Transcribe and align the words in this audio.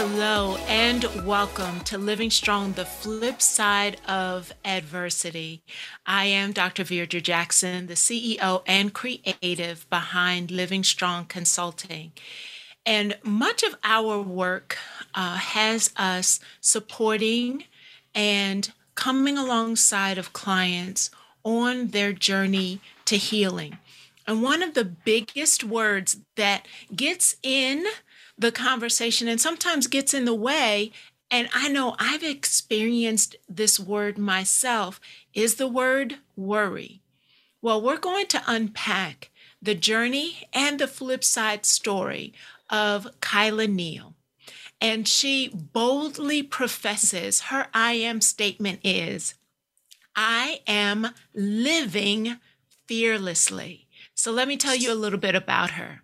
Hello, 0.00 0.54
and 0.68 1.04
welcome 1.26 1.80
to 1.80 1.98
Living 1.98 2.30
Strong, 2.30 2.74
the 2.74 2.84
flip 2.84 3.42
side 3.42 4.00
of 4.06 4.52
adversity. 4.64 5.64
I 6.06 6.26
am 6.26 6.52
Dr. 6.52 6.84
Deirdre 6.84 7.20
Jackson, 7.20 7.88
the 7.88 7.94
CEO 7.94 8.62
and 8.64 8.94
creative 8.94 9.90
behind 9.90 10.52
Living 10.52 10.84
Strong 10.84 11.24
Consulting. 11.24 12.12
And 12.86 13.18
much 13.24 13.64
of 13.64 13.74
our 13.82 14.22
work 14.22 14.78
uh, 15.16 15.34
has 15.34 15.92
us 15.96 16.38
supporting 16.60 17.64
and 18.14 18.70
coming 18.94 19.36
alongside 19.36 20.16
of 20.16 20.32
clients 20.32 21.10
on 21.42 21.88
their 21.88 22.12
journey 22.12 22.80
to 23.06 23.16
healing. 23.16 23.78
And 24.28 24.44
one 24.44 24.62
of 24.62 24.74
the 24.74 24.84
biggest 24.84 25.64
words 25.64 26.18
that 26.36 26.68
gets 26.94 27.34
in 27.42 27.84
the 28.38 28.52
conversation 28.52 29.28
and 29.28 29.40
sometimes 29.40 29.86
gets 29.86 30.14
in 30.14 30.24
the 30.24 30.34
way, 30.34 30.92
and 31.30 31.48
I 31.52 31.68
know 31.68 31.96
I've 31.98 32.22
experienced 32.22 33.36
this 33.48 33.78
word 33.78 34.16
myself, 34.16 35.00
is 35.34 35.56
the 35.56 35.68
word 35.68 36.16
worry. 36.36 37.02
Well, 37.60 37.82
we're 37.82 37.98
going 37.98 38.26
to 38.28 38.42
unpack 38.46 39.30
the 39.60 39.74
journey 39.74 40.48
and 40.52 40.78
the 40.78 40.86
flip 40.86 41.24
side 41.24 41.66
story 41.66 42.32
of 42.70 43.08
Kyla 43.20 43.66
Neil. 43.66 44.14
And 44.80 45.08
she 45.08 45.48
boldly 45.48 46.44
professes 46.44 47.40
her 47.42 47.66
I 47.74 47.94
am 47.94 48.20
statement 48.20 48.80
is 48.84 49.34
I 50.14 50.60
am 50.66 51.08
living 51.34 52.36
fearlessly. 52.86 53.88
So 54.14 54.30
let 54.30 54.48
me 54.48 54.56
tell 54.56 54.76
you 54.76 54.92
a 54.92 54.94
little 54.94 55.18
bit 55.18 55.34
about 55.34 55.72
her. 55.72 56.02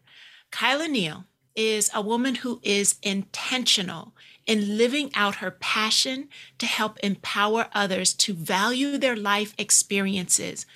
Kyla 0.50 0.88
Neil 0.88 1.24
is 1.56 1.90
a 1.94 2.00
woman 2.00 2.36
who 2.36 2.60
is 2.62 2.96
intentional 3.02 4.12
in 4.46 4.76
living 4.76 5.10
out 5.14 5.36
her 5.36 5.50
passion 5.50 6.28
to 6.58 6.66
help 6.66 6.98
empower 7.00 7.68
others 7.72 8.12
to 8.12 8.34
value 8.34 8.98
their 8.98 9.16
life 9.16 9.54
experiences, 9.58 10.66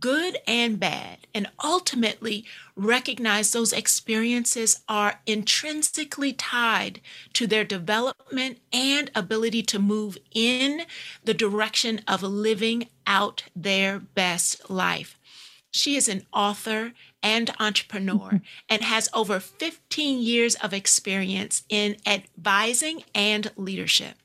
good 0.00 0.38
and 0.46 0.78
bad, 0.78 1.18
and 1.34 1.48
ultimately 1.62 2.44
recognize 2.76 3.50
those 3.50 3.72
experiences 3.72 4.80
are 4.88 5.20
intrinsically 5.26 6.32
tied 6.32 7.00
to 7.32 7.46
their 7.46 7.64
development 7.64 8.58
and 8.72 9.10
ability 9.14 9.62
to 9.62 9.78
move 9.78 10.16
in 10.32 10.82
the 11.24 11.34
direction 11.34 12.00
of 12.06 12.22
living 12.22 12.88
out 13.06 13.44
their 13.54 13.98
best 13.98 14.70
life. 14.70 15.18
She 15.72 15.96
is 15.96 16.06
an 16.06 16.26
author 16.32 16.92
and 17.22 17.50
entrepreneur 17.58 18.28
mm-hmm. 18.28 18.36
and 18.68 18.82
has 18.82 19.08
over 19.14 19.40
15 19.40 20.22
years 20.22 20.54
of 20.56 20.74
experience 20.74 21.64
in 21.68 21.96
advising 22.06 23.02
and 23.14 23.50
leadership. 23.56 24.16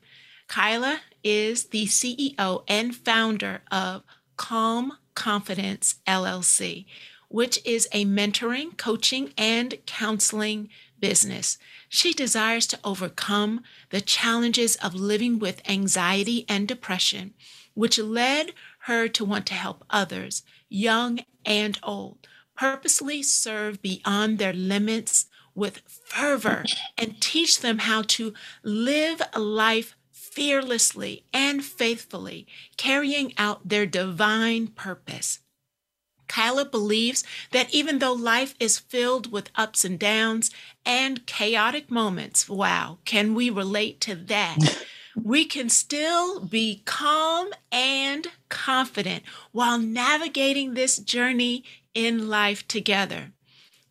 Kyla 0.46 1.00
is 1.24 1.66
the 1.66 1.86
CEO 1.86 2.62
and 2.68 2.94
founder 2.94 3.62
of 3.70 4.02
Kalm 4.36 4.92
Konfidence 5.16 5.96
LLC, 6.06 6.84
which 7.28 7.60
is 7.64 7.88
a 7.92 8.04
mentoring, 8.04 8.76
coaching, 8.76 9.32
and 9.36 9.74
counseling 9.86 10.68
business. 11.00 11.58
She 11.88 12.12
desires 12.12 12.66
to 12.68 12.78
overcome 12.84 13.62
the 13.90 14.00
challenges 14.00 14.76
of 14.76 14.94
living 14.94 15.38
with 15.38 15.66
anxiety 15.68 16.44
and 16.48 16.68
depression, 16.68 17.34
which 17.74 17.98
led 17.98 18.52
her 18.80 19.08
to 19.08 19.24
want 19.24 19.46
to 19.46 19.54
help 19.54 19.84
others, 19.90 20.42
young 20.68 21.20
and 21.44 21.78
old, 21.82 22.26
purposely 22.56 23.22
serve 23.22 23.80
beyond 23.82 24.38
their 24.38 24.52
limits 24.52 25.26
with 25.54 25.82
fervor 25.86 26.64
and 26.96 27.20
teach 27.20 27.60
them 27.60 27.78
how 27.78 28.02
to 28.02 28.32
live 28.62 29.20
a 29.32 29.40
life 29.40 29.96
fearlessly 30.12 31.24
and 31.32 31.64
faithfully, 31.64 32.46
carrying 32.76 33.32
out 33.38 33.68
their 33.68 33.86
divine 33.86 34.68
purpose. 34.68 35.40
Kyla 36.28 36.66
believes 36.66 37.24
that 37.50 37.72
even 37.74 37.98
though 37.98 38.12
life 38.12 38.54
is 38.60 38.78
filled 38.78 39.32
with 39.32 39.50
ups 39.56 39.84
and 39.84 39.98
downs 39.98 40.50
and 40.84 41.26
chaotic 41.26 41.90
moments, 41.90 42.48
wow, 42.48 42.98
can 43.04 43.34
we 43.34 43.50
relate 43.50 44.00
to 44.02 44.14
that? 44.14 44.58
we 45.24 45.44
can 45.44 45.68
still 45.68 46.40
be 46.40 46.82
calm 46.84 47.48
and 47.72 48.28
confident 48.48 49.22
while 49.52 49.78
navigating 49.78 50.74
this 50.74 50.98
journey 50.98 51.64
in 51.94 52.28
life 52.28 52.66
together. 52.68 53.32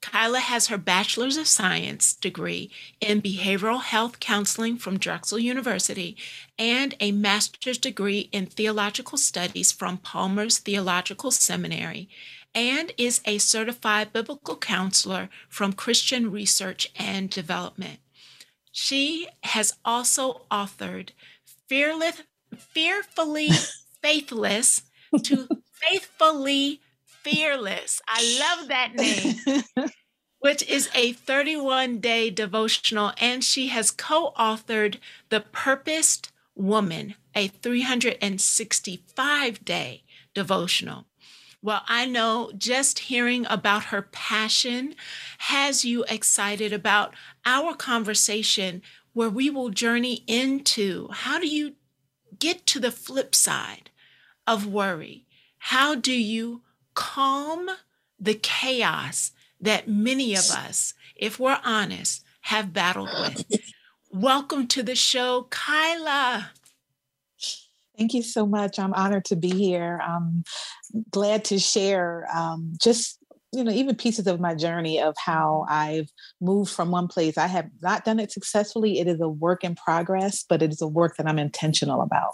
Kyla 0.01 0.39
has 0.39 0.67
her 0.67 0.77
Bachelor's 0.77 1.37
of 1.37 1.47
Science 1.47 2.15
degree 2.15 2.71
in 3.01 3.21
Behavioral 3.21 3.81
Health 3.81 4.19
Counseling 4.19 4.77
from 4.77 4.99
Drexel 4.99 5.39
University 5.39 6.15
and 6.57 6.95
a 6.99 7.11
Master's 7.11 7.77
degree 7.77 8.29
in 8.31 8.45
Theological 8.45 9.17
Studies 9.17 9.71
from 9.71 9.97
Palmer's 9.97 10.59
Theological 10.59 11.31
Seminary, 11.31 12.07
and 12.55 12.93
is 12.97 13.21
a 13.25 13.37
certified 13.37 14.13
biblical 14.13 14.55
counselor 14.55 15.29
from 15.49 15.73
Christian 15.73 16.31
Research 16.31 16.89
and 16.95 17.29
Development. 17.29 17.99
She 18.79 19.27
has 19.41 19.73
also 19.83 20.45
authored 20.51 21.09
Fearless, 21.67 22.21
Fearfully 22.55 23.49
Faithless 24.03 24.83
to 25.23 25.49
Faithfully 25.71 26.81
Fearless. 27.03 28.03
I 28.07 28.37
love 28.39 28.67
that 28.67 28.93
name. 28.93 29.37
which 30.39 30.61
is 30.69 30.91
a 30.93 31.13
31 31.13 31.97
day 31.97 32.29
devotional, 32.29 33.13
and 33.17 33.43
she 33.43 33.69
has 33.69 33.89
co 33.89 34.31
authored 34.37 34.99
The 35.29 35.41
Purposed 35.41 36.31
Woman, 36.53 37.15
a 37.33 37.47
365 37.47 39.65
day 39.65 40.03
devotional. 40.35 41.07
Well, 41.67 41.83
I 41.85 42.05
know 42.05 42.53
just 42.57 42.97
hearing 42.97 43.45
about 43.49 43.87
her 43.91 44.01
passion 44.01 44.95
has 45.39 45.83
you 45.83 46.05
excited 46.07 46.71
about 46.71 47.13
our 47.45 47.75
conversation 47.75 48.81
where 49.11 49.29
we 49.29 49.49
will 49.49 49.67
journey 49.67 50.23
into 50.27 51.09
how 51.11 51.41
do 51.41 51.47
you 51.49 51.73
get 52.39 52.65
to 52.67 52.79
the 52.79 52.89
flip 52.89 53.35
side 53.35 53.89
of 54.47 54.65
worry? 54.65 55.25
How 55.57 55.93
do 55.93 56.13
you 56.13 56.61
calm 56.93 57.69
the 58.17 58.35
chaos 58.35 59.33
that 59.59 59.89
many 59.89 60.35
of 60.35 60.49
us, 60.49 60.93
if 61.17 61.37
we're 61.37 61.59
honest, 61.65 62.23
have 62.43 62.71
battled 62.71 63.09
with? 63.19 63.43
Welcome 64.09 64.67
to 64.67 64.83
the 64.83 64.95
show, 64.95 65.47
Kyla. 65.49 66.51
Thank 67.97 68.13
you 68.13 68.21
so 68.21 68.45
much. 68.45 68.77
I'm 68.77 68.93
honored 68.93 69.25
to 69.25 69.35
be 69.35 69.49
here. 69.49 69.99
I'm 70.03 70.43
glad 71.09 71.45
to 71.45 71.59
share 71.59 72.27
um, 72.33 72.73
just 72.81 73.17
you 73.53 73.63
know 73.63 73.71
even 73.71 73.95
pieces 73.95 74.27
of 74.27 74.41
my 74.41 74.53
journey 74.53 74.99
of 75.01 75.15
how 75.17 75.65
i've 75.69 76.09
moved 76.41 76.69
from 76.69 76.91
one 76.91 77.07
place 77.07 77.37
i 77.37 77.47
have 77.47 77.69
not 77.81 78.03
done 78.03 78.19
it 78.19 78.31
successfully 78.31 78.99
it 78.99 79.07
is 79.07 79.21
a 79.21 79.29
work 79.29 79.63
in 79.63 79.73
progress 79.73 80.43
but 80.47 80.61
it 80.61 80.69
is 80.69 80.81
a 80.81 80.87
work 80.87 81.15
that 81.15 81.27
i'm 81.27 81.39
intentional 81.39 82.01
about 82.01 82.33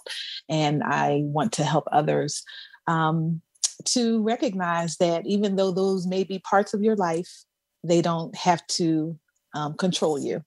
and 0.49 0.83
i 0.83 1.21
want 1.25 1.51
to 1.51 1.63
help 1.63 1.85
others 1.91 2.43
um, 2.87 3.41
to 3.85 4.23
recognize 4.23 4.97
that 4.97 5.25
even 5.27 5.55
though 5.55 5.71
those 5.71 6.07
may 6.07 6.23
be 6.23 6.39
parts 6.39 6.73
of 6.73 6.81
your 6.81 6.95
life 6.95 7.43
they 7.83 8.01
don't 8.01 8.35
have 8.35 8.65
to 8.67 9.17
um, 9.55 9.75
control 9.75 10.17
you 10.17 10.43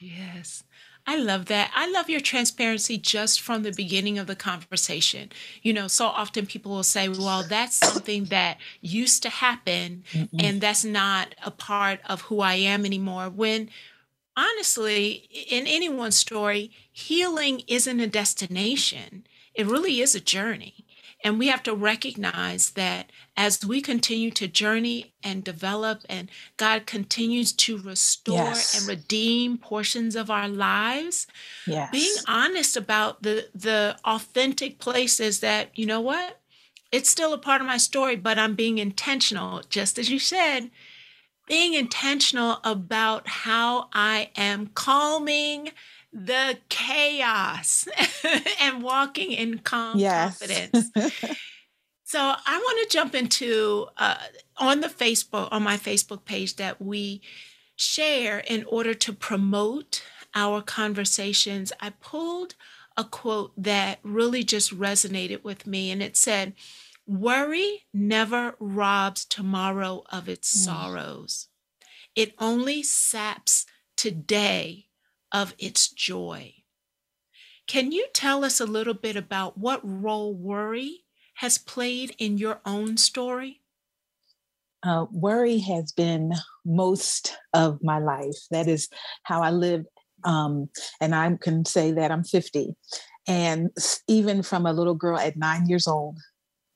yes 0.00 0.64
I 1.08 1.16
love 1.16 1.46
that. 1.46 1.70
I 1.74 1.90
love 1.90 2.10
your 2.10 2.20
transparency 2.20 2.98
just 2.98 3.40
from 3.40 3.62
the 3.62 3.72
beginning 3.72 4.18
of 4.18 4.26
the 4.26 4.36
conversation. 4.36 5.30
You 5.62 5.72
know, 5.72 5.88
so 5.88 6.04
often 6.04 6.44
people 6.44 6.72
will 6.72 6.82
say, 6.82 7.08
well, 7.08 7.42
that's 7.42 7.74
something 7.74 8.26
that 8.26 8.58
used 8.82 9.22
to 9.22 9.30
happen 9.30 10.04
mm 10.12 10.28
and 10.38 10.60
that's 10.60 10.84
not 10.84 11.34
a 11.42 11.50
part 11.50 12.00
of 12.08 12.20
who 12.22 12.40
I 12.40 12.54
am 12.54 12.84
anymore. 12.84 13.30
When 13.30 13.70
honestly, 14.36 15.28
in 15.50 15.66
anyone's 15.66 16.16
story, 16.16 16.70
healing 16.92 17.62
isn't 17.66 18.00
a 18.00 18.06
destination, 18.06 19.26
it 19.54 19.66
really 19.66 20.02
is 20.02 20.14
a 20.14 20.20
journey. 20.20 20.84
And 21.24 21.38
we 21.38 21.48
have 21.48 21.64
to 21.64 21.74
recognize 21.74 22.70
that 22.70 23.10
as 23.36 23.64
we 23.64 23.80
continue 23.80 24.30
to 24.30 24.46
journey 24.46 25.14
and 25.22 25.42
develop, 25.42 26.02
and 26.08 26.30
God 26.56 26.86
continues 26.86 27.52
to 27.54 27.78
restore 27.78 28.36
yes. 28.36 28.78
and 28.78 28.88
redeem 28.88 29.58
portions 29.58 30.14
of 30.14 30.30
our 30.30 30.48
lives, 30.48 31.26
yes. 31.66 31.90
being 31.90 32.14
honest 32.28 32.76
about 32.76 33.22
the, 33.24 33.48
the 33.52 33.96
authentic 34.04 34.78
places 34.78 35.40
that, 35.40 35.76
you 35.76 35.86
know 35.86 36.00
what? 36.00 36.38
it's 36.90 37.10
still 37.10 37.32
a 37.32 37.38
part 37.38 37.60
of 37.60 37.66
my 37.66 37.76
story, 37.76 38.16
but 38.16 38.38
I'm 38.38 38.54
being 38.54 38.78
intentional, 38.78 39.62
just 39.68 39.98
as 39.98 40.10
you 40.10 40.18
said, 40.18 40.70
being 41.46 41.74
intentional 41.74 42.58
about 42.64 43.28
how 43.28 43.88
I 43.92 44.30
am 44.36 44.68
calming 44.74 45.70
the 46.12 46.58
chaos 46.68 47.86
and 48.60 48.82
walking 48.82 49.32
in 49.32 49.58
calm 49.58 49.98
yes. 49.98 50.38
confidence. 50.38 50.90
so 52.04 52.18
I 52.20 52.58
want 52.58 52.88
to 52.88 52.96
jump 52.96 53.14
into 53.14 53.86
uh, 53.96 54.16
on 54.56 54.80
the 54.80 54.88
Facebook 54.88 55.48
on 55.50 55.62
my 55.62 55.76
Facebook 55.76 56.24
page 56.24 56.56
that 56.56 56.80
we 56.80 57.20
share 57.76 58.38
in 58.40 58.64
order 58.64 58.94
to 58.94 59.12
promote 59.12 60.02
our 60.34 60.62
conversations. 60.62 61.72
I 61.80 61.90
pulled 61.90 62.54
a 62.96 63.04
quote 63.04 63.52
that 63.56 64.00
really 64.02 64.42
just 64.42 64.76
resonated 64.76 65.44
with 65.44 65.66
me, 65.66 65.90
and 65.90 66.02
it 66.02 66.16
said, 66.16 66.54
Worry 67.06 67.86
never 67.94 68.54
robs 68.58 69.24
tomorrow 69.24 70.04
of 70.10 70.28
its 70.28 70.54
mm. 70.54 70.64
sorrows. 70.64 71.48
It 72.14 72.34
only 72.38 72.82
saps 72.82 73.64
today 73.96 74.87
of 75.32 75.54
its 75.58 75.88
joy. 75.88 76.54
Can 77.66 77.92
you 77.92 78.06
tell 78.14 78.44
us 78.44 78.60
a 78.60 78.66
little 78.66 78.94
bit 78.94 79.16
about 79.16 79.58
what 79.58 79.80
role 79.82 80.34
worry 80.34 81.04
has 81.34 81.58
played 81.58 82.14
in 82.18 82.38
your 82.38 82.60
own 82.64 82.96
story? 82.96 83.60
Uh, 84.82 85.06
worry 85.10 85.58
has 85.58 85.92
been 85.92 86.32
most 86.64 87.36
of 87.52 87.82
my 87.82 87.98
life. 87.98 88.36
That 88.50 88.68
is 88.68 88.88
how 89.24 89.42
I 89.42 89.50
live. 89.50 89.84
Um, 90.24 90.70
and 91.00 91.14
I 91.14 91.36
can 91.40 91.64
say 91.64 91.92
that 91.92 92.10
I'm 92.10 92.24
50. 92.24 92.74
And 93.26 93.70
even 94.06 94.42
from 94.42 94.64
a 94.64 94.72
little 94.72 94.94
girl 94.94 95.18
at 95.18 95.36
nine 95.36 95.68
years 95.68 95.86
old, 95.86 96.18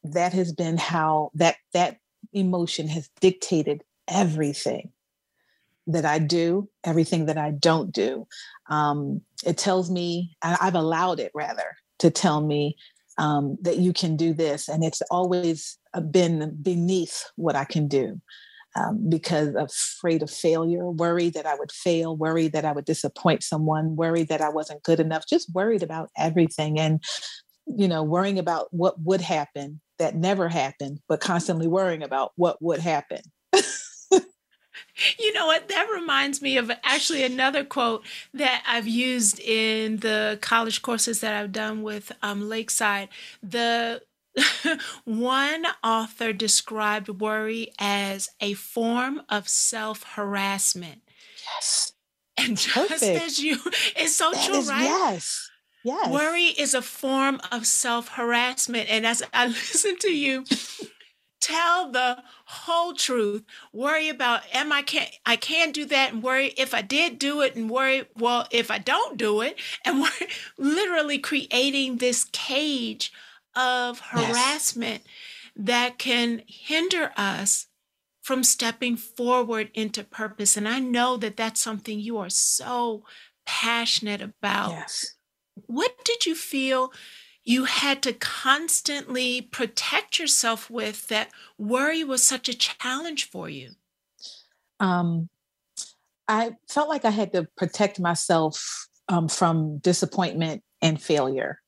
that 0.05 0.33
has 0.33 0.53
been 0.53 0.77
how 0.77 1.31
that 1.35 1.57
that 1.73 1.97
emotion 2.33 2.89
has 2.89 3.09
dictated 3.21 3.83
everything 4.09 4.93
that 5.87 6.05
I 6.05 6.19
do, 6.19 6.69
everything 6.85 7.27
that 7.27 7.39
I 7.39 7.51
don't 7.51 7.93
do. 7.93 8.27
Um, 8.71 9.23
it 9.45 9.59
tells 9.59 9.91
me, 9.91 10.37
I've 10.43 10.75
allowed 10.75 11.21
it 11.21 11.33
rather 11.35 11.77
to 11.99 12.11
tell 12.11 12.41
me 12.41 12.77
um, 13.19 13.59
that 13.63 13.79
you 13.79 13.93
can 13.93 14.17
do 14.17 14.33
this. 14.33 14.69
And 14.69 14.85
it's 14.85 15.03
always 15.11 15.79
uh, 15.95 16.01
been 16.01 16.57
beneath 16.63 17.25
what 17.37 17.57
I 17.57 17.65
can 17.65 17.89
do 17.89 18.21
um, 18.77 19.09
because 19.09 19.55
afraid 19.55 20.23
of 20.23 20.31
failure, 20.31 20.91
worried 20.91 21.35
that 21.35 21.47
I 21.47 21.55
would 21.55 21.73
fail, 21.73 22.17
worried 22.17 22.53
that 22.53 22.65
I 22.65 22.73
would 22.73 22.85
disappoint 22.85 23.43
someone, 23.43 23.97
worried 23.97 24.29
that 24.29 24.41
I 24.41 24.49
wasn't 24.49 24.83
good 24.83 25.01
enough, 25.01 25.27
just 25.29 25.53
worried 25.55 25.83
about 25.83 26.11
everything. 26.17 26.79
And, 26.79 27.03
you 27.67 27.89
know, 27.89 28.03
worrying 28.03 28.39
about 28.39 28.69
what 28.71 29.01
would 29.01 29.21
happen 29.21 29.81
that 29.99 30.17
never 30.17 30.49
happened, 30.49 31.01
but 31.09 31.21
constantly 31.21 31.67
worrying 31.67 32.03
about 32.03 32.33
what 32.37 32.61
would 32.63 32.81
happen. 32.81 33.21
You 35.19 35.33
know 35.33 35.47
what? 35.47 35.69
That 35.69 35.89
reminds 35.93 36.43
me 36.43 36.57
of 36.57 36.71
actually 36.85 37.25
another 37.25 37.65
quote 37.65 38.05
that 38.35 38.63
I've 38.67 38.87
used 38.87 39.41
in 39.41 39.99
the 39.99 40.39
college 40.41 40.83
courses 40.83 41.21
that 41.21 41.35
I've 41.35 41.53
done 41.53 41.83
with 41.83 42.13
um, 42.23 42.49
Lakeside. 42.49 43.09
The 43.43 44.03
one 45.05 45.67
author 45.85 46.33
described 46.33 47.09
worry 47.21 47.69
as 47.79 48.31
a 48.41 48.55
form 48.55 49.23
of 49.29 49.49
self 49.49 50.03
harassment. 50.15 51.03
Yes. 51.57 51.93
And 52.39 52.57
just 52.57 52.89
Perfect. 52.89 53.23
as 53.23 53.39
you, 53.39 53.59
it's 53.97 54.15
so 54.15 54.33
that 54.33 54.45
true, 54.47 54.57
is, 54.57 54.69
right? 54.69 54.85
Yes. 54.85 55.51
Yes. 55.85 56.11
Worry 56.11 56.45
is 56.45 56.75
a 56.75 56.83
form 56.83 57.41
of 57.51 57.67
self 57.67 58.09
harassment. 58.09 58.89
And 58.89 59.07
as 59.07 59.23
I 59.33 59.47
listen 59.49 59.97
to 59.99 60.13
you 60.13 60.45
tell 61.43 61.91
the 61.91 62.23
whole 62.47 62.95
truth, 62.95 63.45
worry 63.73 64.09
about, 64.09 64.43
am 64.53 64.73
I 64.73 64.83
can't, 64.83 65.11
I 65.27 65.37
can't 65.37 65.75
do 65.75 65.85
that 65.87 66.13
and 66.13 66.23
worry 66.23 66.55
if 66.57 66.73
I 66.73 66.81
did 66.81 67.19
do 67.19 67.43
it 67.43 67.57
and 67.57 67.69
worry, 67.69 68.07
well, 68.17 68.47
if 68.51 68.71
I 68.71 68.79
don't 68.79 69.19
do 69.19 69.43
it, 69.43 69.59
and 69.85 70.01
we're 70.01 70.29
literally 70.57 71.19
creating 71.19 71.99
this 71.99 72.25
cage 72.33 73.13
of 73.55 73.99
harassment 74.01 75.03
yes. 75.05 75.57
that 75.57 75.99
can 75.99 76.43
hinder 76.47 77.11
us 77.17 77.67
from 78.23 78.45
stepping 78.45 78.97
forward 78.97 79.71
into 79.75 80.05
purpose. 80.05 80.57
And 80.57 80.69
I 80.69 80.79
know 80.79 81.17
that 81.17 81.37
that's 81.37 81.61
something 81.61 81.99
you 81.99 82.19
are 82.19 82.31
so 82.31 83.05
passionate 83.45 84.23
about. 84.23 84.71
Yes. 84.71 85.15
What 85.67 85.93
did 86.05 86.25
you 86.25 86.37
feel 86.37 86.93
you 87.45 87.65
had 87.65 88.03
to 88.03 88.13
constantly 88.13 89.41
protect 89.41 90.19
yourself 90.19 90.71
with 90.71 91.09
that 91.09 91.31
worry 91.59 92.05
was 92.05 92.25
such 92.25 92.49
a 92.49 92.55
challenge 92.55 93.29
for 93.29 93.49
you? 93.49 93.73
Um, 94.79 95.29
I 96.29 96.53
felt 96.69 96.89
like 96.89 97.05
I 97.05 97.11
had 97.11 97.33
to 97.33 97.49
protect 97.57 97.99
myself 97.99 98.87
um, 99.09 99.29
from 99.29 99.79
disappointment 99.79 100.63
and 100.81 101.01
failure. 101.01 101.59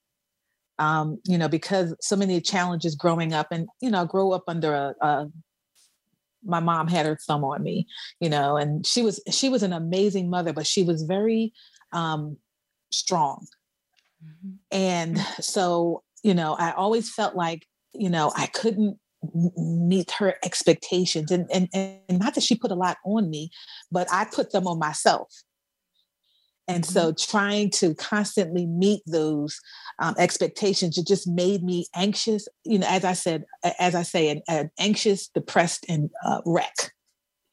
Um, 0.79 1.19
you 1.25 1.38
know, 1.38 1.49
because 1.49 1.94
so 2.00 2.17
many 2.17 2.41
challenges 2.41 2.97
growing 2.97 3.32
up, 3.32 3.49
and 3.53 3.69
you 3.81 3.91
know, 3.91 4.03
I 4.03 4.06
grew 4.06 4.32
up 4.32 4.44
under 4.49 4.75
a, 4.75 4.94
a 5.00 5.26
my 6.44 6.61
mom 6.61 6.88
had 6.88 7.06
her 7.06 7.19
thumb 7.26 7.44
on 7.44 7.62
me, 7.62 7.87
you 8.21 8.29
know, 8.29 8.56
and 8.56 8.85
she 8.85 9.03
was 9.03 9.21
she 9.31 9.49
was 9.49 9.62
an 9.62 9.73
amazing 9.73 10.29
mother, 10.29 10.53
but 10.53 10.67
she 10.67 10.82
was 10.82 11.03
very 11.03 11.53
um, 11.93 12.37
strong 12.91 13.47
Mm-hmm. 14.25 14.55
And 14.73 15.19
so, 15.41 16.03
you 16.23 16.35
know, 16.35 16.55
I 16.55 16.73
always 16.73 17.12
felt 17.12 17.35
like, 17.35 17.67
you 17.93 18.11
know, 18.11 18.32
I 18.37 18.47
couldn't 18.47 18.99
meet 19.56 20.11
her 20.12 20.35
expectations 20.44 21.31
and, 21.31 21.49
and 21.53 21.69
and 21.73 22.19
not 22.19 22.35
that 22.35 22.43
she 22.43 22.56
put 22.56 22.71
a 22.71 22.75
lot 22.75 22.97
on 23.05 23.31
me 23.31 23.50
but 23.91 24.06
i 24.12 24.25
put 24.25 24.53
them 24.53 24.67
on 24.67 24.79
myself 24.79 25.29
and 26.67 26.85
so 26.85 27.12
mm-hmm. 27.12 27.31
trying 27.31 27.71
to 27.71 27.94
constantly 27.94 28.67
meet 28.67 29.03
those 29.06 29.61
um, 29.99 30.15
expectations 30.19 30.99
it 30.99 31.06
just 31.06 31.29
made 31.29 31.62
me 31.62 31.87
anxious 31.94 32.49
you 32.65 32.79
know 32.79 32.87
as 32.88 33.05
i 33.05 33.12
said 33.12 33.44
as 33.79 33.94
i 33.94 34.03
say 34.03 34.29
an, 34.29 34.43
an 34.49 34.71
anxious 34.79 35.29
depressed 35.29 35.87
and 35.88 36.11
uh, 36.26 36.41
wreck 36.44 36.93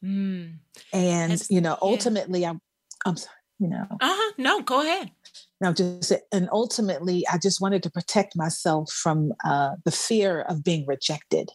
mm. 0.03 0.53
and 0.94 1.44
you 1.50 1.62
know 1.62 1.77
ultimately 1.81 2.41
yeah. 2.41 2.50
i'm 2.51 2.62
i'm 3.06 3.18
sorry 3.18 3.35
you 3.59 3.68
know 3.68 3.85
uh-huh 3.89 4.33
no 4.38 4.62
go 4.62 4.81
ahead 4.81 5.12
now 5.61 5.71
just 5.71 6.11
and 6.31 6.49
ultimately 6.51 7.23
i 7.31 7.37
just 7.37 7.61
wanted 7.61 7.81
to 7.83 7.89
protect 7.89 8.35
myself 8.35 8.91
from 8.91 9.31
uh, 9.45 9.75
the 9.85 9.91
fear 9.91 10.41
of 10.41 10.63
being 10.63 10.85
rejected 10.85 11.49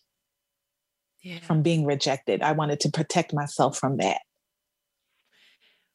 yeah. 1.23 1.41
from 1.41 1.63
being 1.63 1.85
rejected 1.85 2.43
i 2.43 2.53
wanted 2.53 2.81
to 2.81 2.91
protect 2.91 3.35
myself 3.35 3.77
from 3.77 3.99
that 3.99 4.21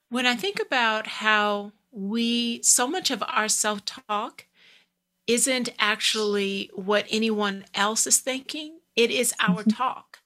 when 0.10 0.28
i 0.28 0.36
think 0.36 0.60
about 0.60 1.08
how 1.08 1.72
we 1.92 2.62
so 2.62 2.88
much 2.88 3.10
of 3.10 3.24
our 3.28 3.48
self-talk 3.48 4.46
isn't 5.28 5.70
actually 5.80 6.70
what 6.74 7.06
anyone 7.10 7.64
else 7.74 8.06
is 8.06 8.20
thinking 8.20 8.80
it 8.96 9.10
is 9.10 9.34
our 9.40 9.62
mm-hmm. 9.62 9.70
talk 9.70 10.20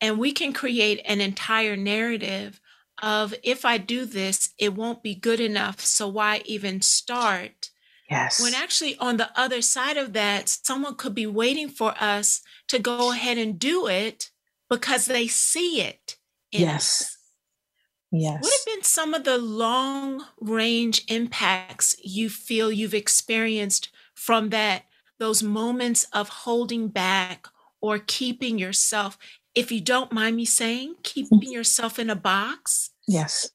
and 0.00 0.18
we 0.18 0.32
can 0.32 0.52
create 0.52 1.00
an 1.04 1.20
entire 1.20 1.76
narrative 1.76 2.60
of 3.02 3.34
if 3.42 3.64
I 3.64 3.78
do 3.78 4.04
this, 4.04 4.50
it 4.58 4.74
won't 4.74 5.02
be 5.02 5.14
good 5.14 5.40
enough. 5.40 5.80
So 5.80 6.08
why 6.08 6.42
even 6.44 6.82
start? 6.82 7.70
Yes. 8.10 8.40
When 8.40 8.54
actually, 8.54 8.96
on 8.98 9.18
the 9.18 9.30
other 9.38 9.60
side 9.60 9.96
of 9.96 10.14
that, 10.14 10.48
someone 10.48 10.94
could 10.94 11.14
be 11.14 11.26
waiting 11.26 11.68
for 11.68 11.94
us 12.00 12.40
to 12.68 12.78
go 12.78 13.12
ahead 13.12 13.36
and 13.38 13.58
do 13.58 13.86
it 13.86 14.30
because 14.70 15.06
they 15.06 15.26
see 15.26 15.82
it. 15.82 16.16
yes. 16.50 17.02
Us. 17.02 17.14
Yes. 18.10 18.42
What 18.42 18.52
have 18.52 18.74
been 18.74 18.84
some 18.84 19.12
of 19.12 19.24
the 19.24 19.36
long 19.36 20.24
range 20.40 21.02
impacts 21.08 21.94
you 22.02 22.30
feel 22.30 22.72
you've 22.72 22.94
experienced 22.94 23.90
from 24.14 24.48
that, 24.48 24.84
those 25.18 25.42
moments 25.42 26.06
of 26.12 26.28
holding 26.30 26.88
back 26.88 27.46
or 27.80 27.98
keeping 27.98 28.58
yourself 28.58 29.18
if 29.58 29.72
you 29.72 29.80
don't 29.80 30.12
mind 30.12 30.36
me 30.36 30.44
saying, 30.44 30.94
keeping 31.02 31.40
mm-hmm. 31.40 31.50
yourself 31.50 31.98
in 31.98 32.10
a 32.10 32.14
box. 32.14 32.90
Yes. 33.08 33.50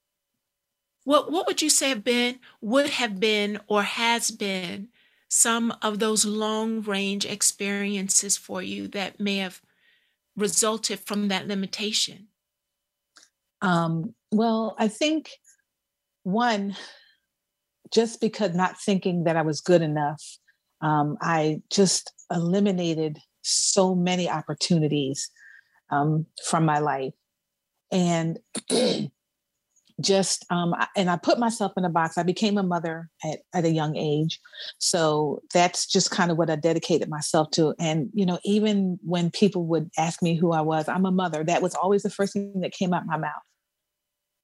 What 1.05 1.31
what 1.31 1.47
would 1.47 1.61
you 1.61 1.69
say 1.69 1.89
have 1.89 2.03
been, 2.03 2.39
would 2.59 2.89
have 2.89 3.21
been, 3.21 3.61
or 3.67 3.83
has 3.83 4.29
been 4.29 4.89
some 5.29 5.73
of 5.81 5.99
those 5.99 6.25
long 6.25 6.81
range 6.81 7.25
experiences 7.25 8.35
for 8.35 8.61
you 8.61 8.89
that 8.89 9.21
may 9.21 9.37
have 9.37 9.61
resulted 10.35 10.99
from 10.99 11.29
that 11.29 11.47
limitation? 11.47 12.27
Um, 13.61 14.13
well, 14.29 14.75
I 14.77 14.89
think 14.89 15.29
one, 16.23 16.75
just 17.93 18.19
because 18.19 18.53
not 18.53 18.77
thinking 18.77 19.23
that 19.23 19.37
I 19.37 19.41
was 19.41 19.61
good 19.61 19.81
enough, 19.81 20.21
um, 20.81 21.17
I 21.21 21.61
just 21.71 22.11
eliminated 22.29 23.19
so 23.41 23.95
many 23.95 24.29
opportunities 24.29 25.31
um, 25.91 26.25
from 26.45 26.65
my 26.65 26.79
life. 26.79 27.13
And 27.91 28.39
just 30.01 30.45
um, 30.49 30.73
and 30.95 31.09
I 31.09 31.17
put 31.17 31.39
myself 31.39 31.73
in 31.77 31.85
a 31.85 31.89
box. 31.89 32.17
I 32.17 32.23
became 32.23 32.57
a 32.57 32.63
mother 32.63 33.09
at, 33.23 33.39
at 33.53 33.65
a 33.65 33.71
young 33.71 33.95
age, 33.95 34.39
so 34.79 35.41
that's 35.53 35.85
just 35.85 36.11
kind 36.11 36.31
of 36.31 36.37
what 36.37 36.49
I 36.49 36.55
dedicated 36.55 37.09
myself 37.09 37.51
to. 37.51 37.75
And 37.79 38.09
you 38.13 38.25
know, 38.25 38.39
even 38.43 38.99
when 39.03 39.29
people 39.29 39.65
would 39.67 39.89
ask 39.97 40.21
me 40.21 40.35
who 40.35 40.51
I 40.51 40.61
was, 40.61 40.87
I'm 40.87 41.05
a 41.05 41.11
mother. 41.11 41.43
That 41.43 41.61
was 41.61 41.75
always 41.75 42.03
the 42.03 42.09
first 42.09 42.33
thing 42.33 42.61
that 42.61 42.71
came 42.71 42.93
out 42.93 43.05
my 43.05 43.17
mouth. 43.17 43.31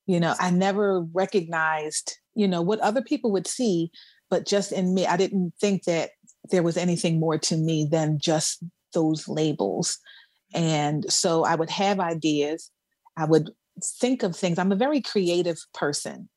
You 0.05 0.19
know, 0.19 0.35
I 0.39 0.51
never 0.51 1.01
recognized 1.13 2.17
you 2.35 2.47
know 2.47 2.61
what 2.61 2.79
other 2.79 3.01
people 3.01 3.31
would 3.31 3.47
see, 3.47 3.91
but 4.29 4.45
just 4.45 4.71
in 4.71 4.93
me, 4.93 5.07
I 5.07 5.17
didn't 5.17 5.53
think 5.59 5.83
that 5.85 6.11
there 6.51 6.63
was 6.63 6.77
anything 6.77 7.19
more 7.19 7.37
to 7.37 7.57
me 7.57 7.87
than 7.89 8.19
just 8.19 8.63
those 8.93 9.27
labels. 9.27 9.97
And 10.53 11.11
so 11.11 11.43
I 11.43 11.55
would 11.55 11.69
have 11.69 11.99
ideas. 11.99 12.71
I 13.17 13.25
would 13.25 13.51
think 13.83 14.23
of 14.23 14.35
things. 14.35 14.57
I'm 14.57 14.71
a 14.71 14.77
very 14.77 15.01
creative 15.01 15.59
person. 15.73 16.29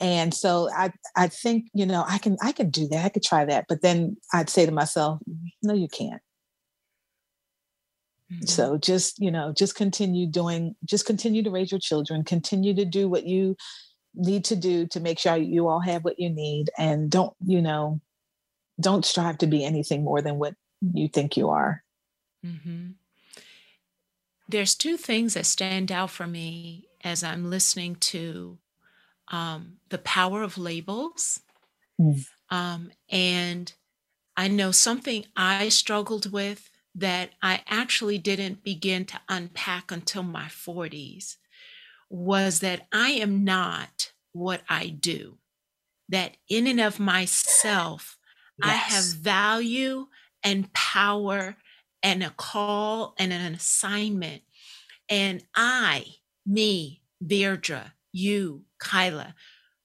And 0.00 0.32
so 0.32 0.68
I 0.74 0.92
I 1.16 1.28
think, 1.28 1.66
you 1.74 1.84
know, 1.84 2.04
I 2.06 2.18
can 2.18 2.36
I 2.42 2.52
could 2.52 2.70
do 2.70 2.86
that. 2.88 3.04
I 3.04 3.08
could 3.08 3.24
try 3.24 3.44
that. 3.44 3.66
But 3.68 3.82
then 3.82 4.16
I'd 4.32 4.50
say 4.50 4.64
to 4.64 4.72
myself, 4.72 5.20
no, 5.62 5.74
you 5.74 5.88
can't. 5.88 6.22
Mm-hmm. 8.32 8.46
So 8.46 8.78
just, 8.78 9.18
you 9.18 9.30
know, 9.30 9.52
just 9.56 9.74
continue 9.74 10.26
doing, 10.26 10.76
just 10.84 11.06
continue 11.06 11.42
to 11.42 11.50
raise 11.50 11.72
your 11.72 11.80
children, 11.80 12.24
continue 12.24 12.74
to 12.74 12.84
do 12.84 13.08
what 13.08 13.26
you 13.26 13.56
need 14.14 14.44
to 14.46 14.56
do 14.56 14.86
to 14.88 15.00
make 15.00 15.18
sure 15.18 15.36
you 15.36 15.68
all 15.68 15.80
have 15.80 16.04
what 16.04 16.18
you 16.18 16.28
need. 16.28 16.70
And 16.78 17.10
don't, 17.10 17.34
you 17.44 17.62
know, 17.62 18.00
don't 18.80 19.04
strive 19.04 19.38
to 19.38 19.46
be 19.46 19.64
anything 19.64 20.04
more 20.04 20.20
than 20.20 20.38
what 20.38 20.54
you 20.80 21.08
think 21.08 21.36
you 21.36 21.48
are. 21.48 21.82
Mm-hmm. 22.44 22.90
There's 24.48 24.74
two 24.74 24.96
things 24.96 25.34
that 25.34 25.46
stand 25.46 25.92
out 25.92 26.10
for 26.10 26.26
me 26.26 26.88
as 27.04 27.22
I'm 27.22 27.50
listening 27.50 27.96
to 27.96 28.58
um, 29.28 29.76
the 29.90 29.98
power 29.98 30.42
of 30.42 30.58
labels. 30.58 31.40
Mm. 32.00 32.26
Um, 32.50 32.90
and 33.10 33.72
I 34.36 34.48
know 34.48 34.70
something 34.70 35.26
I 35.36 35.68
struggled 35.68 36.32
with 36.32 36.70
that 36.94 37.30
I 37.42 37.62
actually 37.68 38.18
didn't 38.18 38.64
begin 38.64 39.04
to 39.06 39.20
unpack 39.28 39.92
until 39.92 40.22
my 40.22 40.46
40s 40.46 41.36
was 42.10 42.60
that 42.60 42.86
I 42.92 43.10
am 43.10 43.44
not 43.44 44.12
what 44.32 44.62
I 44.68 44.88
do. 44.88 45.38
That 46.08 46.36
in 46.48 46.66
and 46.66 46.80
of 46.80 46.98
myself, 46.98 48.16
yes. 48.58 48.68
I 48.68 48.72
have 48.72 49.04
value 49.04 50.06
and 50.42 50.72
power 50.72 51.56
and 52.02 52.22
a 52.22 52.30
call 52.30 53.14
and 53.18 53.32
an 53.32 53.54
assignment. 53.54 54.42
And 55.08 55.42
I 55.54 56.04
me, 56.46 57.02
Deirdre, 57.24 57.92
you, 58.12 58.64
Kyla, 58.78 59.34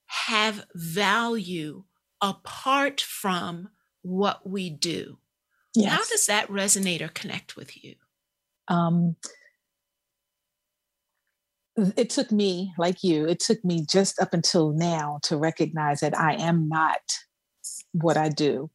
have 0.06 0.64
value 0.74 1.84
apart 2.20 3.00
from 3.00 3.68
what 4.02 4.48
we 4.48 4.70
do. 4.70 5.18
Yes. 5.74 5.92
How 5.92 6.04
does 6.04 6.26
that 6.26 6.48
resonate 6.48 7.00
or 7.00 7.08
connect 7.08 7.56
with 7.56 7.82
you? 7.82 7.96
Um, 8.68 9.16
it 11.96 12.10
took 12.10 12.30
me, 12.30 12.72
like 12.78 13.02
you, 13.02 13.26
it 13.26 13.40
took 13.40 13.64
me 13.64 13.84
just 13.84 14.20
up 14.20 14.32
until 14.32 14.70
now 14.70 15.18
to 15.24 15.36
recognize 15.36 16.00
that 16.00 16.16
I 16.16 16.34
am 16.34 16.68
not 16.68 17.00
what 17.92 18.16
I 18.16 18.28
do. 18.28 18.70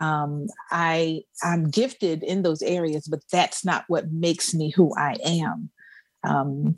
Um, 0.00 0.46
I 0.70 1.22
I'm 1.42 1.68
gifted 1.68 2.22
in 2.22 2.42
those 2.42 2.62
areas, 2.62 3.06
but 3.06 3.20
that's 3.30 3.64
not 3.64 3.84
what 3.88 4.12
makes 4.12 4.54
me 4.54 4.70
who 4.70 4.94
I 4.96 5.16
am. 5.24 5.70
Um, 6.24 6.76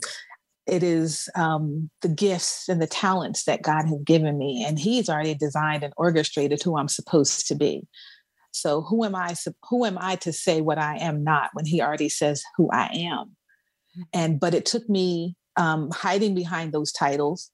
it 0.66 0.82
is 0.82 1.28
um, 1.34 1.90
the 2.02 2.08
gifts 2.08 2.68
and 2.68 2.80
the 2.80 2.86
talents 2.86 3.44
that 3.44 3.62
God 3.62 3.86
has 3.86 3.98
given 4.04 4.38
me, 4.38 4.64
and 4.66 4.78
He's 4.78 5.08
already 5.08 5.34
designed 5.34 5.82
and 5.82 5.92
orchestrated 5.96 6.62
who 6.62 6.76
I'm 6.76 6.88
supposed 6.88 7.46
to 7.48 7.54
be. 7.54 7.86
So 8.52 8.82
who 8.82 9.04
am 9.04 9.14
I? 9.14 9.34
Who 9.70 9.84
am 9.84 9.98
I 9.98 10.16
to 10.16 10.32
say 10.32 10.60
what 10.60 10.78
I 10.78 10.98
am 10.98 11.24
not 11.24 11.50
when 11.54 11.64
He 11.64 11.80
already 11.80 12.08
says 12.08 12.42
who 12.56 12.70
I 12.70 12.86
am? 12.92 13.36
Mm-hmm. 13.96 14.02
And 14.12 14.40
but 14.40 14.54
it 14.54 14.66
took 14.66 14.88
me 14.88 15.36
um, 15.56 15.90
hiding 15.90 16.34
behind 16.34 16.72
those 16.72 16.92
titles, 16.92 17.50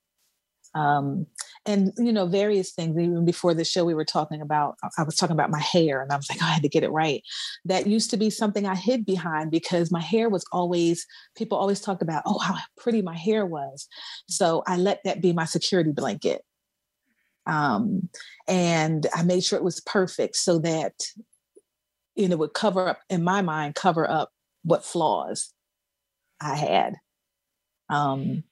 um, 0.75 1.27
and 1.67 1.93
you 1.99 2.13
know 2.13 2.27
various 2.27 2.73
things 2.73 2.99
even 2.99 3.25
before 3.25 3.55
the 3.55 3.65
show 3.65 3.85
we 3.85 3.95
were 3.95 4.05
talking 4.05 4.41
about 4.41 4.77
i 4.97 5.03
was 5.03 5.17
talking 5.17 5.35
about 5.35 5.51
my 5.51 5.61
hair 5.61 6.01
and 6.01 6.13
i 6.13 6.17
was 6.17 6.29
like 6.31 6.39
oh, 6.43 6.47
i 6.49 6.51
had 6.51 6.63
to 6.63 6.69
get 6.69 6.83
it 6.83 6.91
right. 6.91 7.23
That 7.65 7.87
used 7.87 8.11
to 8.11 8.17
be 8.17 8.31
something 8.31 8.67
i 8.67 8.75
hid 8.75 9.05
behind 9.05 9.51
because 9.51 9.91
my 9.91 10.01
hair 10.01 10.29
was 10.29 10.45
always 10.53 11.07
people 11.37 11.59
always 11.59 11.81
talked 11.81 12.03
about 12.03 12.23
oh 12.27 12.39
how 12.39 12.57
pretty 12.77 13.03
my 13.03 13.17
hair 13.17 13.47
was. 13.47 13.89
So 14.29 14.63
i 14.67 14.77
let 14.77 15.01
that 15.05 15.21
be 15.23 15.33
my 15.33 15.45
security 15.45 15.93
blanket. 15.93 16.43
Um, 17.47 18.09
and 18.47 19.07
i 19.15 19.23
made 19.23 19.45
sure 19.45 19.59
it 19.59 19.65
was 19.65 19.81
perfect 19.81 20.37
so 20.37 20.59
that 20.61 20.95
you 22.15 22.29
know 22.29 22.37
would 22.37 22.55
cover 22.55 22.89
up 22.89 23.01
in 23.09 23.23
my 23.23 23.43
mind 23.43 23.75
cover 23.75 24.09
up 24.09 24.31
what 24.65 24.85
flaws 24.85 25.53
i 26.41 26.57
had. 26.57 26.95
Um, 27.91 28.45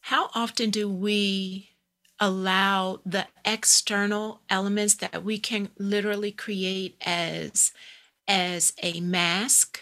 how 0.00 0.30
often 0.34 0.70
do 0.70 0.88
we 0.88 1.70
allow 2.18 3.00
the 3.06 3.26
external 3.44 4.42
elements 4.50 4.94
that 4.94 5.24
we 5.24 5.38
can 5.38 5.70
literally 5.78 6.30
create 6.30 6.96
as 7.04 7.72
as 8.28 8.72
a 8.82 9.00
mask 9.00 9.80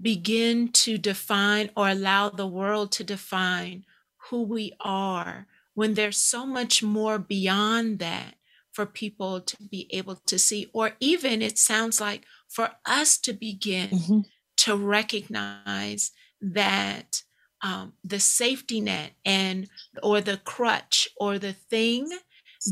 begin 0.00 0.68
to 0.68 0.96
define 0.98 1.70
or 1.76 1.88
allow 1.88 2.28
the 2.28 2.46
world 2.46 2.92
to 2.92 3.04
define 3.04 3.84
who 4.28 4.42
we 4.42 4.72
are 4.80 5.46
when 5.74 5.94
there's 5.94 6.16
so 6.16 6.46
much 6.46 6.82
more 6.82 7.18
beyond 7.18 7.98
that 7.98 8.34
for 8.72 8.86
people 8.86 9.40
to 9.40 9.56
be 9.70 9.88
able 9.90 10.14
to 10.14 10.38
see 10.38 10.70
or 10.72 10.92
even 11.00 11.42
it 11.42 11.58
sounds 11.58 12.00
like 12.00 12.24
for 12.48 12.70
us 12.86 13.18
to 13.18 13.32
begin 13.32 13.88
mm-hmm. 13.88 14.20
to 14.56 14.76
recognize 14.76 16.12
that 16.40 17.22
um, 17.62 17.92
the 18.04 18.20
safety 18.20 18.80
net 18.80 19.12
and 19.24 19.68
or 20.02 20.20
the 20.20 20.38
crutch 20.38 21.08
or 21.16 21.38
the 21.38 21.52
thing 21.52 22.08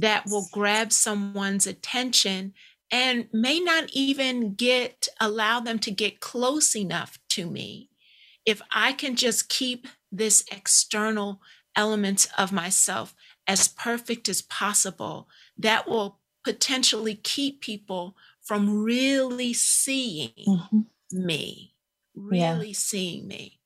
that 0.01 0.27
will 0.27 0.47
grab 0.53 0.93
someone's 0.93 1.67
attention 1.67 2.53
and 2.91 3.29
may 3.33 3.61
not 3.61 3.91
even 3.93 4.55
get 4.55 5.09
allow 5.21 5.61
them 5.61 5.79
to 5.79 5.91
get 5.91 6.21
close 6.21 6.75
enough 6.77 7.19
to 7.29 7.47
me 7.47 7.91
if 8.47 8.63
i 8.71 8.93
can 8.93 9.17
just 9.17 9.49
keep 9.49 9.87
this 10.11 10.45
external 10.51 11.41
elements 11.77 12.27
of 12.37 12.53
myself 12.53 13.15
as 13.47 13.69
perfect 13.69 14.29
as 14.29 14.43
possible 14.43 15.29
that 15.57 15.89
will 15.89 16.19
potentially 16.45 17.15
keep 17.15 17.61
people 17.61 18.17
from 18.43 18.83
really 18.83 19.53
seeing 19.53 20.33
mm-hmm. 20.47 20.81
me 21.13 21.75
really 22.15 22.69
yeah. 22.69 22.75
seeing 22.75 23.29
me 23.29 23.58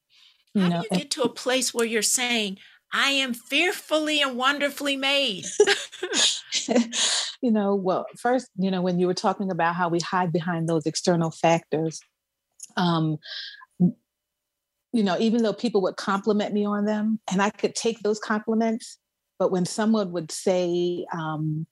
how 0.56 0.68
do 0.68 0.76
you 0.76 0.98
get 0.98 1.10
to 1.12 1.22
a 1.22 1.28
place 1.28 1.72
where 1.72 1.86
you're 1.86 2.02
saying, 2.02 2.58
I 2.92 3.10
am 3.10 3.32
fearfully 3.32 4.20
and 4.20 4.36
wonderfully 4.36 4.96
made? 4.96 5.46
you 7.40 7.50
know, 7.50 7.74
well, 7.74 8.06
first, 8.18 8.48
you 8.56 8.70
know, 8.70 8.82
when 8.82 8.98
you 8.98 9.06
were 9.06 9.14
talking 9.14 9.50
about 9.50 9.74
how 9.74 9.88
we 9.88 10.00
hide 10.00 10.32
behind 10.32 10.68
those 10.68 10.84
external 10.86 11.30
factors, 11.30 12.00
um, 12.76 13.16
you 13.78 15.02
know, 15.02 15.16
even 15.18 15.42
though 15.42 15.54
people 15.54 15.80
would 15.82 15.96
compliment 15.96 16.52
me 16.52 16.66
on 16.66 16.84
them 16.84 17.18
and 17.30 17.40
I 17.40 17.50
could 17.50 17.74
take 17.74 18.00
those 18.00 18.18
compliments, 18.18 18.98
but 19.38 19.50
when 19.50 19.64
someone 19.64 20.12
would 20.12 20.30
say, 20.30 21.06
um, 21.12 21.66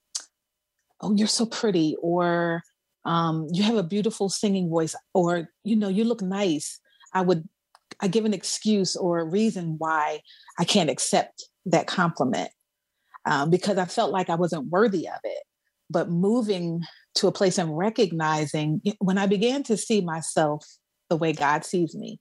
Oh, 1.03 1.15
you're 1.17 1.29
so 1.29 1.47
pretty, 1.47 1.97
or 2.03 2.63
um, 3.05 3.47
you 3.53 3.63
have 3.63 3.77
a 3.77 3.83
beautiful 3.83 4.29
singing 4.29 4.69
voice, 4.69 4.95
or, 5.15 5.49
you 5.65 5.77
know, 5.77 5.89
you 5.89 6.05
look 6.05 6.21
nice, 6.21 6.79
I 7.15 7.23
would 7.23 7.49
I 8.01 8.09
give 8.09 8.25
an 8.25 8.35
excuse 8.35 8.97
or 8.97 9.19
a 9.19 9.25
reason 9.25 9.77
why 9.79 10.21
I 10.59 10.65
can't 10.65 10.91
accept 10.91 11.45
that 11.67 11.87
compliment 11.87 12.51
um, 13.27 13.51
because 13.51 13.79
I 13.79 13.85
felt 13.85 14.13
like 14.13 14.31
I 14.31 14.35
wasn't 14.35 14.69
worthy 14.69 15.07
of 15.09 15.21
it. 15.25 15.43
But 15.91 16.09
moving 16.09 16.83
to 17.17 17.27
a 17.27 17.33
place 17.33 17.59
and 17.59 17.77
recognizing 17.77 18.81
when 19.01 19.19
I 19.19 19.27
began 19.27 19.63
to 19.65 19.77
see 19.77 20.01
myself 20.01 20.65
the 21.09 21.17
way 21.17 21.33
God 21.33 21.65
sees 21.65 21.97
me, 21.97 22.21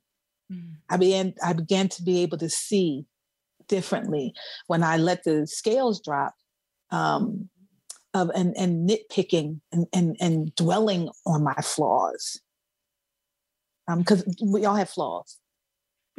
mm. 0.52 0.74
I 0.90 0.98
began 0.98 1.34
I 1.44 1.54
began 1.54 1.88
to 1.90 2.04
be 2.04 2.24
able 2.24 2.40
to 2.40 2.50
see 2.50 3.06
differently 3.68 4.34
when 4.66 4.84
I 4.84 4.98
let 4.98 5.24
the 5.24 5.46
scales 5.46 6.02
drop 6.02 6.34
um, 6.90 7.50
of 8.16 8.32
and, 8.34 8.58
and 8.58 8.90
nitpicking 8.90 9.62
and, 9.72 9.86
and 9.94 10.18
and 10.20 10.56
dwelling 10.56 11.10
on 11.28 11.44
my 11.44 11.54
flaws 11.62 12.42
because 13.98 14.24
um, 14.24 14.52
we 14.52 14.66
all 14.66 14.76
have 14.76 14.90
flaws 14.90 15.38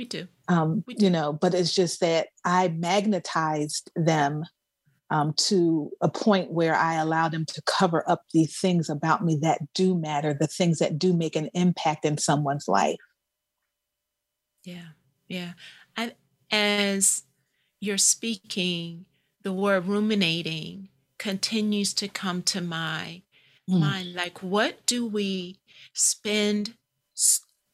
we 0.00 0.06
do. 0.06 0.26
Um, 0.48 0.82
we 0.86 0.94
do. 0.94 1.04
You 1.04 1.10
know, 1.10 1.30
but 1.30 1.52
it's 1.52 1.74
just 1.74 2.00
that 2.00 2.28
I 2.42 2.68
magnetized 2.68 3.90
them 3.94 4.44
um, 5.10 5.34
to 5.48 5.90
a 6.00 6.08
point 6.08 6.52
where 6.52 6.74
I 6.74 6.94
allow 6.94 7.28
them 7.28 7.44
to 7.44 7.62
cover 7.66 8.02
up 8.08 8.22
the 8.32 8.46
things 8.46 8.88
about 8.88 9.22
me 9.22 9.36
that 9.42 9.60
do 9.74 9.94
matter, 9.94 10.32
the 10.32 10.46
things 10.46 10.78
that 10.78 10.98
do 10.98 11.12
make 11.12 11.36
an 11.36 11.50
impact 11.52 12.06
in 12.06 12.16
someone's 12.16 12.66
life. 12.66 12.96
Yeah, 14.64 14.88
yeah. 15.28 15.52
I, 15.98 16.12
as 16.50 17.24
you're 17.78 17.98
speaking, 17.98 19.04
the 19.42 19.52
word 19.52 19.86
ruminating 19.86 20.88
continues 21.18 21.92
to 21.94 22.08
come 22.08 22.42
to 22.44 22.62
my 22.62 23.20
mm. 23.68 23.80
mind. 23.80 24.14
Like, 24.14 24.42
what 24.42 24.86
do 24.86 25.06
we 25.06 25.58
spend 25.92 26.74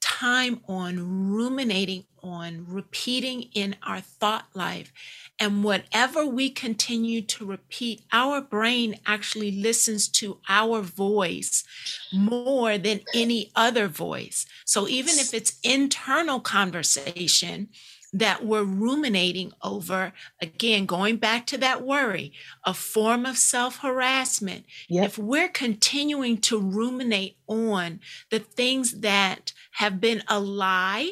time 0.07 0.61
on 0.69 1.33
ruminating 1.33 2.05
on, 2.23 2.65
repeating 2.69 3.43
in 3.55 3.75
our 3.83 4.01
thought 4.01 4.47
life? 4.55 4.93
And 5.41 5.65
whatever 5.65 6.25
we 6.25 6.49
continue 6.49 7.23
to 7.23 7.45
repeat, 7.45 8.03
our 8.13 8.41
brain 8.41 9.01
actually 9.05 9.51
listens 9.51 10.09
to 10.09 10.39
our 10.49 10.81
voice 10.81 11.65
more 12.13 12.79
than 12.79 13.01
any 13.13 13.51
other 13.57 13.89
voice. 13.89 14.47
So 14.65 14.87
even 14.87 15.19
if 15.19 15.35
it's 15.35 15.59
internal 15.63 16.41
conversation, 16.41 17.69
that 18.13 18.45
we're 18.45 18.65
ruminating 18.65 19.53
over, 19.63 20.13
again, 20.41 20.87
going 20.87 21.17
back 21.17 21.47
to 21.47 21.59
that 21.59 21.83
worry, 21.83 22.33
a 22.65 22.73
form 22.73 23.27
of 23.27 23.37
self 23.37 23.79
harassment. 23.79 24.65
Yep. 24.89 25.05
If 25.05 25.19
we're 25.19 25.49
continuing 25.49 26.39
to 26.43 26.59
ruminate 26.59 27.37
on 27.47 28.01
the 28.31 28.39
things 28.39 29.01
that 29.01 29.53
have 29.73 30.01
been 30.01 30.23
a 30.29 30.41
lie, 30.41 31.11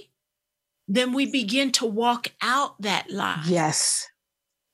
then 0.87 1.13
we 1.13 1.27
begin 1.27 1.73
to 1.73 1.87
walk 1.87 2.29
out 2.41 2.81
that 2.83 3.11
lie. 3.11 3.45
Yes. 3.47 4.09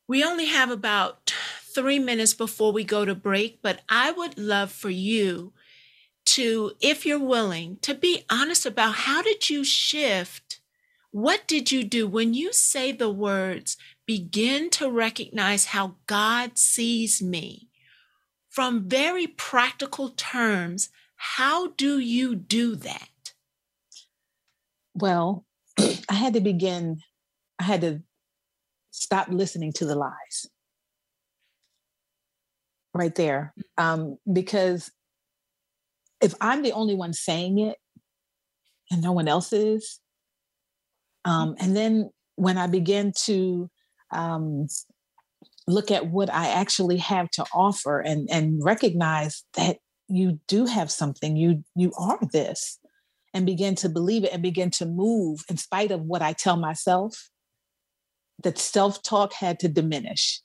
We 0.09 0.25
only 0.25 0.47
have 0.47 0.71
about 0.71 1.33
three 1.75 2.01
minutes 2.01 2.35
before 2.35 2.73
we 2.73 2.83
go 2.83 3.05
to 3.05 3.15
break, 3.15 3.63
but 3.63 3.81
I 3.89 4.11
would 4.11 4.37
love 4.37 4.73
for 4.73 4.91
you 4.91 5.53
to, 6.27 6.73
if 6.81 7.07
you're 7.07 7.19
willing, 7.19 7.79
to 7.83 7.95
be 7.95 8.25
honest 8.29 8.67
about 8.67 8.95
how 8.95 9.23
did 9.23 9.49
you 9.49 9.65
shift 9.65 10.50
what 11.13 11.47
did 11.47 11.73
you 11.73 11.83
do 11.83 12.07
when 12.07 12.35
you 12.35 12.53
say 12.53 12.93
the 12.93 13.11
words, 13.11 13.77
begin 14.07 14.71
to 14.71 14.91
recognize 14.91 15.67
how 15.67 15.97
God 16.07 16.59
sees 16.59 17.21
me? 17.23 17.69
From 18.49 18.89
very 18.89 19.27
practical 19.27 20.11
terms, 20.11 20.91
how 21.17 21.69
do 21.69 21.99
you 21.99 22.35
do 22.35 22.75
that? 22.77 23.09
Well, 24.95 25.45
I 25.79 26.15
had 26.15 26.35
to 26.35 26.41
begin, 26.41 27.01
I 27.59 27.65
had 27.65 27.81
to 27.83 28.03
stop 28.91 29.29
listening 29.29 29.73
to 29.75 29.87
the 29.87 29.95
lies 29.95 30.47
right 32.95 33.15
there. 33.15 33.53
Mm. 33.79 33.83
Um, 33.83 34.19
because 34.33 34.91
if 36.21 36.35
I'm 36.41 36.63
the 36.63 36.73
only 36.73 36.95
one 36.95 37.13
saying 37.13 37.59
it 37.59 37.79
and 38.91 39.03
no 39.03 39.13
one 39.13 39.29
else 39.29 39.53
is, 39.53 40.01
um, 41.25 41.55
and 41.59 41.77
then 41.77 42.11
when 42.37 42.57
I 42.57 42.67
began 42.67 43.13
to 43.25 43.71
um, 44.11 44.67
look 45.67 45.91
at 45.91 46.09
what 46.09 46.31
I 46.33 46.49
actually 46.49 46.97
have 46.99 47.31
to 47.33 47.45
offer 47.53 48.01
and, 48.01 48.29
and 48.31 48.63
recognize 48.65 49.45
that 49.55 49.79
you 50.09 50.41
do 50.49 50.67
have 50.67 50.91
something, 50.91 51.37
you 51.37 51.63
you 51.77 51.93
are 51.99 52.19
this, 52.33 52.79
and 53.33 53.47
begin 53.47 53.75
to 53.77 53.89
believe 53.89 54.25
it 54.25 54.33
and 54.33 54.43
begin 54.43 54.71
to 54.73 54.87
move 54.87 55.45
in 55.49 55.57
spite 55.57 55.93
of 55.93 56.01
what 56.03 56.23
I 56.23 56.33
tell 56.33 56.57
myself, 56.57 57.31
that 58.43 58.59
self-talk 58.59 59.35
had 59.35 59.61
to 59.61 59.69
diminish. 59.69 60.41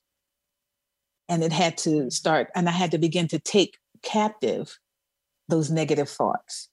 And 1.27 1.44
it 1.44 1.51
had 1.51 1.77
to 1.79 2.12
start, 2.12 2.50
and 2.53 2.70
I 2.70 2.72
had 2.72 2.91
to 2.91 3.00
begin 3.00 3.27
to 3.29 3.39
take 3.39 3.77
captive 4.03 4.77
those 5.48 5.72
negative 5.72 6.10
thoughts. 6.10 6.70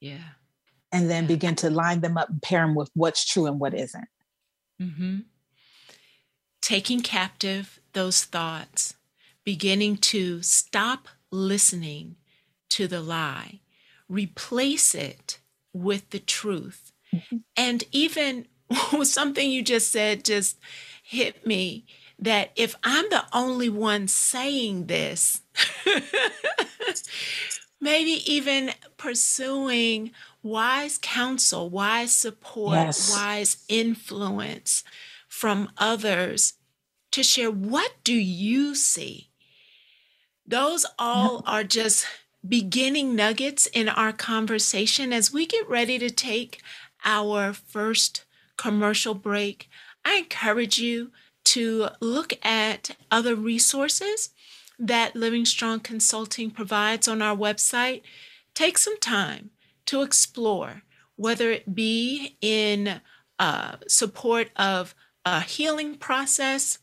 Yeah 0.00 0.35
and 0.96 1.10
then 1.10 1.26
begin 1.26 1.54
to 1.56 1.68
line 1.68 2.00
them 2.00 2.16
up 2.16 2.30
and 2.30 2.40
pair 2.40 2.62
them 2.62 2.74
with 2.74 2.90
what's 2.94 3.22
true 3.22 3.44
and 3.44 3.60
what 3.60 3.74
isn't. 3.74 4.08
Mm-hmm. 4.80 5.18
Taking 6.62 7.02
captive 7.02 7.80
those 7.92 8.24
thoughts, 8.24 8.94
beginning 9.44 9.98
to 9.98 10.40
stop 10.40 11.08
listening 11.30 12.16
to 12.70 12.88
the 12.88 13.02
lie, 13.02 13.60
replace 14.08 14.94
it 14.94 15.38
with 15.74 16.08
the 16.10 16.18
truth. 16.18 16.92
Mm-hmm. 17.14 17.36
And 17.58 17.84
even 17.92 18.46
something 19.02 19.50
you 19.50 19.62
just 19.62 19.92
said 19.92 20.24
just 20.24 20.58
hit 21.02 21.46
me 21.46 21.84
that 22.18 22.52
if 22.56 22.74
I'm 22.82 23.10
the 23.10 23.24
only 23.34 23.68
one 23.68 24.08
saying 24.08 24.86
this, 24.86 25.42
maybe 27.80 28.22
even 28.32 28.70
pursuing 28.96 30.12
wise 30.46 30.98
counsel, 30.98 31.68
wise 31.68 32.14
support, 32.14 32.74
yes. 32.74 33.10
wise 33.12 33.64
influence 33.68 34.84
from 35.28 35.70
others 35.76 36.54
to 37.10 37.22
share 37.22 37.50
what 37.50 37.92
do 38.04 38.14
you 38.14 38.74
see? 38.74 39.30
Those 40.46 40.86
all 40.98 41.42
are 41.46 41.64
just 41.64 42.06
beginning 42.46 43.16
nuggets 43.16 43.66
in 43.66 43.88
our 43.88 44.12
conversation 44.12 45.12
as 45.12 45.32
we 45.32 45.46
get 45.46 45.68
ready 45.68 45.98
to 45.98 46.10
take 46.10 46.62
our 47.04 47.52
first 47.52 48.24
commercial 48.56 49.14
break. 49.14 49.68
I 50.04 50.16
encourage 50.16 50.78
you 50.78 51.10
to 51.44 51.88
look 52.00 52.34
at 52.44 52.96
other 53.10 53.34
resources 53.34 54.30
that 54.78 55.16
Living 55.16 55.44
Strong 55.44 55.80
Consulting 55.80 56.50
provides 56.50 57.08
on 57.08 57.22
our 57.22 57.36
website. 57.36 58.02
Take 58.54 58.78
some 58.78 58.98
time 58.98 59.50
to 59.86 60.02
explore, 60.02 60.82
whether 61.16 61.50
it 61.50 61.74
be 61.74 62.36
in 62.40 63.00
uh, 63.38 63.76
support 63.88 64.50
of 64.56 64.94
a 65.24 65.40
healing 65.40 65.96
process, 65.96 66.78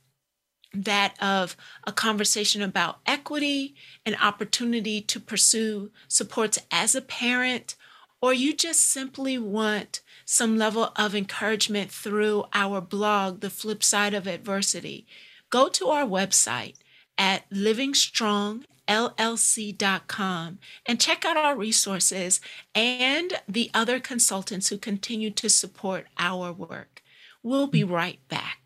that 0.74 1.16
of 1.22 1.56
a 1.86 1.92
conversation 1.92 2.62
about 2.62 3.00
equity, 3.06 3.76
an 4.06 4.16
opportunity 4.16 5.02
to 5.02 5.20
pursue 5.20 5.92
supports 6.08 6.60
as 6.72 6.96
a 6.96 7.02
parent, 7.02 7.76
or 8.22 8.34
you 8.34 8.54
just 8.54 8.84
simply 8.84 9.38
want 9.38 10.02
some 10.26 10.58
level 10.58 10.92
of 10.96 11.14
encouragement 11.14 11.92
through 11.92 12.46
our 12.54 12.82
blog, 12.82 13.42
The 13.42 13.50
Flip 13.50 13.84
Side 13.84 14.14
of 14.14 14.28
Adversity, 14.28 15.06
go 15.50 15.70
to 15.70 15.90
our 15.90 16.06
website 16.06 16.78
at 17.18 17.44
Living 17.52 17.94
Strong 17.94 18.66
llc.com 18.88 20.60
and 20.86 21.00
check 21.00 21.26
out 21.26 21.38
our 21.38 21.56
resources 21.56 22.42
and 22.74 23.34
the 23.48 23.70
other 23.74 24.00
consultants 24.00 24.70
who 24.70 24.78
continue 24.78 25.32
to 25.32 25.50
support 25.50 26.08
our 26.18 26.52
work. 26.52 27.02
We'll 27.42 27.68
be 27.68 27.84
mm. 27.84 27.92
right 27.92 28.20
back. 28.30 28.63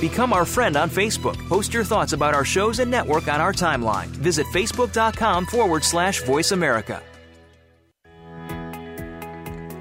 Become 0.00 0.32
our 0.32 0.44
friend 0.44 0.76
on 0.76 0.88
Facebook. 0.88 1.36
Post 1.48 1.74
your 1.74 1.82
thoughts 1.82 2.12
about 2.12 2.32
our 2.32 2.44
shows 2.44 2.78
and 2.78 2.88
network 2.88 3.26
on 3.26 3.40
our 3.40 3.52
timeline. 3.52 4.06
Visit 4.06 4.46
facebook.com 4.46 5.46
forward 5.46 5.82
slash 5.82 6.22
VoiceAmerica. 6.22 7.02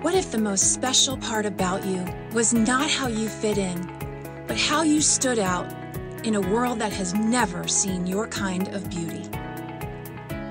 What 0.01 0.15
if 0.15 0.31
the 0.31 0.39
most 0.39 0.73
special 0.73 1.17
part 1.17 1.45
about 1.45 1.85
you 1.85 2.03
was 2.33 2.51
not 2.51 2.89
how 2.89 3.07
you 3.07 3.27
fit 3.27 3.59
in, 3.59 3.79
but 4.47 4.57
how 4.57 4.81
you 4.81 5.01
stood 5.01 5.37
out 5.37 5.71
in 6.23 6.33
a 6.33 6.41
world 6.41 6.79
that 6.79 6.93
has 6.93 7.13
never 7.13 7.67
seen 7.67 8.07
your 8.07 8.27
kind 8.27 8.69
of 8.69 8.89
beauty? 8.89 9.29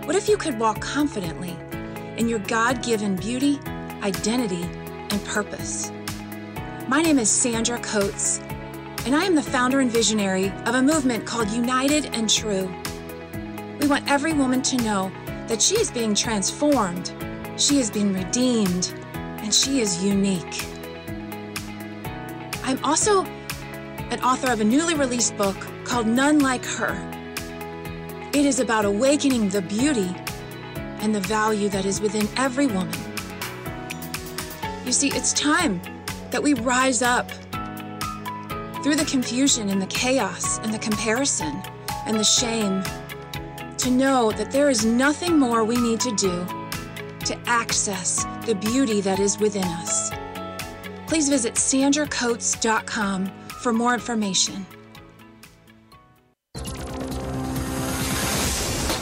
What 0.05 0.15
if 0.15 0.29
you 0.29 0.37
could 0.37 0.61
walk 0.61 0.81
confidently 0.81 1.57
in 2.17 2.29
your 2.29 2.39
God 2.41 2.85
given 2.85 3.17
beauty, 3.17 3.59
identity, 4.03 4.63
and 5.11 5.25
purpose? 5.25 5.91
My 6.87 7.03
name 7.03 7.19
is 7.19 7.29
Sandra 7.29 7.81
Coates 7.81 8.41
and 9.07 9.15
I 9.15 9.23
am 9.23 9.37
the 9.37 9.43
founder 9.43 9.79
and 9.79 9.89
visionary 9.89 10.49
of 10.67 10.75
a 10.75 10.83
movement 10.83 11.25
called 11.25 11.49
United 11.51 12.07
and 12.07 12.29
True. 12.29 12.69
We 13.79 13.87
want 13.87 14.11
every 14.11 14.33
woman 14.33 14.63
to 14.63 14.77
know 14.79 15.13
that 15.47 15.63
she 15.63 15.77
is 15.77 15.93
being 15.93 16.13
transformed, 16.13 17.15
she 17.57 17.79
is 17.79 17.89
being 17.89 18.13
redeemed, 18.13 18.93
and 19.15 19.55
she 19.55 19.81
is 19.81 20.03
unique. 20.03 20.65
I'm 22.65 22.85
also 22.85 23.23
an 24.11 24.21
author 24.25 24.51
of 24.51 24.61
a 24.61 24.65
newly 24.65 24.97
released 24.97 25.37
book 25.37 25.57
called 25.85 26.09
None 26.09 26.41
Like 26.41 26.65
Her. 26.65 26.97
It 28.35 28.45
is 28.45 28.59
about 28.59 28.85
awakening 28.85 29.51
the 29.51 29.63
beauty 29.63 30.13
and 30.99 31.15
the 31.15 31.21
value 31.21 31.69
that 31.69 31.85
is 31.85 32.01
within 32.01 32.29
every 32.37 32.67
woman. 32.67 32.99
You 34.85 34.91
see, 34.91 35.13
it's 35.15 35.33
time 35.33 35.81
that 36.33 36.43
we 36.43 36.55
rise 36.55 37.03
up 37.03 37.31
through 38.87 38.95
the 38.95 39.05
confusion 39.05 39.69
and 39.71 39.83
the 39.83 39.89
chaos 39.89 40.61
and 40.61 40.73
the 40.73 40.79
comparison 40.79 41.61
and 42.07 42.17
the 42.17 42.23
shame, 42.23 42.85
to 43.79 43.91
know 43.91 44.31
that 44.31 44.53
there 44.53 44.71
is 44.71 44.85
nothing 44.85 45.37
more 45.37 45.65
we 45.65 45.77
need 45.77 45.99
to 45.99 46.15
do 46.15 46.47
to 47.25 47.37
access 47.47 48.25
the 48.47 48.55
beauty 48.55 49.01
that 49.01 49.19
is 49.19 49.41
within 49.41 49.65
us. 49.65 50.13
Please 51.09 51.29
visit 51.29 51.55
sandracoates.com 51.55 53.27
for 53.61 53.73
more 53.73 53.93
information. 53.93 54.65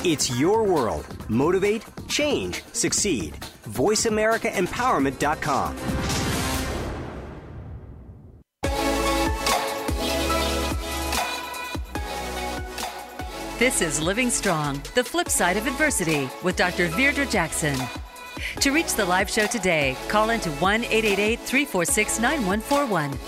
It's 0.03 0.31
your 0.41 0.63
world. 0.63 1.07
Motivate, 1.29 1.85
change, 2.09 2.63
succeed. 2.73 3.35
VoiceAmericaEmpowerment.com. 3.69 6.04
This 13.65 13.81
is 13.81 13.97
Living 13.99 14.29
Strong, 14.29 14.83
the 14.95 15.03
flip 15.03 15.31
side 15.31 15.57
of 15.57 15.67
adversity 15.67 16.29
with 16.43 16.55
Dr. 16.55 16.89
Deirdre 16.89 17.25
Jackson. 17.25 17.79
To 18.61 18.73
reach 18.73 18.93
the 18.93 19.07
live 19.07 19.31
show 19.31 19.47
today, 19.47 19.97
call 20.07 20.29
into 20.29 20.51
1 20.51 20.85
888 20.85 21.41
346 21.41 22.21
9141. 22.21 23.19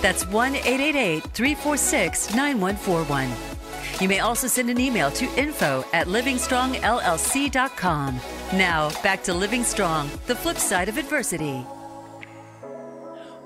That's 0.00 0.24
1 0.28 0.54
888 0.54 1.24
346 1.24 2.34
9141. 2.36 4.00
You 4.00 4.08
may 4.08 4.20
also 4.20 4.46
send 4.46 4.70
an 4.70 4.78
email 4.78 5.10
to 5.10 5.24
info 5.36 5.84
at 5.92 6.06
livingstrongllc.com. 6.06 8.20
Now, 8.52 8.90
back 9.02 9.24
to 9.24 9.34
Living 9.34 9.64
Strong, 9.64 10.08
the 10.28 10.36
flip 10.36 10.58
side 10.58 10.88
of 10.88 10.98
adversity. 10.98 11.66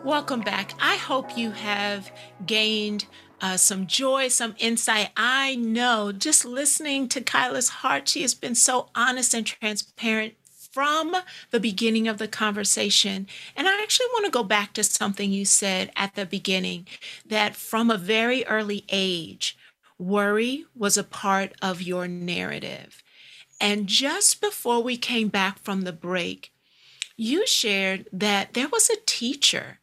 Welcome 0.05 0.43
back. 0.43 0.75
I 0.79 0.97
hope 0.97 1.39
you 1.39 1.53
have 1.53 2.13
gained 2.45 3.07
uh, 3.41 3.57
some 3.57 3.87
joy, 3.87 4.29
some 4.29 4.55
insight. 4.59 5.11
I 5.17 5.57
know 5.57 6.13
just 6.13 6.45
listening 6.45 7.09
to 7.09 7.21
Kyla's 7.21 7.69
heart, 7.69 8.09
she 8.09 8.23
has 8.23 8.35
been 8.35 8.55
so 8.55 8.91
honest 8.95 9.35
and 9.35 9.47
transparent 9.47 10.35
from 10.75 11.15
the 11.53 11.61
beginning 11.61 12.09
of 12.09 12.19
the 12.19 12.27
conversation. 12.27 13.29
And 13.57 13.69
I 13.69 13.81
actually 13.81 14.09
want 14.13 14.25
to 14.25 14.31
go 14.31 14.43
back 14.43 14.73
to 14.73 14.83
something 14.83 15.31
you 15.31 15.45
said 15.45 15.93
at 15.95 16.17
the 16.17 16.27
beginning 16.27 16.89
that 17.25 17.55
from 17.55 17.91
a 17.91 17.97
very 17.97 18.45
early 18.47 18.85
age, 18.89 19.57
worry 19.99 20.65
was 20.75 20.97
a 20.97 21.05
part 21.05 21.53
of 21.63 21.81
your 21.81 22.09
narrative. 22.09 23.05
And 23.61 23.87
just 23.87 24.41
before 24.41 24.83
we 24.83 24.97
came 24.97 25.29
back 25.29 25.61
from 25.61 25.83
the 25.83 25.93
break, 25.93 26.53
you 27.17 27.47
shared 27.47 28.09
that 28.13 28.55
there 28.55 28.69
was 28.69 28.91
a 28.91 28.97
teacher 29.07 29.79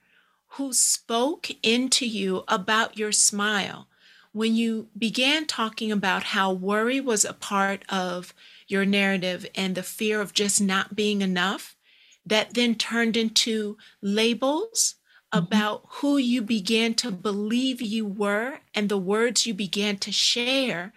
who 0.56 0.74
spoke 0.74 1.50
into 1.64 2.06
you 2.06 2.44
about 2.48 2.98
your 2.98 3.12
smile 3.12 3.88
when 4.34 4.56
you 4.56 4.88
began 4.98 5.46
talking 5.46 5.92
about 5.92 6.24
how 6.24 6.54
worry 6.54 7.02
was 7.02 7.26
a 7.26 7.34
part 7.34 7.84
of 7.90 8.34
your 8.68 8.86
narrative 8.86 9.46
and 9.56 9.76
the 9.76 9.84
fear 9.84 10.22
of 10.22 10.34
just 10.34 10.62
not 10.62 10.96
being 10.96 11.22
enough, 11.22 11.76
that 12.26 12.54
then 12.54 12.76
turned 12.76 13.18
into 13.18 13.78
labels 14.02 14.96
Mm-hmm. 15.34 15.46
about 15.46 15.84
who 15.88 16.18
you 16.18 16.42
began 16.42 16.94
to 16.96 17.12
believe 17.12 17.82
you 17.82 18.06
were 18.06 18.60
and 18.76 18.90
the 18.90 18.98
words 18.98 19.46
you 19.46 19.54
began 19.54 19.98
to 19.98 20.12
share, 20.12 20.94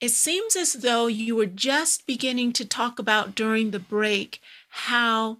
it 0.00 0.10
seems 0.10 0.54
as 0.54 0.74
though 0.74 1.06
you 1.06 1.34
were 1.34 1.46
just 1.46 2.06
beginning 2.06 2.52
to 2.52 2.64
talk 2.64 2.98
about 2.98 3.34
during 3.34 3.70
the 3.70 3.80
break 3.80 4.40
how 4.68 5.38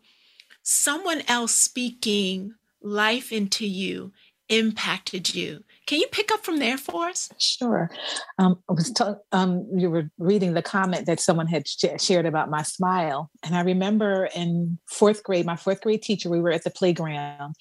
someone 0.62 1.22
else 1.28 1.54
speaking 1.54 2.54
life 2.85 3.33
into 3.33 3.66
you 3.66 4.12
impacted 4.51 5.35
you. 5.35 5.64
Can 5.87 6.01
you 6.01 6.07
pick 6.12 6.31
up 6.31 6.44
from 6.44 6.59
there 6.59 6.77
for 6.77 7.07
us? 7.07 7.31
Sure. 7.38 7.90
Um, 8.38 8.57
I 8.68 8.73
was 8.73 8.92
um, 9.33 9.66
you 9.75 9.90
were 9.90 10.11
reading 10.18 10.55
the 10.55 10.62
comment 10.62 11.07
that 11.07 11.20
someone 11.20 11.47
had 11.47 11.66
sh- 11.66 11.85
shared 11.99 12.27
about 12.27 12.51
my 12.51 12.62
smile, 12.62 13.31
and 13.42 13.57
I 13.57 13.62
remember 13.62 14.29
in 14.37 14.79
fourth 14.87 15.23
grade, 15.23 15.47
my 15.47 15.57
fourth 15.57 15.81
grade 15.81 16.03
teacher, 16.03 16.29
we 16.29 16.40
were 16.40 16.53
at 16.53 16.64
the 16.64 16.70
playground, 16.70 17.55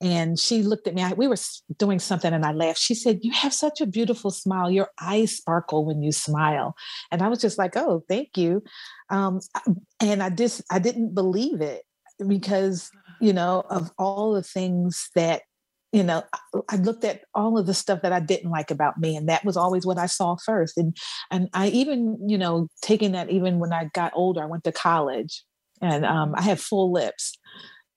and 0.00 0.38
she 0.38 0.62
looked 0.62 0.86
at 0.86 0.94
me. 0.94 1.02
I, 1.02 1.12
we 1.12 1.28
were 1.28 1.36
doing 1.78 1.98
something 1.98 2.32
and 2.32 2.44
I 2.44 2.52
laughed. 2.52 2.78
She 2.78 2.94
said, 2.94 3.20
You 3.22 3.32
have 3.32 3.54
such 3.54 3.80
a 3.80 3.86
beautiful 3.86 4.30
smile. 4.30 4.70
Your 4.70 4.88
eyes 5.00 5.36
sparkle 5.36 5.84
when 5.84 6.02
you 6.02 6.12
smile. 6.12 6.74
And 7.10 7.22
I 7.22 7.28
was 7.28 7.40
just 7.40 7.58
like, 7.58 7.76
Oh, 7.76 8.04
thank 8.08 8.36
you. 8.36 8.62
Um, 9.10 9.40
and 10.00 10.22
I 10.22 10.30
just, 10.30 10.62
I 10.70 10.78
didn't 10.78 11.14
believe 11.14 11.60
it 11.60 11.84
because, 12.26 12.90
you 13.20 13.32
know, 13.32 13.64
of 13.70 13.90
all 13.98 14.32
the 14.32 14.42
things 14.42 15.10
that, 15.14 15.42
you 15.92 16.02
know, 16.02 16.24
I 16.68 16.76
looked 16.76 17.04
at 17.04 17.22
all 17.34 17.58
of 17.58 17.66
the 17.66 17.74
stuff 17.74 18.02
that 18.02 18.12
I 18.12 18.20
didn't 18.20 18.50
like 18.50 18.70
about 18.70 18.98
me. 18.98 19.16
And 19.16 19.28
that 19.28 19.44
was 19.44 19.56
always 19.56 19.86
what 19.86 19.98
I 19.98 20.06
saw 20.06 20.36
first. 20.44 20.76
And, 20.76 20.96
and 21.30 21.48
I 21.54 21.68
even, 21.68 22.18
you 22.28 22.36
know, 22.36 22.68
taking 22.82 23.12
that 23.12 23.30
even 23.30 23.58
when 23.58 23.72
I 23.72 23.90
got 23.94 24.12
older, 24.14 24.42
I 24.42 24.46
went 24.46 24.64
to 24.64 24.72
college 24.72 25.44
and 25.80 26.04
um, 26.04 26.34
I 26.36 26.42
had 26.42 26.60
full 26.60 26.92
lips 26.92 27.38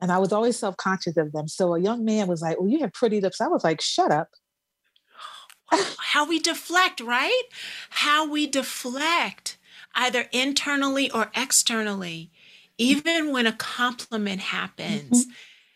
and 0.01 0.11
I 0.11 0.17
was 0.19 0.31
always 0.31 0.57
self 0.57 0.77
conscious 0.77 1.17
of 1.17 1.31
them. 1.31 1.47
So 1.47 1.73
a 1.73 1.81
young 1.81 2.05
man 2.05 2.27
was 2.27 2.41
like, 2.41 2.59
Well, 2.59 2.69
you 2.69 2.79
have 2.79 2.93
pretty 2.93 3.21
lips. 3.21 3.41
I 3.41 3.47
was 3.47 3.63
like, 3.63 3.81
Shut 3.81 4.11
up. 4.11 4.29
How 5.71 6.27
we 6.27 6.39
deflect, 6.39 7.01
right? 7.01 7.43
How 7.89 8.29
we 8.29 8.47
deflect, 8.47 9.57
either 9.95 10.27
internally 10.31 11.11
or 11.11 11.31
externally. 11.35 12.31
Even 12.77 13.31
when 13.31 13.47
a 13.47 13.53
compliment 13.53 14.41
happens, 14.41 15.25
mm-hmm. 15.25 15.31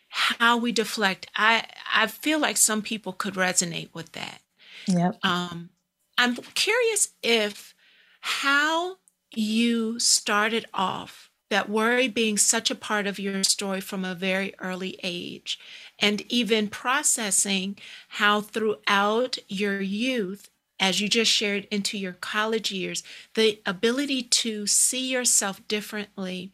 how 0.08 0.56
we 0.56 0.72
deflect. 0.72 1.26
I, 1.36 1.64
I 1.94 2.06
feel 2.06 2.38
like 2.38 2.56
some 2.56 2.82
people 2.82 3.12
could 3.12 3.34
resonate 3.34 3.90
with 3.92 4.12
that. 4.12 4.40
Yep. 4.86 5.18
Um, 5.24 5.70
I'm 6.18 6.36
curious 6.36 7.08
if 7.22 7.74
how 8.20 8.96
you 9.34 9.98
started 9.98 10.66
off 10.74 11.30
that 11.50 11.68
worry 11.68 12.08
being 12.08 12.38
such 12.38 12.70
a 12.70 12.74
part 12.74 13.06
of 13.06 13.18
your 13.18 13.44
story 13.44 13.80
from 13.80 14.04
a 14.04 14.14
very 14.14 14.54
early 14.58 14.98
age, 15.02 15.58
and 15.98 16.22
even 16.32 16.68
processing 16.68 17.76
how 18.08 18.40
throughout 18.40 19.36
your 19.48 19.80
youth, 19.80 20.48
as 20.80 21.00
you 21.00 21.08
just 21.08 21.30
shared 21.30 21.68
into 21.70 21.98
your 21.98 22.14
college 22.14 22.72
years, 22.72 23.02
the 23.34 23.60
ability 23.66 24.22
to 24.22 24.66
see 24.66 25.10
yourself 25.10 25.66
differently. 25.68 26.52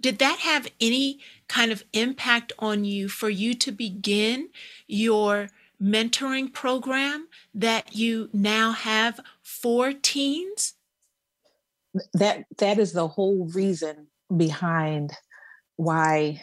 Did 0.00 0.18
that 0.18 0.38
have 0.40 0.66
any 0.80 1.20
kind 1.48 1.70
of 1.70 1.84
impact 1.92 2.52
on 2.58 2.84
you 2.84 3.08
for 3.08 3.28
you 3.28 3.54
to 3.54 3.72
begin 3.72 4.48
your 4.86 5.48
mentoring 5.82 6.52
program 6.52 7.28
that 7.54 7.94
you 7.94 8.28
now 8.32 8.72
have 8.72 9.20
for 9.42 9.92
teens? 9.92 10.74
That 12.14 12.44
that 12.58 12.78
is 12.78 12.92
the 12.92 13.08
whole 13.08 13.50
reason 13.52 14.06
behind 14.34 15.12
why 15.76 16.42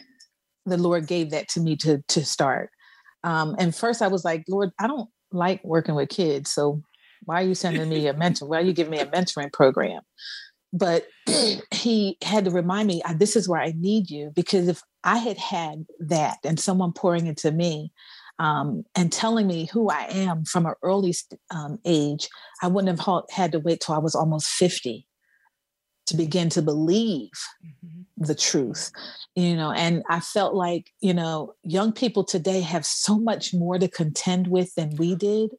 the 0.65 0.77
Lord 0.77 1.07
gave 1.07 1.31
that 1.31 1.47
to 1.49 1.61
me 1.61 1.75
to 1.77 2.03
to 2.09 2.25
start. 2.25 2.69
Um, 3.23 3.55
and 3.57 3.73
first, 3.73 4.01
I 4.01 4.07
was 4.07 4.25
like, 4.25 4.43
Lord, 4.47 4.71
I 4.79 4.87
don't 4.87 5.09
like 5.31 5.63
working 5.63 5.95
with 5.95 6.09
kids, 6.09 6.51
so 6.51 6.81
why 7.23 7.41
are 7.41 7.45
you 7.45 7.55
sending 7.55 7.89
me 7.89 8.07
a 8.07 8.13
mentor? 8.13 8.47
Why 8.47 8.59
are 8.59 8.63
you 8.63 8.73
giving 8.73 8.91
me 8.91 8.99
a 8.99 9.05
mentoring 9.05 9.51
program? 9.51 10.01
But 10.77 11.07
he 11.73 12.17
had 12.23 12.45
to 12.45 12.51
remind 12.51 12.87
me, 12.87 13.01
this 13.15 13.35
is 13.35 13.49
where 13.49 13.61
I 13.61 13.73
need 13.77 14.09
you, 14.09 14.31
because 14.35 14.67
if 14.67 14.81
I 15.03 15.17
had 15.17 15.37
had 15.37 15.85
that 15.99 16.37
and 16.43 16.59
someone 16.59 16.93
pouring 16.93 17.27
into 17.27 17.51
me 17.51 17.91
um, 18.39 18.83
and 18.95 19.11
telling 19.11 19.47
me 19.47 19.69
who 19.71 19.89
I 19.89 20.07
am 20.09 20.45
from 20.45 20.65
an 20.65 20.73
early 20.83 21.15
um, 21.51 21.79
age, 21.85 22.29
I 22.61 22.67
wouldn't 22.67 22.99
have 22.99 23.23
had 23.31 23.51
to 23.53 23.59
wait 23.59 23.81
till 23.81 23.95
I 23.95 23.99
was 23.99 24.15
almost 24.15 24.47
50 24.47 25.07
to 26.07 26.15
begin 26.15 26.49
to 26.49 26.61
believe 26.61 27.31
mm-hmm. 27.63 28.23
the 28.23 28.33
truth 28.33 28.91
you 29.35 29.55
know 29.55 29.71
and 29.71 30.03
i 30.09 30.19
felt 30.19 30.55
like 30.55 30.91
you 31.01 31.13
know 31.13 31.53
young 31.63 31.91
people 31.91 32.23
today 32.23 32.61
have 32.61 32.85
so 32.85 33.19
much 33.19 33.53
more 33.53 33.77
to 33.77 33.87
contend 33.89 34.47
with 34.47 34.73
than 34.75 34.95
we 34.95 35.15
did 35.15 35.51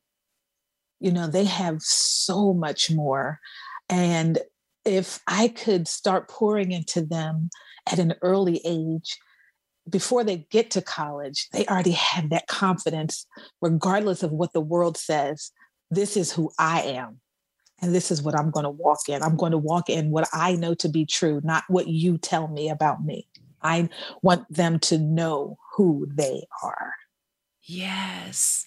you 1.00 1.12
know 1.12 1.26
they 1.26 1.44
have 1.44 1.81
so 1.81 2.52
much 2.54 2.90
more 2.90 3.38
and 3.90 4.38
if 4.85 5.21
i 5.27 5.49
could 5.49 5.87
start 5.88 6.29
pouring 6.29 6.73
into 6.73 7.01
them 7.01 7.51
at 7.91 7.99
an 7.99 8.14
early 8.23 8.61
age 8.64 9.19
before 9.88 10.23
they 10.23 10.47
get 10.51 10.71
to 10.71 10.83
college 10.83 11.49
they 11.53 11.67
already 11.67 11.93
have 11.93 12.31
that 12.31 12.47
confidence 12.47 13.27
regardless 13.61 14.23
of 14.23 14.31
what 14.31 14.53
the 14.53 14.61
world 14.61 14.97
says 14.97 15.51
this 15.91 16.17
is 16.17 16.33
who 16.33 16.51
i 16.59 16.83
am 16.83 17.21
and 17.81 17.95
this 17.95 18.11
is 18.11 18.23
what 18.23 18.37
I'm 18.37 18.51
going 18.51 18.64
to 18.64 18.71
walk 18.71 19.09
in. 19.09 19.23
I'm 19.23 19.37
going 19.37 19.53
to 19.53 19.59
walk 19.59 19.88
in 19.88 20.11
what 20.11 20.29
I 20.33 20.57
know 20.57 20.75
to 20.75 20.88
be 20.88 21.07
true, 21.07 21.41
not 21.45 21.64
what 21.69 21.87
you 21.87 22.19
tell 22.19 22.49
me 22.49 22.69
about 22.69 23.05
me. 23.05 23.29
I 23.62 23.88
want 24.23 24.53
them 24.53 24.79
to 24.81 24.99
know 24.99 25.59
who 25.77 26.09
they 26.11 26.45
are. 26.62 26.95
Yes. 27.62 28.67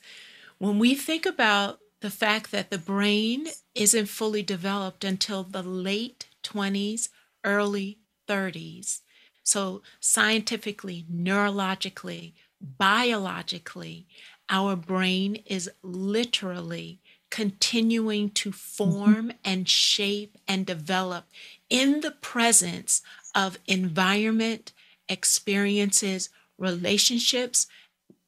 When 0.59 0.79
we 0.79 0.95
think 0.95 1.25
about 1.25 1.79
the 2.01 2.09
fact 2.09 2.51
that 2.51 2.69
the 2.69 2.77
brain 2.77 3.47
isn't 3.75 4.07
fully 4.07 4.43
developed 4.43 5.03
until 5.03 5.43
the 5.43 5.63
late 5.63 6.27
20s, 6.43 7.09
early 7.43 7.99
30s, 8.27 9.01
so 9.43 9.81
scientifically, 9.99 11.05
neurologically, 11.11 12.33
biologically, 12.59 14.07
our 14.49 14.75
brain 14.75 15.35
is 15.45 15.69
literally 15.81 16.99
continuing 17.29 18.29
to 18.29 18.51
form 18.51 19.13
mm-hmm. 19.15 19.29
and 19.43 19.67
shape 19.67 20.37
and 20.47 20.65
develop 20.65 21.25
in 21.69 22.01
the 22.01 22.11
presence 22.11 23.01
of 23.33 23.57
environment, 23.67 24.73
experiences, 25.07 26.29
relationships, 26.57 27.67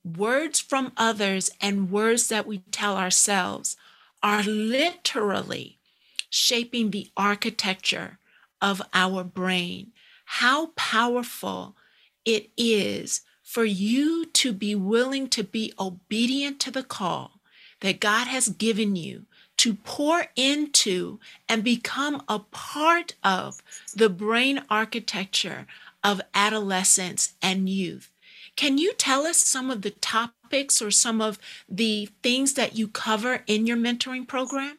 words 0.04 0.60
from 0.60 0.92
others, 0.98 1.50
and 1.62 1.92
words 1.92 2.28
that 2.28 2.46
we 2.46 2.60
tell 2.72 2.98
ourselves 2.98 3.78
are 4.22 4.44
literally 4.44 5.80
shaping 6.30 6.92
the 6.92 7.10
architecture 7.16 8.20
of 8.62 8.82
our 8.94 9.24
brain. 9.24 9.92
How 10.26 10.68
powerful 10.76 11.76
it 12.26 12.50
is 12.58 13.22
for 13.44 13.66
you 13.66 14.26
to 14.26 14.54
be 14.54 14.74
willing 14.74 15.28
to 15.30 15.44
be 15.44 15.74
obedient 15.80 16.60
to 16.62 16.72
the 16.72 16.84
call 16.84 17.42
that 17.82 18.00
God 18.00 18.28
has 18.28 18.48
given 18.48 18.96
you 18.96 19.26
to 19.58 19.76
pour 19.76 20.28
into 20.36 21.20
and 21.48 21.64
become 21.64 22.24
a 22.28 22.40
part 22.40 23.16
of 23.24 23.62
the 23.94 24.10
brain 24.10 24.64
architecture 24.70 25.68
of 26.04 26.22
adolescence 26.34 27.34
and 27.42 27.70
youth. 27.70 28.10
Can 28.56 28.78
you 28.78 28.94
tell 28.94 29.26
us 29.26 29.38
some 29.38 29.72
of 29.72 29.82
the 29.82 29.92
topics 29.92 30.82
or 30.82 30.92
some 30.92 31.22
of 31.22 31.40
the 31.68 32.10
things 32.22 32.54
that 32.54 32.76
you 32.76 32.88
cover 32.88 33.44
in 33.48 33.66
your 33.66 33.78
mentoring 33.78 34.28
program? 34.28 34.78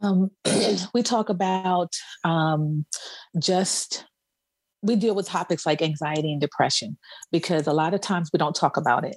Um, 0.00 0.30
we 0.94 1.02
talk 1.02 1.28
about 1.28 1.92
um, 2.24 2.86
just 3.38 4.04
we 4.82 4.96
deal 4.96 5.14
with 5.14 5.26
topics 5.26 5.66
like 5.66 5.82
anxiety 5.82 6.32
and 6.32 6.40
depression 6.40 6.96
because 7.32 7.66
a 7.66 7.72
lot 7.72 7.94
of 7.94 8.00
times 8.00 8.30
we 8.32 8.38
don't 8.38 8.54
talk 8.54 8.76
about 8.76 9.04
it. 9.04 9.16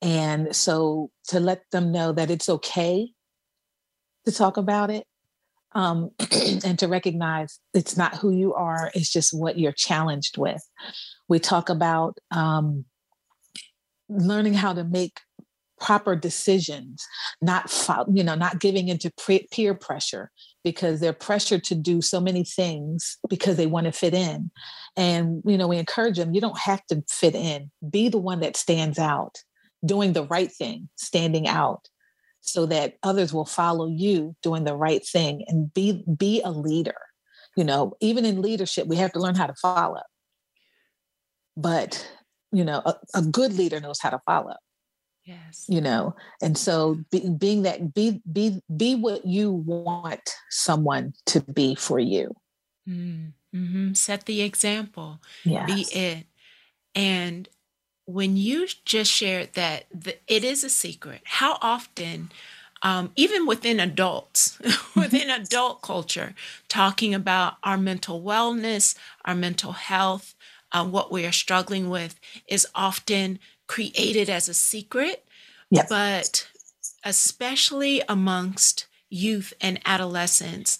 And 0.00 0.54
so 0.54 1.10
to 1.28 1.40
let 1.40 1.62
them 1.72 1.90
know 1.90 2.12
that 2.12 2.30
it's 2.30 2.48
okay 2.48 3.10
to 4.26 4.32
talk 4.32 4.56
about 4.56 4.90
it 4.90 5.06
um, 5.74 6.10
and 6.64 6.78
to 6.78 6.86
recognize 6.86 7.58
it's 7.72 7.96
not 7.96 8.16
who 8.16 8.30
you 8.30 8.54
are, 8.54 8.90
it's 8.94 9.12
just 9.12 9.36
what 9.36 9.58
you're 9.58 9.72
challenged 9.72 10.38
with. 10.38 10.62
We 11.28 11.38
talk 11.38 11.68
about 11.68 12.18
um, 12.30 12.84
learning 14.08 14.54
how 14.54 14.72
to 14.72 14.84
make 14.84 15.20
proper 15.80 16.16
decisions, 16.16 17.04
not 17.42 17.70
you 18.12 18.24
know, 18.24 18.34
not 18.34 18.60
giving 18.60 18.88
into 18.88 19.12
peer 19.50 19.74
pressure 19.74 20.30
because 20.62 21.00
they're 21.00 21.12
pressured 21.12 21.64
to 21.64 21.74
do 21.74 22.00
so 22.00 22.20
many 22.20 22.44
things 22.44 23.18
because 23.28 23.56
they 23.56 23.66
want 23.66 23.86
to 23.86 23.92
fit 23.92 24.14
in. 24.14 24.50
And 24.96 25.42
you 25.44 25.58
know, 25.58 25.68
we 25.68 25.76
encourage 25.76 26.16
them, 26.16 26.34
you 26.34 26.40
don't 26.40 26.58
have 26.58 26.84
to 26.86 27.02
fit 27.10 27.34
in. 27.34 27.70
Be 27.88 28.08
the 28.08 28.18
one 28.18 28.40
that 28.40 28.56
stands 28.56 28.98
out, 28.98 29.36
doing 29.84 30.12
the 30.12 30.24
right 30.24 30.50
thing, 30.50 30.88
standing 30.96 31.48
out 31.48 31.88
so 32.44 32.66
that 32.66 32.94
others 33.02 33.32
will 33.32 33.46
follow 33.46 33.88
you 33.88 34.36
doing 34.42 34.64
the 34.64 34.76
right 34.76 35.04
thing 35.06 35.44
and 35.48 35.72
be 35.72 36.04
be 36.18 36.42
a 36.42 36.50
leader 36.50 36.94
you 37.56 37.64
know 37.64 37.94
even 38.00 38.24
in 38.24 38.42
leadership 38.42 38.86
we 38.86 38.96
have 38.96 39.12
to 39.12 39.18
learn 39.18 39.34
how 39.34 39.46
to 39.46 39.54
follow 39.54 40.02
but 41.56 42.08
you 42.52 42.64
know 42.64 42.82
a, 42.84 42.94
a 43.14 43.22
good 43.22 43.52
leader 43.52 43.80
knows 43.80 44.00
how 44.00 44.10
to 44.10 44.20
follow 44.26 44.54
yes. 45.24 45.64
you 45.68 45.80
know? 45.80 46.14
And 46.42 46.56
so 46.56 46.98
be, 47.10 47.28
being 47.28 47.62
that 47.62 47.94
be 47.94 48.20
be 48.30 48.60
be 48.74 48.94
what 48.94 49.24
you 49.24 49.50
want 49.52 50.34
someone 50.50 51.14
to 51.26 51.40
be 51.40 51.74
for 51.74 51.98
you. 51.98 52.34
Mm-hmm. 52.88 53.94
set 53.94 54.26
the 54.26 54.42
example. 54.42 55.20
Yes. 55.44 55.66
be 55.66 55.98
it. 55.98 56.26
And 56.94 57.48
when 58.04 58.36
you 58.36 58.68
just 58.84 59.10
shared 59.10 59.54
that 59.54 59.86
the, 59.92 60.16
it 60.26 60.44
is 60.44 60.62
a 60.62 60.68
secret, 60.68 61.22
how 61.24 61.56
often, 61.62 62.30
um, 62.82 63.12
even 63.16 63.46
within 63.46 63.80
adults, 63.80 64.58
within 64.96 65.30
adult 65.30 65.80
culture, 65.80 66.34
talking 66.68 67.14
about 67.14 67.54
our 67.62 67.78
mental 67.78 68.22
wellness, 68.22 68.94
our 69.24 69.34
mental 69.34 69.72
health, 69.72 70.34
uh, 70.74 70.84
what 70.84 71.10
we 71.10 71.24
are 71.24 71.32
struggling 71.32 71.88
with 71.88 72.20
is 72.46 72.66
often 72.74 73.38
created 73.66 74.28
as 74.28 74.48
a 74.48 74.54
secret. 74.54 75.24
Yes. 75.70 75.86
But 75.88 76.48
especially 77.04 78.02
amongst 78.08 78.86
youth 79.08 79.54
and 79.60 79.80
adolescents, 79.86 80.78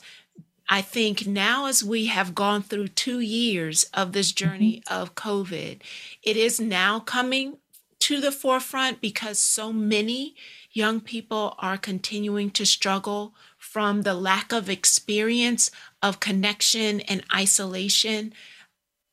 I 0.69 0.83
think 0.83 1.27
now, 1.27 1.67
as 1.67 1.85
we 1.85 2.07
have 2.07 2.35
gone 2.35 2.63
through 2.63 2.89
two 2.89 3.21
years 3.21 3.85
of 3.95 4.13
this 4.13 4.33
journey 4.33 4.83
mm-hmm. 4.87 5.03
of 5.03 5.15
COVID, 5.15 5.81
it 6.23 6.37
is 6.37 6.59
now 6.59 7.01
coming 7.01 7.59
to 8.01 8.21
the 8.21 8.33
forefront 8.33 9.01
because 9.01 9.39
so 9.39 9.73
many 9.73 10.35
young 10.73 11.01
people 11.01 11.55
are 11.59 11.79
continuing 11.79 12.51
to 12.51 12.67
struggle 12.67 13.35
from 13.57 14.03
the 14.03 14.15
lack 14.15 14.53
of 14.53 14.69
experience 14.69 15.71
of 16.03 16.21
connection 16.21 17.01
and 17.01 17.25
isolation. 17.35 18.33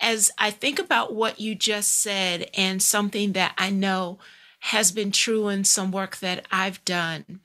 As 0.01 0.31
I 0.37 0.51
think 0.51 0.79
about 0.79 1.13
what 1.13 1.39
you 1.39 1.55
just 1.55 1.91
said, 2.01 2.49
and 2.55 2.81
something 2.81 3.33
that 3.33 3.53
I 3.57 3.69
know 3.69 4.19
has 4.61 4.91
been 4.91 5.11
true 5.11 5.47
in 5.47 5.63
some 5.63 5.91
work 5.91 6.17
that 6.17 6.45
I've 6.51 6.83
done 6.85 7.39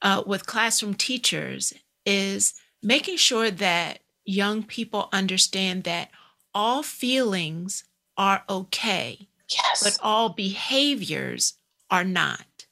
uh, 0.00 0.22
with 0.26 0.46
classroom 0.46 0.94
teachers, 0.94 1.72
is 2.06 2.54
making 2.82 3.16
sure 3.16 3.50
that 3.50 3.98
young 4.24 4.62
people 4.62 5.08
understand 5.12 5.84
that 5.84 6.10
all 6.54 6.82
feelings 6.82 7.84
are 8.16 8.44
okay, 8.48 9.28
yes. 9.48 9.82
but 9.82 9.98
all 10.02 10.28
behaviors 10.30 11.54
are 11.90 12.04
not. 12.04 12.66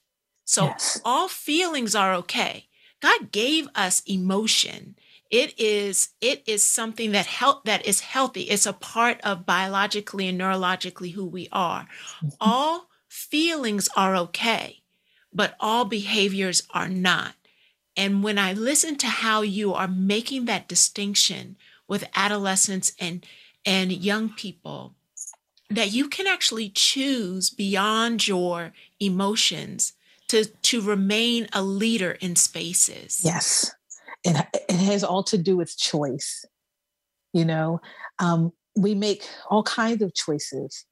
So 0.44 0.66
yes. 0.66 1.00
all 1.04 1.28
feelings 1.28 1.94
are 1.94 2.14
okay. 2.14 2.68
God 3.00 3.32
gave 3.32 3.68
us 3.74 4.02
emotion. 4.06 4.96
It 5.30 5.58
is 5.58 6.10
it 6.20 6.42
is 6.46 6.66
something 6.66 7.12
that 7.12 7.26
help 7.26 7.64
that 7.64 7.84
is 7.84 8.00
healthy. 8.00 8.42
It's 8.42 8.66
a 8.66 8.72
part 8.72 9.20
of 9.22 9.44
biologically 9.44 10.28
and 10.28 10.40
neurologically 10.40 11.12
who 11.12 11.26
we 11.26 11.48
are. 11.52 11.82
Mm-hmm. 11.82 12.28
All 12.40 12.88
feelings 13.08 13.88
are 13.96 14.16
okay, 14.16 14.82
but 15.32 15.54
all 15.60 15.84
behaviors 15.84 16.62
are 16.72 16.88
not. 16.88 17.34
And 17.96 18.22
when 18.22 18.38
I 18.38 18.52
listen 18.52 18.96
to 18.98 19.08
how 19.08 19.42
you 19.42 19.74
are 19.74 19.88
making 19.88 20.44
that 20.44 20.68
distinction 20.68 21.56
with 21.88 22.08
adolescents 22.14 22.92
and, 23.00 23.26
and 23.66 23.90
young 23.90 24.28
people, 24.28 24.94
that 25.68 25.90
you 25.90 26.08
can 26.08 26.26
actually 26.26 26.70
choose 26.70 27.50
beyond 27.50 28.28
your 28.28 28.72
emotions 29.00 29.94
to, 30.28 30.44
to 30.44 30.80
remain 30.80 31.48
a 31.52 31.62
leader 31.62 32.12
in 32.12 32.36
spaces. 32.36 33.22
Yes. 33.24 33.74
It, 34.24 34.36
it 34.68 34.76
has 34.76 35.04
all 35.04 35.22
to 35.24 35.38
do 35.38 35.56
with 35.56 35.76
choice. 35.76 36.44
You 37.32 37.44
know, 37.44 37.80
um, 38.18 38.52
we 38.76 38.94
make 38.94 39.28
all 39.50 39.62
kinds 39.62 40.02
of 40.02 40.14
choices, 40.14 40.84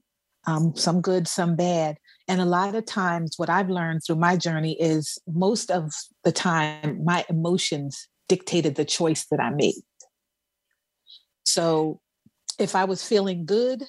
um, 0.47 0.75
some 0.77 1.01
good, 1.01 1.27
some 1.27 1.57
bad. 1.57 1.97
And 2.29 2.41
a 2.41 2.45
lot 2.45 2.75
of 2.75 2.85
times, 2.87 3.35
what 3.37 3.51
I've 3.51 3.71
learned 3.71 4.03
through 4.05 4.17
my 4.17 4.37
journey 4.37 4.77
is 4.81 5.19
most 5.27 5.71
of 5.71 5.93
the 6.25 6.33
time, 6.33 7.05
my 7.05 7.25
emotions 7.29 8.09
dictated 8.29 8.75
the 8.75 8.85
choice 8.85 9.27
that 9.31 9.41
I 9.41 9.51
made. 9.51 9.83
So 11.45 12.01
if 12.59 12.75
I 12.75 12.85
was 12.85 13.07
feeling 13.07 13.47
good, 13.47 13.85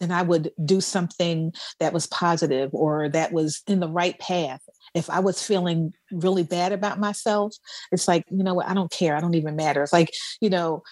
then 0.00 0.10
I 0.10 0.22
would 0.22 0.50
do 0.64 0.80
something 0.80 1.52
that 1.78 1.92
was 1.92 2.06
positive 2.06 2.70
or 2.72 3.08
that 3.10 3.32
was 3.32 3.62
in 3.66 3.80
the 3.80 3.88
right 3.88 4.18
path. 4.18 4.62
If 4.94 5.08
I 5.08 5.20
was 5.20 5.42
feeling 5.42 5.92
really 6.10 6.42
bad 6.42 6.72
about 6.72 7.00
myself, 7.00 7.54
it's 7.90 8.06
like, 8.06 8.24
you 8.30 8.44
know 8.44 8.54
what, 8.54 8.68
I 8.68 8.74
don't 8.74 8.90
care. 8.90 9.16
I 9.16 9.20
don't 9.20 9.34
even 9.34 9.56
matter. 9.56 9.82
It's 9.82 9.92
like, 9.92 10.12
you 10.40 10.50
know, 10.50 10.82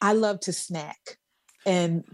I 0.00 0.12
love 0.12 0.40
to 0.40 0.52
snack. 0.52 1.18
And 1.66 2.04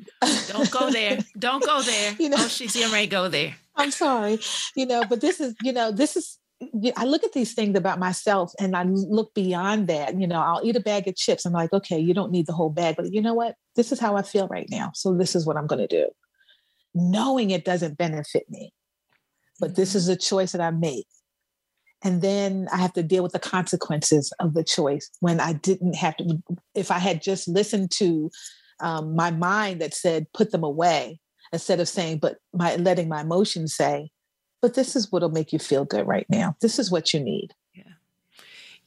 don't 0.49 0.71
go 0.71 0.91
there. 0.91 1.19
Don't 1.39 1.65
go 1.65 1.83
there. 1.83 2.15
You 2.21 2.29
know, 2.29 2.37
oh, 2.39 2.47
she's 2.47 2.73
getting 2.73 2.93
ready 2.93 3.07
to 3.07 3.11
go 3.11 3.29
there. 3.29 3.57
I'm 3.75 3.91
sorry, 3.91 4.39
you 4.77 4.87
know, 4.87 5.05
but 5.09 5.21
this 5.21 5.41
is, 5.41 5.55
you 5.63 5.73
know, 5.73 5.91
this 5.91 6.17
is, 6.17 6.39
I 6.97 7.05
look 7.05 7.25
at 7.25 7.33
these 7.33 7.55
things 7.55 7.77
about 7.77 7.99
myself 7.99 8.53
and 8.61 8.77
I 8.77 8.83
look 8.85 9.33
beyond 9.35 9.89
that. 9.89 10.21
You 10.21 10.27
know, 10.27 10.41
I'll 10.41 10.61
eat 10.63 10.77
a 10.77 10.81
bag 10.81 11.09
of 11.09 11.17
chips. 11.17 11.47
I'm 11.47 11.53
like, 11.53 11.73
okay, 11.73 11.99
you 11.99 12.13
don't 12.13 12.31
need 12.31 12.47
the 12.47 12.53
whole 12.53 12.71
bag, 12.71 12.97
but 12.97 13.13
you 13.13 13.23
know 13.23 13.35
what? 13.35 13.55
This 13.77 13.91
is 13.91 13.99
how 13.99 14.17
I 14.17 14.23
feel 14.23 14.47
right 14.49 14.69
now. 14.71 14.93
So 14.95 15.15
this 15.15 15.35
is 15.35 15.47
what 15.47 15.57
I'm 15.57 15.67
going 15.67 15.81
to 15.81 15.89
do. 15.89 16.11
Knowing 16.95 17.51
it 17.51 17.65
doesn't 17.65 17.97
benefit 17.97 18.45
me, 18.51 18.73
but 19.59 19.77
this 19.77 19.95
is 19.95 20.05
mm-hmm. 20.05 20.13
a 20.13 20.17
choice 20.17 20.53
that 20.53 20.61
I 20.61 20.71
made. 20.71 21.05
And 22.03 22.23
then 22.23 22.69
I 22.73 22.79
have 22.79 22.93
to 22.95 23.03
deal 23.03 23.23
with 23.23 23.33
the 23.33 23.39
consequences 23.39 24.33
of 24.41 24.55
the 24.55 24.65
choice 24.65 25.11
when 25.21 25.39
I 25.41 25.53
didn't 25.53 25.95
have 25.97 26.17
to, 26.17 26.43
if 26.75 26.91
I 26.91 26.99
had 26.99 27.23
just 27.23 27.47
listened 27.47 27.91
to 27.93 28.31
um, 28.81 29.15
my 29.15 29.31
mind 29.31 29.81
that 29.81 29.95
said, 29.95 30.27
put 30.33 30.51
them 30.51 30.65
away, 30.65 31.21
instead 31.53 31.81
of 31.81 31.89
saying, 31.89 32.19
but 32.19 32.39
my 32.53 32.77
letting 32.77 33.09
my 33.09 33.23
emotions 33.23 33.75
say, 33.75 34.11
but 34.63 34.75
this 34.75 34.95
is 34.95 35.11
what'll 35.11 35.31
make 35.31 35.53
you 35.53 35.59
feel 35.59 35.85
good 35.85 36.07
right 36.07 36.27
now. 36.29 36.57
This 36.61 36.79
is 36.79 36.91
what 36.91 37.13
you 37.13 37.21
need. 37.21 37.55
Yeah. 37.75 37.83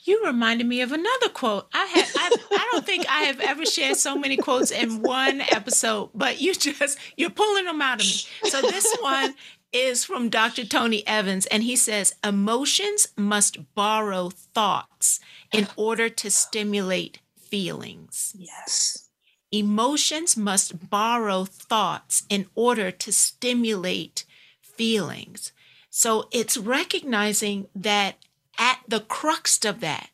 You 0.06 0.23
reminded 0.26 0.67
me 0.67 0.82
of 0.82 0.91
another 0.91 1.30
quote. 1.30 1.67
I 1.73 1.86
had 1.86 2.06
I, 2.15 2.36
I 2.52 2.69
don't 2.71 2.86
think 2.86 3.06
I 3.10 3.23
have 3.23 3.39
ever 3.39 3.65
shared 3.65 3.97
so 3.97 4.17
many 4.17 4.38
quotes 4.38 4.71
in 4.71 5.02
one 5.02 5.41
episode, 5.41 6.12
but 6.13 6.39
you 6.39 6.54
just 6.54 6.97
you're 7.17 7.30
pulling 7.30 7.65
them 7.65 7.82
out 7.82 8.02
of 8.02 8.06
me. 8.06 8.49
So 8.49 8.62
this 8.62 8.95
one 9.02 9.34
is 9.73 10.05
from 10.05 10.29
Dr. 10.29 10.63
Tony 10.65 11.05
Evans, 11.07 11.45
and 11.47 11.63
he 11.63 11.75
says 11.75 12.15
emotions 12.23 13.07
must 13.17 13.73
borrow 13.73 14.29
thoughts 14.29 15.19
in 15.51 15.67
order 15.75 16.07
to 16.09 16.31
stimulate 16.31 17.19
feelings. 17.36 18.36
Yes. 18.38 19.09
Emotions 19.51 20.38
must 20.38 20.89
borrow 20.89 21.45
thoughts 21.45 22.23
in 22.29 22.47
order 22.55 22.89
to 22.91 23.12
stimulate 23.12 24.25
feelings. 24.62 25.51
So 25.89 26.27
it's 26.31 26.57
recognizing 26.57 27.67
that 27.75 28.15
at 28.57 28.79
the 28.88 29.01
crux 29.01 29.63
of 29.63 29.79
that 29.81 30.09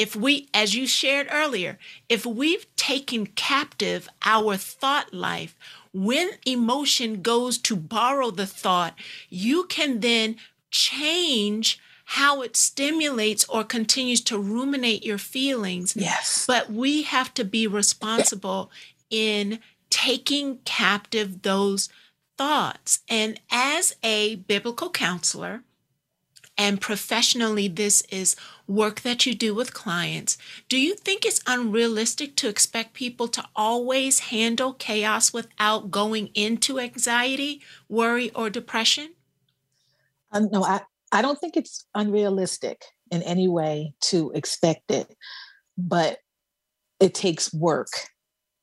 if 0.00 0.16
we, 0.16 0.48
as 0.54 0.74
you 0.74 0.86
shared 0.86 1.28
earlier, 1.30 1.78
if 2.08 2.24
we've 2.24 2.64
taken 2.74 3.26
captive 3.26 4.08
our 4.24 4.56
thought 4.56 5.12
life, 5.12 5.54
when 5.92 6.30
emotion 6.46 7.20
goes 7.20 7.58
to 7.58 7.76
borrow 7.76 8.30
the 8.30 8.46
thought, 8.46 8.94
you 9.28 9.64
can 9.64 10.00
then 10.00 10.36
change 10.70 11.78
how 12.06 12.40
it 12.40 12.56
stimulates 12.56 13.44
or 13.44 13.62
continues 13.62 14.22
to 14.22 14.38
ruminate 14.38 15.04
your 15.04 15.18
feelings. 15.18 15.94
Yes. 15.94 16.46
But 16.46 16.72
we 16.72 17.02
have 17.02 17.34
to 17.34 17.44
be 17.44 17.66
responsible 17.66 18.70
in 19.10 19.58
taking 19.90 20.60
captive 20.64 21.42
those 21.42 21.90
thoughts. 22.38 23.00
And 23.06 23.38
as 23.50 23.96
a 24.02 24.36
biblical 24.36 24.88
counselor, 24.88 25.62
and 26.60 26.78
professionally, 26.78 27.68
this 27.68 28.02
is 28.10 28.36
work 28.68 29.00
that 29.00 29.24
you 29.24 29.34
do 29.34 29.54
with 29.54 29.72
clients. 29.72 30.36
Do 30.68 30.78
you 30.78 30.94
think 30.94 31.24
it's 31.24 31.40
unrealistic 31.46 32.36
to 32.36 32.50
expect 32.50 32.92
people 32.92 33.28
to 33.28 33.42
always 33.56 34.18
handle 34.18 34.74
chaos 34.74 35.32
without 35.32 35.90
going 35.90 36.28
into 36.34 36.78
anxiety, 36.78 37.62
worry, 37.88 38.30
or 38.32 38.50
depression? 38.50 39.14
Um, 40.32 40.50
no, 40.52 40.62
I, 40.62 40.82
I 41.10 41.22
don't 41.22 41.40
think 41.40 41.56
it's 41.56 41.86
unrealistic 41.94 42.84
in 43.10 43.22
any 43.22 43.48
way 43.48 43.94
to 44.10 44.30
expect 44.32 44.90
it, 44.90 45.16
but 45.78 46.18
it 47.00 47.14
takes 47.14 47.54
work. 47.54 47.88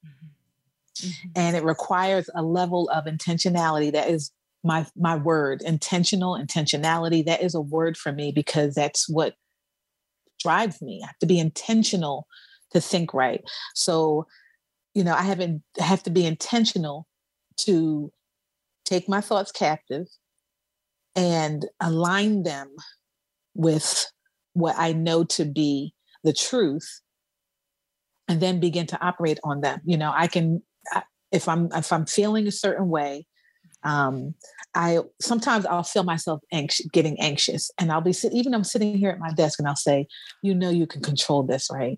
Mm-hmm. 0.05 1.07
Mm-hmm. 1.07 1.29
And 1.35 1.55
it 1.55 1.63
requires 1.63 2.29
a 2.35 2.43
level 2.43 2.91
of 2.91 3.05
intentionality 3.05 3.91
that 3.93 4.07
is 4.07 4.31
my 4.63 4.85
my 4.95 5.15
word 5.15 5.61
intentional 5.61 6.37
intentionality 6.37 7.25
that 7.25 7.41
is 7.41 7.55
a 7.55 7.61
word 7.61 7.95
for 7.95 8.11
me 8.11 8.31
because 8.31 8.75
that's 8.75 9.07
what 9.07 9.35
drives 10.39 10.81
me. 10.81 11.01
I 11.03 11.07
have 11.07 11.19
to 11.19 11.25
be 11.25 11.39
intentional 11.39 12.27
to 12.71 12.81
think 12.81 13.13
right. 13.13 13.41
So 13.75 14.27
you 14.97 15.03
know 15.03 15.13
i 15.13 15.21
haven't 15.21 15.61
have 15.77 16.01
to 16.01 16.09
be 16.09 16.25
intentional 16.25 17.05
to 17.55 18.11
take 18.83 19.07
my 19.07 19.21
thoughts 19.21 19.51
captive 19.51 20.07
and 21.15 21.67
align 21.79 22.41
them 22.41 22.67
with 23.53 24.11
what 24.53 24.75
i 24.79 24.91
know 24.91 25.23
to 25.23 25.45
be 25.45 25.93
the 26.23 26.33
truth 26.33 27.01
and 28.27 28.41
then 28.41 28.59
begin 28.59 28.87
to 28.87 28.99
operate 29.05 29.39
on 29.43 29.61
them. 29.61 29.79
You 29.85 29.97
know 29.97 30.11
i 30.15 30.25
can 30.25 30.63
if 31.31 31.47
i'm 31.47 31.69
if 31.73 31.93
i'm 31.93 32.07
feeling 32.07 32.47
a 32.47 32.51
certain 32.51 32.89
way 32.89 33.27
um, 33.87 34.35
I 34.75 34.99
sometimes 35.21 35.65
I'll 35.65 35.81
feel 35.81 36.03
myself 36.03 36.41
getting 36.91 37.19
anxious, 37.21 37.71
and 37.79 37.89
I'll 37.89 38.01
be 38.01 38.11
sitting, 38.11 38.37
even 38.37 38.53
I'm 38.53 38.65
sitting 38.65 38.97
here 38.97 39.09
at 39.09 39.19
my 39.19 39.31
desk, 39.31 39.59
and 39.59 39.67
I'll 39.67 39.77
say, 39.77 40.07
"You 40.43 40.53
know, 40.53 40.69
you 40.69 40.85
can 40.85 41.01
control 41.01 41.43
this, 41.43 41.69
right? 41.71 41.97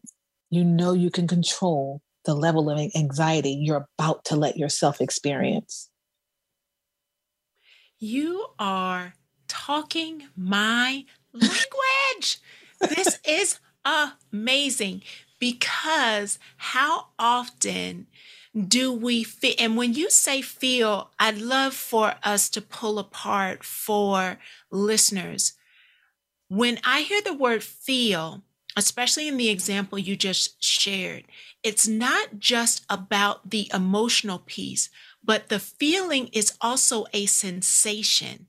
You 0.51 0.63
know, 0.63 0.93
you 0.93 1.09
can 1.09 1.27
control 1.27 2.01
the 2.25 2.35
level 2.35 2.69
of 2.69 2.79
anxiety 2.95 3.51
you're 3.51 3.87
about 3.97 4.23
to 4.25 4.35
let 4.35 4.55
yourself 4.55 5.01
experience." 5.01 5.89
You 7.97 8.45
are 8.59 9.15
talking 9.47 10.27
my 10.37 11.05
language. 11.33 12.39
this 12.81 13.19
is 13.25 13.59
amazing 13.83 15.01
because 15.39 16.37
how 16.57 17.07
often 17.17 18.05
do 18.57 18.91
we 18.91 19.23
feel? 19.23 19.53
And 19.59 19.77
when 19.77 19.93
you 19.93 20.09
say 20.09 20.41
feel, 20.41 21.11
I'd 21.19 21.37
love 21.37 21.73
for 21.73 22.15
us 22.23 22.49
to 22.51 22.61
pull 22.61 22.97
apart 22.99 23.63
for 23.63 24.37
listeners. 24.71 25.53
When 26.47 26.79
I 26.83 27.01
hear 27.01 27.21
the 27.21 27.33
word 27.33 27.63
feel, 27.63 28.43
especially 28.75 29.27
in 29.27 29.37
the 29.37 29.49
example 29.49 29.99
you 29.99 30.15
just 30.15 30.63
shared, 30.63 31.25
it's 31.63 31.87
not 31.87 32.39
just 32.39 32.85
about 32.89 33.51
the 33.51 33.69
emotional 33.73 34.39
piece, 34.39 34.89
but 35.23 35.49
the 35.49 35.59
feeling 35.59 36.29
is 36.33 36.57
also 36.59 37.05
a 37.13 37.27
sensation. 37.27 38.47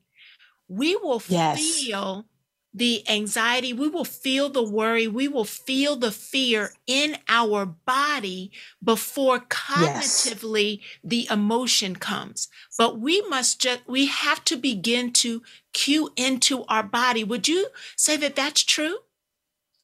We 0.69 0.97
will 0.97 1.23
yes. 1.29 1.59
feel 1.59 2.27
the 2.73 3.09
anxiety, 3.09 3.73
we 3.73 3.89
will 3.89 4.05
feel 4.05 4.49
the 4.49 4.63
worry, 4.63 5.09
we 5.09 5.27
will 5.27 5.45
feel 5.45 5.97
the 5.97 6.13
fear 6.13 6.73
in 6.87 7.17
our 7.29 7.67
body 7.67 8.53
before 8.83 9.41
cognitively 9.41 10.79
yes. 10.79 10.89
the 11.03 11.29
emotion 11.31 11.97
comes. 11.97 12.49
But 12.79 13.01
we 13.01 13.23
must 13.23 13.61
just, 13.61 13.81
we 13.89 14.07
have 14.07 14.45
to 14.45 14.57
begin 14.57 15.13
to 15.15 15.43
cue 15.73 16.11
into 16.17 16.65
our 16.67 16.83
body. 16.83 17.25
Would 17.25 17.49
you 17.49 17.69
say 17.97 18.17
that 18.19 18.37
that's 18.37 18.63
true? 18.63 18.99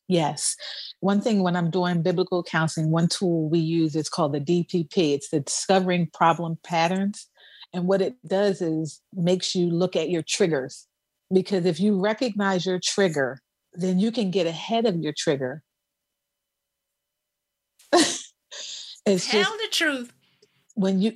Yes. 0.09 0.57
One 1.01 1.21
thing 1.21 1.43
when 1.43 1.57
I'm 1.57 1.71
doing 1.71 2.03
biblical 2.03 2.45
counseling, 2.45 2.91
one 2.93 3.09
tool 3.09 3.49
we 3.49 3.59
use 3.59 3.97
is 3.97 4.09
called 4.09 4.33
the 4.33 4.41
DPP. 4.41 5.15
It's 5.15 5.31
the 5.31 5.41
Discovering 5.41 6.09
Problem 6.13 6.59
Patterns. 6.63 7.27
And 7.73 7.89
what 7.89 8.01
it 8.01 8.15
does 8.25 8.63
is 8.63 9.03
makes 9.13 9.57
you 9.57 9.69
look 9.69 9.97
at 9.97 10.09
your 10.09 10.23
triggers 10.23 10.87
because 11.33 11.65
if 11.65 11.81
you 11.81 11.99
recognize 11.99 12.67
your 12.67 12.81
trigger, 12.83 13.41
then 13.75 13.99
you 13.99 14.13
can 14.13 14.31
get 14.31 14.47
ahead 14.47 14.87
of 14.87 14.97
your 14.97 15.13
trigger. 15.17 15.63
it's 17.93 18.23
Tell 19.05 19.43
just, 19.43 19.53
the 19.53 19.69
truth. 19.71 20.13
When 20.75 21.01
you 21.01 21.13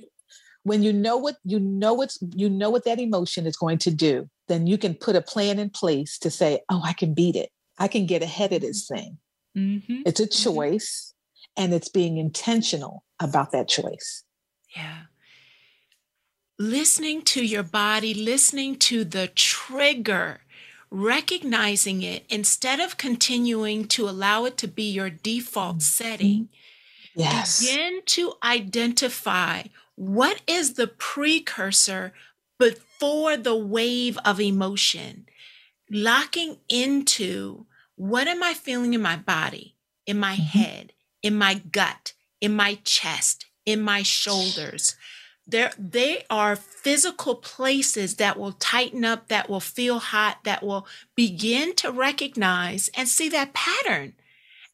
when 0.63 0.83
you 0.83 0.93
know 0.93 1.17
what 1.17 1.37
you 1.43 1.59
know 1.59 1.93
what's 1.93 2.19
you 2.35 2.49
know 2.49 2.69
what 2.69 2.85
that 2.85 2.99
emotion 2.99 3.45
is 3.45 3.57
going 3.57 3.77
to 3.79 3.91
do, 3.91 4.29
then 4.47 4.67
you 4.67 4.77
can 4.77 4.93
put 4.93 5.15
a 5.15 5.21
plan 5.21 5.59
in 5.59 5.69
place 5.69 6.17
to 6.19 6.29
say, 6.29 6.61
"Oh, 6.69 6.81
I 6.83 6.93
can 6.93 7.13
beat 7.13 7.35
it. 7.35 7.49
I 7.77 7.87
can 7.87 8.05
get 8.05 8.23
ahead 8.23 8.53
of 8.53 8.61
this 8.61 8.87
thing." 8.87 9.17
Mm-hmm. 9.57 10.01
It's 10.05 10.19
a 10.19 10.27
mm-hmm. 10.27 10.53
choice, 10.53 11.13
mm-hmm. 11.57 11.63
and 11.63 11.73
it's 11.73 11.89
being 11.89 12.17
intentional 12.17 13.03
about 13.19 13.51
that 13.51 13.67
choice. 13.67 14.23
Yeah 14.75 15.03
listening 16.57 17.21
to 17.23 17.43
your 17.43 17.63
body, 17.63 18.13
listening 18.13 18.75
to 18.75 19.03
the 19.03 19.27
trigger, 19.27 20.41
recognizing 20.89 22.03
it 22.03 22.25
instead 22.29 22.79
of 22.79 22.97
continuing 22.97 23.87
to 23.87 24.07
allow 24.07 24.45
it 24.45 24.57
to 24.57 24.67
be 24.67 24.91
your 24.91 25.09
default 25.09 25.77
mm-hmm. 25.77 25.81
setting. 25.81 26.49
Yes. 27.15 27.61
Begin 27.61 28.01
to 28.05 28.33
identify 28.43 29.63
what 29.95 30.41
is 30.47 30.73
the 30.73 30.87
precursor 30.87 32.13
before 32.57 33.37
the 33.37 33.55
wave 33.55 34.17
of 34.23 34.39
emotion, 34.39 35.25
locking 35.89 36.57
into 36.69 37.65
what 37.95 38.27
am 38.27 38.43
I 38.43 38.53
feeling 38.53 38.93
in 38.93 39.01
my 39.01 39.15
body, 39.15 39.75
in 40.05 40.19
my 40.19 40.35
mm-hmm. 40.35 40.59
head, 40.59 40.93
in 41.21 41.35
my 41.35 41.55
gut, 41.55 42.13
in 42.39 42.55
my 42.55 42.79
chest, 42.83 43.45
in 43.65 43.81
my 43.81 44.03
shoulders 44.03 44.95
there 45.47 45.71
they 45.77 46.23
are 46.29 46.55
physical 46.55 47.35
places 47.35 48.15
that 48.15 48.37
will 48.37 48.53
tighten 48.53 49.03
up 49.03 49.27
that 49.27 49.49
will 49.49 49.59
feel 49.59 49.99
hot 49.99 50.37
that 50.43 50.63
will 50.63 50.87
begin 51.15 51.75
to 51.75 51.91
recognize 51.91 52.89
and 52.95 53.07
see 53.07 53.29
that 53.29 53.53
pattern. 53.53 54.13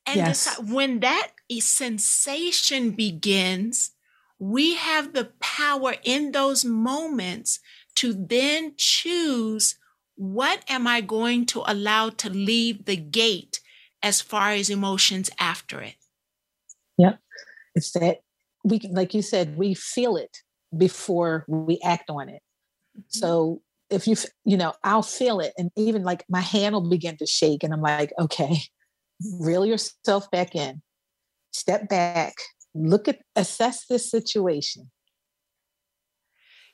And 0.06 0.18
yes. 0.18 0.46
decide, 0.46 0.72
when 0.72 1.00
that 1.02 1.32
sensation 1.60 2.92
begins 2.92 3.92
we 4.40 4.76
have 4.76 5.14
the 5.14 5.32
power 5.40 5.96
in 6.04 6.32
those 6.32 6.64
moments 6.64 7.60
to 7.96 8.14
then 8.14 8.74
choose 8.78 9.80
what 10.16 10.64
am 10.70 10.86
i 10.88 11.02
going 11.02 11.46
to 11.46 11.64
allow 11.66 12.10
to 12.10 12.30
leave 12.30 12.86
the 12.86 12.96
gate 12.96 13.60
as 14.04 14.22
far 14.22 14.52
as 14.52 14.70
emotions 14.70 15.30
after 15.40 15.82
it? 15.82 15.96
Yep. 16.98 17.20
It's 17.76 17.92
that 17.92 18.22
we 18.64 18.80
like 18.92 19.14
you 19.14 19.22
said 19.22 19.58
we 19.58 19.74
feel 19.74 20.18
it 20.18 20.42
before 20.76 21.46
we 21.48 21.80
act 21.84 22.10
on 22.10 22.30
it. 22.30 22.42
Mm-hmm. 22.98 23.02
So 23.10 23.62
if 23.90 24.08
you, 24.08 24.16
you 24.46 24.58
know, 24.58 24.74
I'll 24.84 25.04
feel 25.04 25.40
it. 25.40 25.54
And 25.58 25.72
even 25.76 26.04
like 26.04 26.26
my 26.30 26.42
hand 26.42 26.74
will 26.74 26.90
begin 26.90 27.18
to 27.18 27.26
shake. 27.26 27.64
And 27.64 27.74
I'm 27.74 27.82
like, 27.82 28.12
okay, 28.20 28.58
reel 29.40 29.66
yourself 29.66 30.30
back 30.32 30.56
in, 30.56 30.82
step 31.52 31.88
back, 31.90 32.34
look 32.74 33.08
at, 33.08 33.20
assess 33.36 33.86
this 33.88 34.10
situation. 34.10 34.92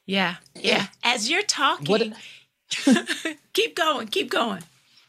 Yeah. 0.05 0.35
Yeah. 0.55 0.87
As 1.03 1.29
you're 1.29 1.43
talking, 1.43 1.87
what, 1.87 3.37
keep 3.53 3.75
going, 3.75 4.07
keep 4.07 4.29
going. 4.29 4.63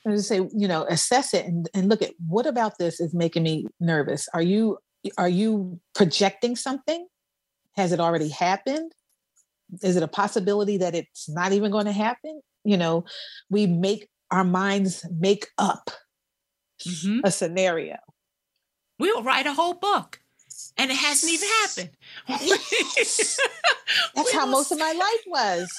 And 0.05 0.15
just 0.15 0.29
say, 0.29 0.37
you 0.37 0.69
know, 0.69 0.85
assess 0.89 1.33
it 1.33 1.47
and, 1.47 1.69
and 1.75 1.89
look 1.89 2.03
at 2.03 2.13
what 2.29 2.47
about 2.47 2.79
this 2.79 3.01
is 3.01 3.15
making 3.15 3.43
me 3.43 3.67
nervous. 3.81 4.29
Are 4.35 4.43
you, 4.43 4.79
are 5.17 5.29
you 5.29 5.81
projecting 5.95 6.57
something? 6.57 7.07
Has 7.77 7.93
it 7.93 8.01
already 8.01 8.29
happened? 8.29 8.93
Is 9.83 9.97
it 9.97 10.03
a 10.03 10.09
possibility 10.09 10.79
that 10.79 10.95
it's 10.95 11.29
not 11.29 11.53
even 11.53 11.71
going 11.71 11.87
to 11.87 11.93
happen? 11.93 12.41
You 12.65 12.77
know, 12.77 13.05
we 13.51 13.67
make 13.67 14.09
our 14.31 14.45
minds 14.45 15.05
make 15.11 15.49
up 15.59 15.91
mm-hmm. 16.87 17.21
a 17.25 17.31
scenario. 17.31 17.97
We'll 18.99 19.23
write 19.23 19.47
a 19.47 19.53
whole 19.53 19.75
book 19.75 20.21
and 20.77 20.91
it 20.91 20.97
hasn't 20.97 21.33
even 21.33 21.49
happened. 21.49 21.91
That's 24.15 24.33
how 24.33 24.47
most 24.47 24.73
of 24.73 24.79
my 24.79 24.93
life 24.99 25.25
was. 25.27 25.73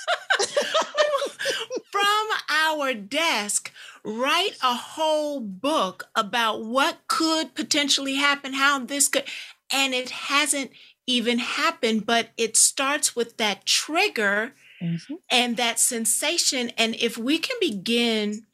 From 1.92 2.28
our 2.50 2.94
desk, 2.94 3.72
write 4.04 4.58
a 4.62 4.74
whole 4.74 5.40
book 5.40 6.10
about 6.16 6.64
what 6.64 7.00
could 7.08 7.56
potentially 7.56 8.16
happen, 8.16 8.54
how 8.54 8.80
this 8.80 9.08
could, 9.08 9.24
and 9.72 9.94
it 9.94 10.10
hasn't 10.10 10.72
even 11.08 11.40
happen, 11.40 12.00
but 12.00 12.30
it 12.38 12.58
starts 12.58 13.16
with 13.16 13.38
that 13.38 13.66
trigger 13.66 14.54
mm-hmm. 14.82 15.16
and 15.30 15.58
that 15.58 15.80
sensation. 15.80 16.72
And 16.78 16.96
if 16.96 17.18
we 17.18 17.38
can 17.38 17.58
begin 17.60 18.46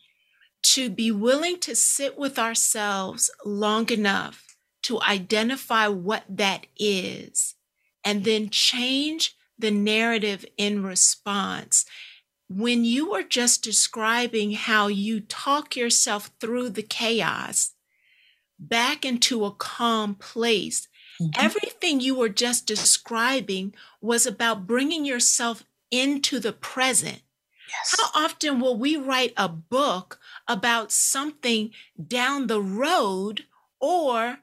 to 0.63 0.89
be 0.89 1.11
willing 1.11 1.59
to 1.59 1.75
sit 1.75 2.17
with 2.17 2.37
ourselves 2.37 3.31
long 3.43 3.89
enough 3.89 4.55
to 4.83 5.01
identify 5.01 5.87
what 5.87 6.23
that 6.29 6.67
is 6.77 7.55
and 8.03 8.23
then 8.23 8.49
change 8.49 9.35
the 9.57 9.71
narrative 9.71 10.45
in 10.57 10.83
response. 10.83 11.85
When 12.49 12.83
you 12.83 13.13
are 13.13 13.23
just 13.23 13.63
describing 13.63 14.53
how 14.53 14.87
you 14.87 15.21
talk 15.21 15.75
yourself 15.75 16.31
through 16.39 16.71
the 16.71 16.83
chaos 16.83 17.71
back 18.59 19.05
into 19.05 19.45
a 19.45 19.51
calm 19.51 20.15
place, 20.15 20.87
mm-hmm. 21.21 21.45
everything 21.45 21.99
you 21.99 22.15
were 22.15 22.29
just 22.29 22.65
describing 22.65 23.73
was 24.01 24.25
about 24.25 24.67
bringing 24.67 25.05
yourself 25.05 25.63
into 25.89 26.39
the 26.39 26.53
present. 26.53 27.21
Yes. 27.69 27.95
How 27.97 28.25
often 28.25 28.59
will 28.59 28.77
we 28.77 28.95
write 28.97 29.33
a 29.37 29.47
book 29.47 30.19
about 30.47 30.91
something 30.91 31.71
down 32.07 32.47
the 32.47 32.61
road 32.61 33.45
or 33.79 34.39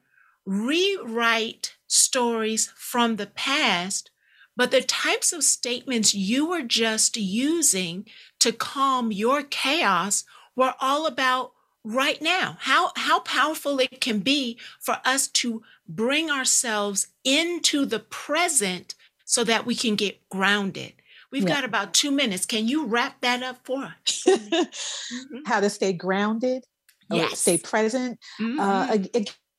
rewrite 0.46 1.76
stories 1.86 2.72
from 2.74 3.16
the 3.16 3.26
past, 3.26 4.10
but 4.56 4.70
the 4.70 4.80
types 4.80 5.32
of 5.32 5.44
statements 5.44 6.14
you 6.14 6.48
were 6.48 6.62
just 6.62 7.16
using 7.16 8.06
to 8.40 8.52
calm 8.52 9.12
your 9.12 9.42
chaos 9.42 10.24
were 10.56 10.74
all 10.80 11.06
about 11.06 11.52
right 11.84 12.20
now. 12.20 12.56
How, 12.60 12.92
how 12.96 13.20
powerful 13.20 13.78
it 13.80 14.00
can 14.00 14.20
be 14.20 14.58
for 14.80 14.98
us 15.04 15.28
to 15.28 15.62
bring 15.88 16.30
ourselves 16.30 17.08
into 17.24 17.86
the 17.86 18.00
present 18.00 18.94
so 19.24 19.44
that 19.44 19.66
we 19.66 19.74
can 19.74 19.94
get 19.94 20.26
grounded. 20.28 20.94
We've 21.30 21.42
yeah. 21.42 21.56
got 21.56 21.64
about 21.64 21.92
two 21.92 22.10
minutes. 22.10 22.46
Can 22.46 22.66
you 22.66 22.86
wrap 22.86 23.20
that 23.20 23.42
up 23.42 23.58
for 23.64 23.84
us? 23.84 24.24
mm-hmm. 24.26 25.38
How 25.46 25.60
to 25.60 25.68
stay 25.68 25.92
grounded, 25.92 26.64
yes. 27.10 27.40
stay 27.40 27.58
present. 27.58 28.18
Uh, 28.40 28.42
mm-hmm. 28.42 28.60
Uh, 28.60 28.94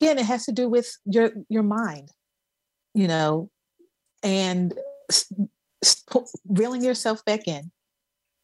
again, 0.01 0.17
it 0.17 0.25
has 0.25 0.45
to 0.45 0.51
do 0.51 0.67
with 0.67 0.89
your 1.05 1.31
your 1.47 1.63
mind, 1.63 2.09
you 2.95 3.07
know, 3.07 3.51
and 4.23 4.73
reeling 6.47 6.83
yourself 6.83 7.23
back 7.25 7.47
in 7.47 7.71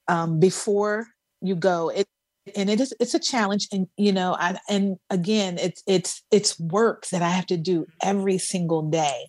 um, 0.07 0.39
before 0.39 1.07
you 1.41 1.55
go. 1.55 1.89
It 1.89 2.07
and 2.55 2.69
it 2.69 2.79
is 2.79 2.93
it's 2.99 3.13
a 3.13 3.19
challenge, 3.19 3.67
and 3.71 3.87
you 3.97 4.11
know, 4.11 4.35
I, 4.39 4.59
and 4.69 4.97
again, 5.09 5.57
it's 5.57 5.81
it's 5.87 6.23
it's 6.31 6.59
work 6.59 7.07
that 7.11 7.21
I 7.21 7.29
have 7.29 7.45
to 7.47 7.57
do 7.57 7.85
every 8.03 8.37
single 8.37 8.89
day 8.89 9.25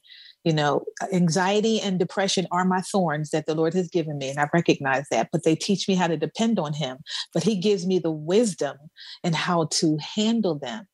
you 0.47 0.53
know, 0.53 0.85
anxiety 1.13 1.81
and 1.81 1.99
depression 1.99 2.47
are 2.53 2.65
my 2.65 2.81
thorns 2.81 3.31
that 3.31 3.47
the 3.47 3.55
Lord 3.57 3.75
has 3.75 3.89
given 3.89 4.17
me, 4.17 4.31
and 4.31 4.39
I 4.39 4.47
recognize 4.55 5.07
that. 5.11 5.31
But 5.33 5.43
they 5.43 5.57
teach 5.57 5.89
me 5.89 5.97
how 5.97 6.07
to 6.07 6.17
depend 6.17 6.61
on 6.61 6.73
Him. 6.73 6.99
But 7.35 7.43
He 7.43 7.57
gives 7.57 7.85
me 7.85 7.99
the 7.99 8.13
wisdom 8.13 8.77
and 9.25 9.35
how 9.35 9.65
to 9.73 9.99
handle 10.15 10.57
them. 10.57 10.87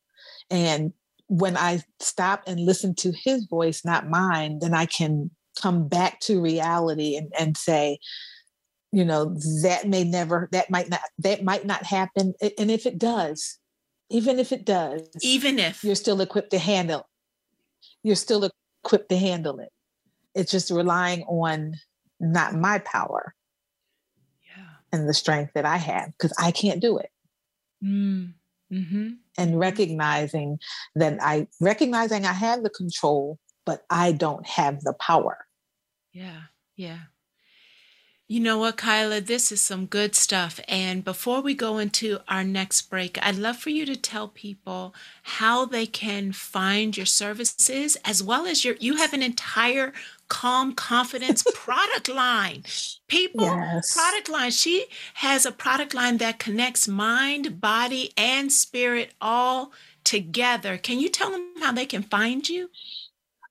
And 0.49 0.91
when 1.27 1.55
I 1.55 1.83
stop 1.99 2.41
and 2.47 2.61
listen 2.61 2.95
to 2.95 3.13
His 3.23 3.45
voice, 3.45 3.85
not 3.85 4.09
mine, 4.09 4.57
then 4.59 4.73
I 4.73 4.87
can 4.87 5.29
come 5.61 5.87
back 5.87 6.19
to 6.21 6.41
reality 6.41 7.15
and, 7.15 7.31
and 7.39 7.55
say, 7.55 7.99
you 8.93 9.03
know, 9.03 9.35
that 9.63 9.87
may 9.87 10.03
never, 10.03 10.47
that 10.51 10.69
might 10.69 10.87
not, 10.87 11.01
that 11.17 11.43
might 11.43 11.65
not 11.65 11.83
happen. 11.83 12.35
And 12.59 12.69
if 12.69 12.85
it 12.85 12.99
does, 12.99 13.57
even 14.11 14.37
if 14.37 14.51
it 14.51 14.65
does, 14.65 15.01
even 15.21 15.57
if 15.57 15.83
you're 15.83 15.95
still 15.95 16.21
equipped 16.21 16.51
to 16.51 16.59
handle, 16.59 17.09
you're 18.03 18.15
still 18.15 18.47
equipped 18.85 19.09
to 19.09 19.17
handle 19.17 19.59
it. 19.59 19.69
It's 20.35 20.51
just 20.51 20.69
relying 20.69 21.23
on 21.23 21.73
not 22.19 22.53
my 22.53 22.77
power 22.79 23.33
yeah. 24.47 24.65
and 24.91 25.09
the 25.09 25.13
strength 25.15 25.53
that 25.55 25.65
I 25.65 25.77
have 25.77 26.11
because 26.11 26.33
I 26.39 26.51
can't 26.51 26.79
do 26.79 26.99
it. 26.99 27.09
Mm. 27.83 28.33
Mm-hmm. 28.71 29.09
And 29.39 29.59
recognizing 29.59 30.59
that 30.95 31.17
I 31.21 31.47
recognizing 31.59 32.25
I 32.25 32.33
have 32.33 32.61
the 32.61 32.69
control, 32.69 33.39
but 33.65 33.83
I 33.89 34.11
don't 34.11 34.45
have 34.45 34.81
the 34.81 34.93
power. 34.93 35.45
Yeah, 36.11 36.41
yeah. 36.75 36.99
You 38.29 38.39
know 38.39 38.57
what, 38.57 38.77
Kyla? 38.77 39.19
This 39.19 39.51
is 39.51 39.61
some 39.61 39.85
good 39.85 40.15
stuff. 40.15 40.59
And 40.69 41.03
before 41.03 41.41
we 41.41 41.53
go 41.53 41.77
into 41.77 42.19
our 42.29 42.43
next 42.43 42.83
break, 42.83 43.19
I'd 43.21 43.35
love 43.35 43.57
for 43.57 43.69
you 43.69 43.85
to 43.85 43.97
tell 43.97 44.29
people 44.29 44.95
how 45.23 45.65
they 45.65 45.85
can 45.85 46.31
find 46.31 46.95
your 46.95 47.05
services 47.05 47.97
as 48.05 48.23
well 48.23 48.45
as 48.45 48.63
your, 48.63 48.75
you 48.79 48.95
have 48.95 49.13
an 49.13 49.21
entire 49.21 49.91
Kalm 50.29 50.73
Konfidence 50.73 51.45
product 51.53 52.07
line. 52.07 52.63
People, 53.09 53.45
yes. 53.45 53.93
product 53.93 54.29
line. 54.29 54.51
She 54.51 54.85
has 55.15 55.45
a 55.45 55.51
product 55.51 55.93
line 55.93 56.17
that 56.17 56.39
connects 56.39 56.87
mind, 56.87 57.59
body, 57.59 58.13
and 58.15 58.53
spirit 58.53 59.13
all 59.19 59.73
together. 60.05 60.77
Can 60.77 60.99
you 60.99 61.09
tell 61.09 61.29
them 61.29 61.53
how 61.59 61.73
they 61.73 61.85
can 61.85 62.03
find 62.03 62.47
you? 62.47 62.69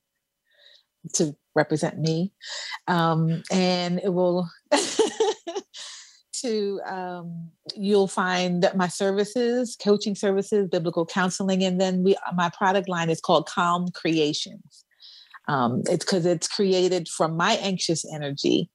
to 1.15 1.35
represent 1.55 1.99
me. 1.99 2.33
Um, 2.87 3.43
and 3.51 4.01
it 4.03 4.13
will. 4.13 4.49
to 6.41 6.81
um, 6.87 7.51
you'll 7.77 8.09
find 8.09 8.71
my 8.75 8.89
services 8.89 9.77
coaching 9.83 10.15
services 10.15 10.69
biblical 10.69 11.05
counseling 11.05 11.63
and 11.63 11.81
then 11.81 12.03
we 12.03 12.17
my 12.35 12.51
product 12.51 12.89
line 12.89 13.11
is 13.11 13.21
called 13.21 13.47
calm 13.47 13.89
creations 13.93 14.85
um, 15.49 15.83
it's 15.87 16.05
because 16.05 16.25
it's 16.25 16.49
created 16.49 17.09
from 17.09 17.37
my 17.37 17.53
anxious 17.55 18.05
energy 18.15 18.71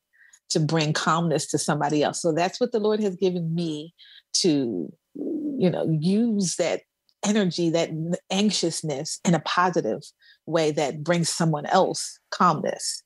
to 0.50 0.60
bring 0.60 0.94
calmness 0.94 1.48
to 1.48 1.58
somebody 1.58 2.04
else. 2.04 2.22
So 2.22 2.32
that's 2.32 2.60
what 2.60 2.72
the 2.72 2.80
Lord 2.80 3.00
has 3.00 3.16
given 3.16 3.54
me 3.54 3.94
to, 4.34 4.92
you 5.16 5.70
know, 5.70 5.98
use 6.00 6.56
that 6.58 6.82
energy, 7.26 7.70
that 7.72 7.90
anxiousness 8.32 9.20
in 9.26 9.34
a 9.34 9.40
positive 9.40 10.02
way 10.46 10.72
that 10.72 11.04
brings 11.04 11.30
someone 11.30 11.66
else 11.66 12.20
calmness. 12.30 13.04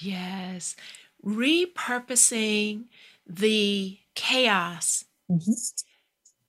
Yes. 0.00 0.76
Repurposing 1.24 2.84
the 3.26 3.98
chaos 4.14 5.04
mm-hmm. 5.30 5.52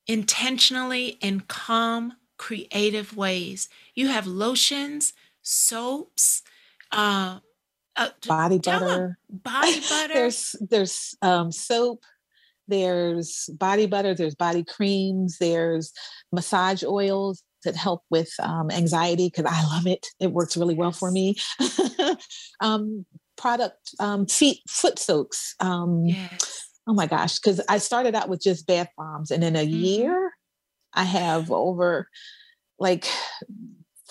intentionally 0.07 1.17
in 1.21 1.41
calm, 1.41 2.13
creative 2.37 3.15
ways. 3.15 3.69
You 3.95 4.09
have 4.09 4.27
lotions, 4.27 5.13
soaps, 5.41 6.41
uh, 6.91 7.39
uh, 7.95 8.09
body 8.27 8.59
butter. 8.59 9.17
Body 9.29 9.79
butter. 9.89 10.13
there's 10.13 10.55
there's 10.61 11.15
um, 11.21 11.51
soap. 11.51 12.03
There's 12.67 13.49
body 13.53 13.85
butter. 13.85 14.13
There's 14.13 14.35
body 14.35 14.63
creams. 14.63 15.37
There's 15.39 15.91
massage 16.31 16.83
oils 16.83 17.43
that 17.63 17.75
help 17.75 18.03
with 18.09 18.31
um, 18.39 18.71
anxiety 18.71 19.27
because 19.27 19.45
I 19.45 19.63
love 19.75 19.87
it. 19.87 20.07
It 20.19 20.31
works 20.31 20.57
really 20.57 20.75
well 20.75 20.91
for 20.91 21.11
me. 21.11 21.35
um, 22.61 23.05
product 23.37 23.91
um, 23.99 24.25
feet 24.27 24.59
foot 24.69 24.99
soaks. 24.99 25.55
Um, 25.59 26.05
yes. 26.05 26.69
Oh 26.87 26.93
my 26.93 27.07
gosh! 27.07 27.39
Because 27.39 27.61
I 27.69 27.77
started 27.77 28.13
out 28.15 28.27
with 28.27 28.41
just 28.41 28.67
bath 28.67 28.89
bombs, 28.97 29.31
and 29.31 29.43
in 29.43 29.55
a 29.55 29.59
mm-hmm. 29.59 29.77
year, 29.77 30.31
I 30.93 31.03
have 31.03 31.51
over 31.51 32.09
like 32.77 33.07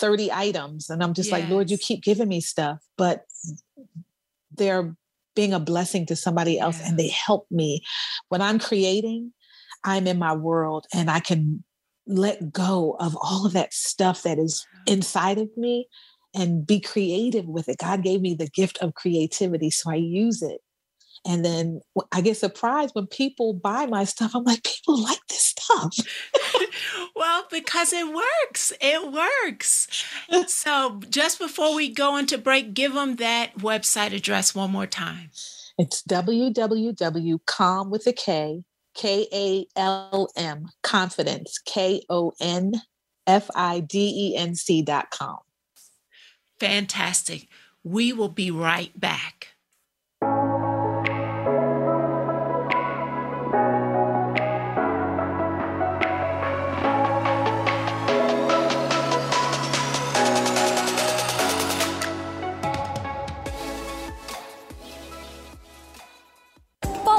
30 0.02 0.32
items 0.32 0.90
and 0.90 1.02
i'm 1.02 1.14
just 1.14 1.30
yes. 1.30 1.40
like 1.40 1.48
lord 1.48 1.70
you 1.70 1.78
keep 1.78 2.02
giving 2.02 2.28
me 2.28 2.40
stuff 2.40 2.78
but 2.98 3.24
they're 4.56 4.94
being 5.34 5.52
a 5.52 5.60
blessing 5.60 6.06
to 6.06 6.16
somebody 6.16 6.58
else 6.58 6.80
yeah. 6.80 6.88
and 6.88 6.98
they 6.98 7.08
help 7.08 7.46
me. 7.50 7.82
When 8.28 8.42
I'm 8.42 8.58
creating, 8.58 9.32
I'm 9.84 10.06
in 10.06 10.18
my 10.18 10.34
world 10.34 10.86
and 10.92 11.10
I 11.10 11.20
can 11.20 11.64
let 12.06 12.52
go 12.52 12.96
of 12.98 13.16
all 13.20 13.46
of 13.46 13.52
that 13.52 13.72
stuff 13.72 14.22
that 14.22 14.38
is 14.38 14.66
inside 14.86 15.38
of 15.38 15.48
me 15.56 15.88
and 16.34 16.66
be 16.66 16.80
creative 16.80 17.46
with 17.46 17.68
it. 17.68 17.78
God 17.78 18.02
gave 18.02 18.20
me 18.20 18.34
the 18.34 18.48
gift 18.48 18.78
of 18.78 18.94
creativity, 18.94 19.70
so 19.70 19.90
I 19.90 19.96
use 19.96 20.42
it. 20.42 20.60
And 21.24 21.44
then 21.44 21.80
I 22.10 22.20
get 22.20 22.36
surprised 22.36 22.94
when 22.94 23.06
people 23.06 23.54
buy 23.54 23.86
my 23.86 24.04
stuff. 24.04 24.32
I'm 24.34 24.42
like, 24.42 24.64
people 24.64 25.00
like 25.00 25.24
this 25.28 25.54
stuff. 25.56 25.96
well, 27.16 27.46
because 27.50 27.92
it 27.92 28.06
works. 28.12 28.72
It 28.80 29.12
works. 29.12 30.04
so 30.48 31.00
just 31.08 31.38
before 31.38 31.74
we 31.74 31.88
go 31.92 32.16
into 32.16 32.38
break, 32.38 32.74
give 32.74 32.94
them 32.94 33.16
that 33.16 33.56
website 33.58 34.12
address 34.12 34.54
one 34.54 34.72
more 34.72 34.86
time. 34.86 35.30
It's 35.78 36.02
www.calm 36.02 37.90
with 37.90 38.06
a 38.06 38.12
K, 38.12 38.64
K 38.94 39.26
A 39.32 39.66
L 39.76 40.28
M, 40.36 40.68
confidence, 40.82 41.58
K 41.64 42.02
O 42.08 42.32
N 42.40 42.72
F 43.26 43.48
I 43.54 43.80
D 43.80 44.32
E 44.32 44.36
N 44.36 44.54
C 44.54 44.82
dot 44.82 45.10
com. 45.10 45.38
Fantastic. 46.60 47.48
We 47.84 48.12
will 48.12 48.28
be 48.28 48.50
right 48.50 48.98
back. 48.98 49.51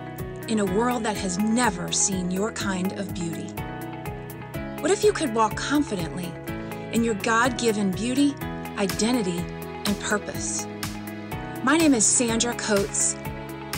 in 0.48 0.60
a 0.60 0.66
world 0.66 1.04
that 1.04 1.18
has 1.18 1.38
never 1.38 1.92
seen 1.92 2.32
your 2.32 2.54
kind 2.54 2.94
of 2.94 3.14
beauty? 3.14 3.50
What 4.82 4.90
if 4.90 5.04
you 5.04 5.12
could 5.12 5.36
walk 5.36 5.58
confidently 5.58 6.32
in 6.94 7.04
your 7.04 7.16
God 7.16 7.58
given 7.58 7.92
beauty, 7.92 8.34
identity, 8.78 9.44
and 9.86 10.00
purpose? 10.00 10.66
My 11.66 11.78
name 11.78 11.96
is 11.96 12.06
Sandra 12.06 12.54
Coates, 12.54 13.16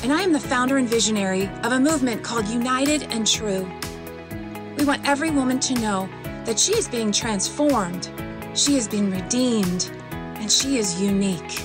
and 0.03 0.11
I 0.11 0.19
am 0.19 0.33
the 0.33 0.41
founder 0.41 0.75
and 0.75 0.89
visionary 0.89 1.47
of 1.63 1.71
a 1.71 1.79
movement 1.79 2.21
called 2.21 2.45
United 2.49 3.03
and 3.03 3.25
True. 3.25 3.65
We 4.77 4.83
want 4.83 5.07
every 5.07 5.31
woman 5.31 5.57
to 5.61 5.73
know 5.75 6.09
that 6.43 6.59
she 6.59 6.73
is 6.73 6.89
being 6.89 7.13
transformed, 7.13 8.09
she 8.53 8.75
is 8.75 8.89
being 8.89 9.09
redeemed, 9.09 9.89
and 10.11 10.51
she 10.51 10.77
is 10.77 11.01
unique. 11.01 11.61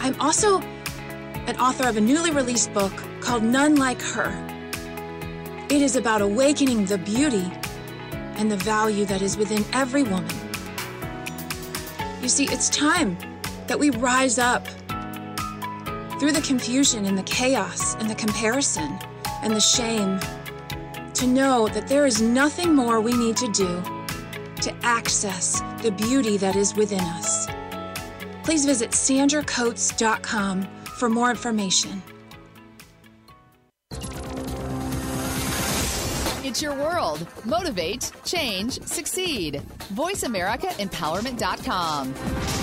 I'm 0.00 0.20
also 0.20 0.58
an 0.58 1.56
author 1.60 1.88
of 1.88 1.96
a 1.96 2.00
newly 2.00 2.32
released 2.32 2.74
book 2.74 2.92
called 3.20 3.44
None 3.44 3.76
Like 3.76 4.02
Her. 4.02 4.32
It 5.70 5.82
is 5.82 5.94
about 5.94 6.20
awakening 6.20 6.86
the 6.86 6.98
beauty 6.98 7.48
and 8.38 8.50
the 8.50 8.56
value 8.56 9.04
that 9.04 9.22
is 9.22 9.36
within 9.36 9.64
every 9.72 10.02
woman. 10.02 10.34
You 12.20 12.28
see, 12.28 12.46
it's 12.46 12.68
time 12.68 13.16
that 13.68 13.78
we 13.78 13.90
rise 13.90 14.38
up 14.38 14.66
through 16.18 16.32
the 16.32 16.44
confusion 16.46 17.04
and 17.04 17.18
the 17.18 17.22
chaos 17.24 17.94
and 17.96 18.08
the 18.08 18.14
comparison 18.14 18.98
and 19.42 19.54
the 19.54 19.60
shame 19.60 20.18
to 21.14 21.26
know 21.26 21.68
that 21.68 21.88
there 21.88 22.06
is 22.06 22.20
nothing 22.20 22.74
more 22.74 23.00
we 23.00 23.12
need 23.12 23.36
to 23.36 23.50
do 23.52 23.82
to 24.62 24.74
access 24.82 25.60
the 25.82 25.90
beauty 25.90 26.36
that 26.36 26.56
is 26.56 26.74
within 26.74 27.00
us. 27.00 27.46
Please 28.42 28.64
visit 28.64 28.90
sandracoates.com 28.90 30.62
for 30.98 31.08
more 31.08 31.30
information. 31.30 32.02
It's 36.56 36.62
your 36.62 36.74
world. 36.74 37.26
Motivate, 37.44 38.10
change, 38.24 38.82
succeed. 38.82 39.60
VoiceAmericaEmpowerment.com. 39.92 42.55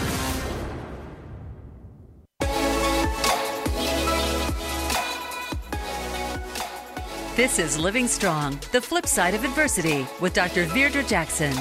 This 7.35 7.57
is 7.57 7.79
Living 7.79 8.07
Strong, 8.07 8.59
the 8.71 8.79
flip 8.79 9.07
side 9.07 9.33
of 9.33 9.43
adversity 9.43 10.05
with 10.21 10.35
Dr. 10.35 10.67
Deirdre 10.67 11.01
Jackson. 11.01 11.51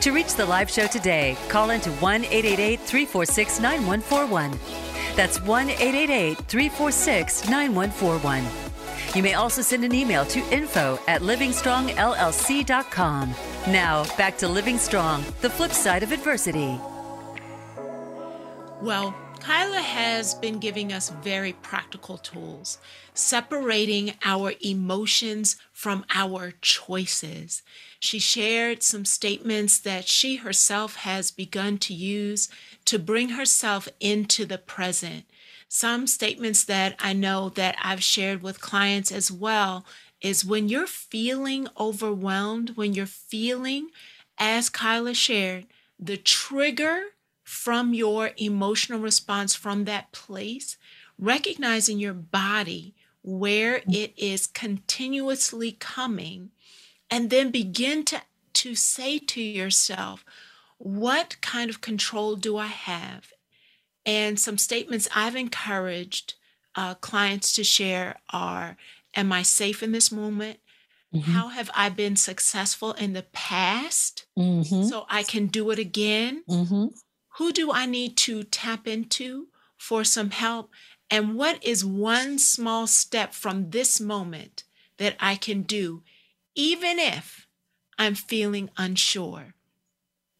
To 0.00 0.10
reach 0.10 0.36
the 0.36 0.46
live 0.46 0.70
show 0.70 0.86
today, 0.86 1.36
call 1.50 1.68
into 1.68 1.90
1 1.90 2.24
888 2.24 2.80
346 2.80 3.60
9141. 3.60 4.58
That's 5.14 5.38
1 5.42 5.68
888 5.68 6.38
346 6.38 7.46
9141. 7.50 8.42
You 9.14 9.22
may 9.22 9.34
also 9.34 9.60
send 9.60 9.84
an 9.84 9.94
email 9.94 10.24
to 10.24 10.40
info 10.50 10.98
at 11.06 11.20
livingstrongllc.com. 11.20 13.34
Now, 13.66 14.04
back 14.16 14.38
to 14.38 14.48
Living 14.48 14.78
Strong, 14.78 15.26
the 15.42 15.50
flip 15.50 15.72
side 15.72 16.04
of 16.04 16.12
adversity. 16.12 16.80
Well, 18.80 19.14
Kyla 19.46 19.80
has 19.80 20.34
been 20.34 20.58
giving 20.58 20.92
us 20.92 21.10
very 21.22 21.52
practical 21.52 22.18
tools, 22.18 22.78
separating 23.14 24.14
our 24.24 24.54
emotions 24.60 25.54
from 25.72 26.04
our 26.12 26.54
choices. 26.62 27.62
She 28.00 28.18
shared 28.18 28.82
some 28.82 29.04
statements 29.04 29.78
that 29.78 30.08
she 30.08 30.34
herself 30.34 30.96
has 30.96 31.30
begun 31.30 31.78
to 31.78 31.94
use 31.94 32.48
to 32.86 32.98
bring 32.98 33.28
herself 33.28 33.88
into 34.00 34.46
the 34.46 34.58
present. 34.58 35.26
Some 35.68 36.08
statements 36.08 36.64
that 36.64 36.96
I 36.98 37.12
know 37.12 37.50
that 37.50 37.76
I've 37.80 38.02
shared 38.02 38.42
with 38.42 38.60
clients 38.60 39.12
as 39.12 39.30
well 39.30 39.86
is 40.20 40.44
when 40.44 40.68
you're 40.68 40.88
feeling 40.88 41.68
overwhelmed, 41.78 42.70
when 42.70 42.94
you're 42.94 43.06
feeling, 43.06 43.90
as 44.38 44.68
Kyla 44.68 45.14
shared, 45.14 45.66
the 46.00 46.16
trigger 46.16 47.12
from 47.46 47.94
your 47.94 48.32
emotional 48.36 48.98
response 48.98 49.54
from 49.54 49.84
that 49.84 50.10
place, 50.10 50.76
recognizing 51.16 51.96
your 51.96 52.12
body 52.12 52.92
where 53.22 53.82
it 53.88 54.12
is 54.16 54.48
continuously 54.48 55.70
coming, 55.78 56.50
and 57.08 57.30
then 57.30 57.52
begin 57.52 58.04
to, 58.04 58.20
to 58.52 58.74
say 58.74 59.20
to 59.20 59.40
yourself, 59.40 60.24
what 60.78 61.40
kind 61.40 61.70
of 61.70 61.80
control 61.80 62.34
do 62.34 62.56
I 62.56 62.66
have? 62.66 63.32
And 64.04 64.40
some 64.40 64.58
statements 64.58 65.08
I've 65.14 65.36
encouraged 65.36 66.34
uh, 66.74 66.94
clients 66.94 67.54
to 67.54 67.64
share 67.64 68.16
are 68.30 68.76
Am 69.14 69.32
I 69.32 69.42
safe 69.42 69.82
in 69.82 69.92
this 69.92 70.12
moment? 70.12 70.58
Mm-hmm. 71.14 71.30
How 71.30 71.48
have 71.48 71.70
I 71.74 71.88
been 71.88 72.16
successful 72.16 72.92
in 72.92 73.14
the 73.14 73.24
past 73.32 74.26
mm-hmm. 74.38 74.82
so 74.82 75.06
I 75.08 75.22
can 75.22 75.46
do 75.46 75.70
it 75.70 75.78
again? 75.78 76.44
Mm-hmm. 76.46 76.86
Who 77.38 77.52
do 77.52 77.70
I 77.70 77.86
need 77.86 78.16
to 78.18 78.44
tap 78.44 78.86
into 78.88 79.48
for 79.76 80.04
some 80.04 80.30
help? 80.30 80.70
And 81.10 81.36
what 81.36 81.62
is 81.62 81.84
one 81.84 82.38
small 82.38 82.86
step 82.86 83.34
from 83.34 83.70
this 83.70 84.00
moment 84.00 84.64
that 84.96 85.16
I 85.20 85.36
can 85.36 85.62
do, 85.62 86.02
even 86.54 86.98
if 86.98 87.46
I'm 87.98 88.14
feeling 88.14 88.70
unsure? 88.76 89.54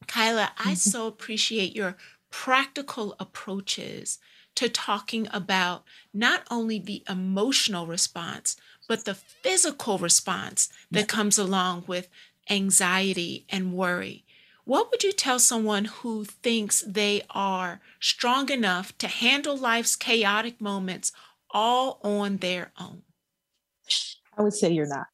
Kyla, 0.06 0.52
mm-hmm. 0.56 0.68
I 0.70 0.74
so 0.74 1.06
appreciate 1.06 1.76
your 1.76 1.96
practical 2.30 3.14
approaches 3.20 4.18
to 4.54 4.68
talking 4.68 5.28
about 5.32 5.84
not 6.14 6.44
only 6.50 6.78
the 6.78 7.04
emotional 7.08 7.86
response, 7.86 8.56
but 8.88 9.04
the 9.04 9.14
physical 9.14 9.98
response 9.98 10.70
that 10.90 11.08
comes 11.08 11.36
along 11.38 11.84
with 11.86 12.08
anxiety 12.48 13.44
and 13.50 13.74
worry. 13.74 14.24
What 14.66 14.90
would 14.90 15.04
you 15.04 15.12
tell 15.12 15.38
someone 15.38 15.84
who 15.84 16.24
thinks 16.24 16.80
they 16.80 17.22
are 17.30 17.80
strong 18.00 18.50
enough 18.50 18.98
to 18.98 19.06
handle 19.06 19.56
life's 19.56 19.94
chaotic 19.94 20.60
moments 20.60 21.12
all 21.52 22.00
on 22.02 22.38
their 22.38 22.72
own? 22.78 23.02
I 24.36 24.42
would 24.42 24.54
say 24.54 24.72
you're 24.72 24.88
not. 24.88 25.06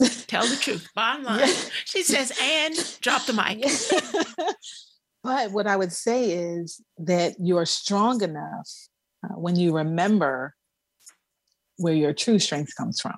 Tell 0.26 0.44
the 0.44 0.56
truth. 0.56 0.88
Bottom 0.96 1.24
line. 1.24 1.40
Yeah. 1.40 1.54
She 1.84 2.02
says, 2.02 2.32
and 2.42 2.74
drop 3.00 3.24
the 3.24 3.34
mic. 3.34 3.64
but 5.22 5.52
what 5.52 5.68
I 5.68 5.76
would 5.76 5.92
say 5.92 6.32
is 6.32 6.80
that 6.98 7.36
you're 7.38 7.66
strong 7.66 8.20
enough 8.22 8.68
uh, 9.24 9.34
when 9.34 9.54
you 9.54 9.76
remember 9.76 10.56
where 11.76 11.94
your 11.94 12.12
true 12.12 12.40
strength 12.40 12.74
comes 12.76 13.00
from. 13.00 13.16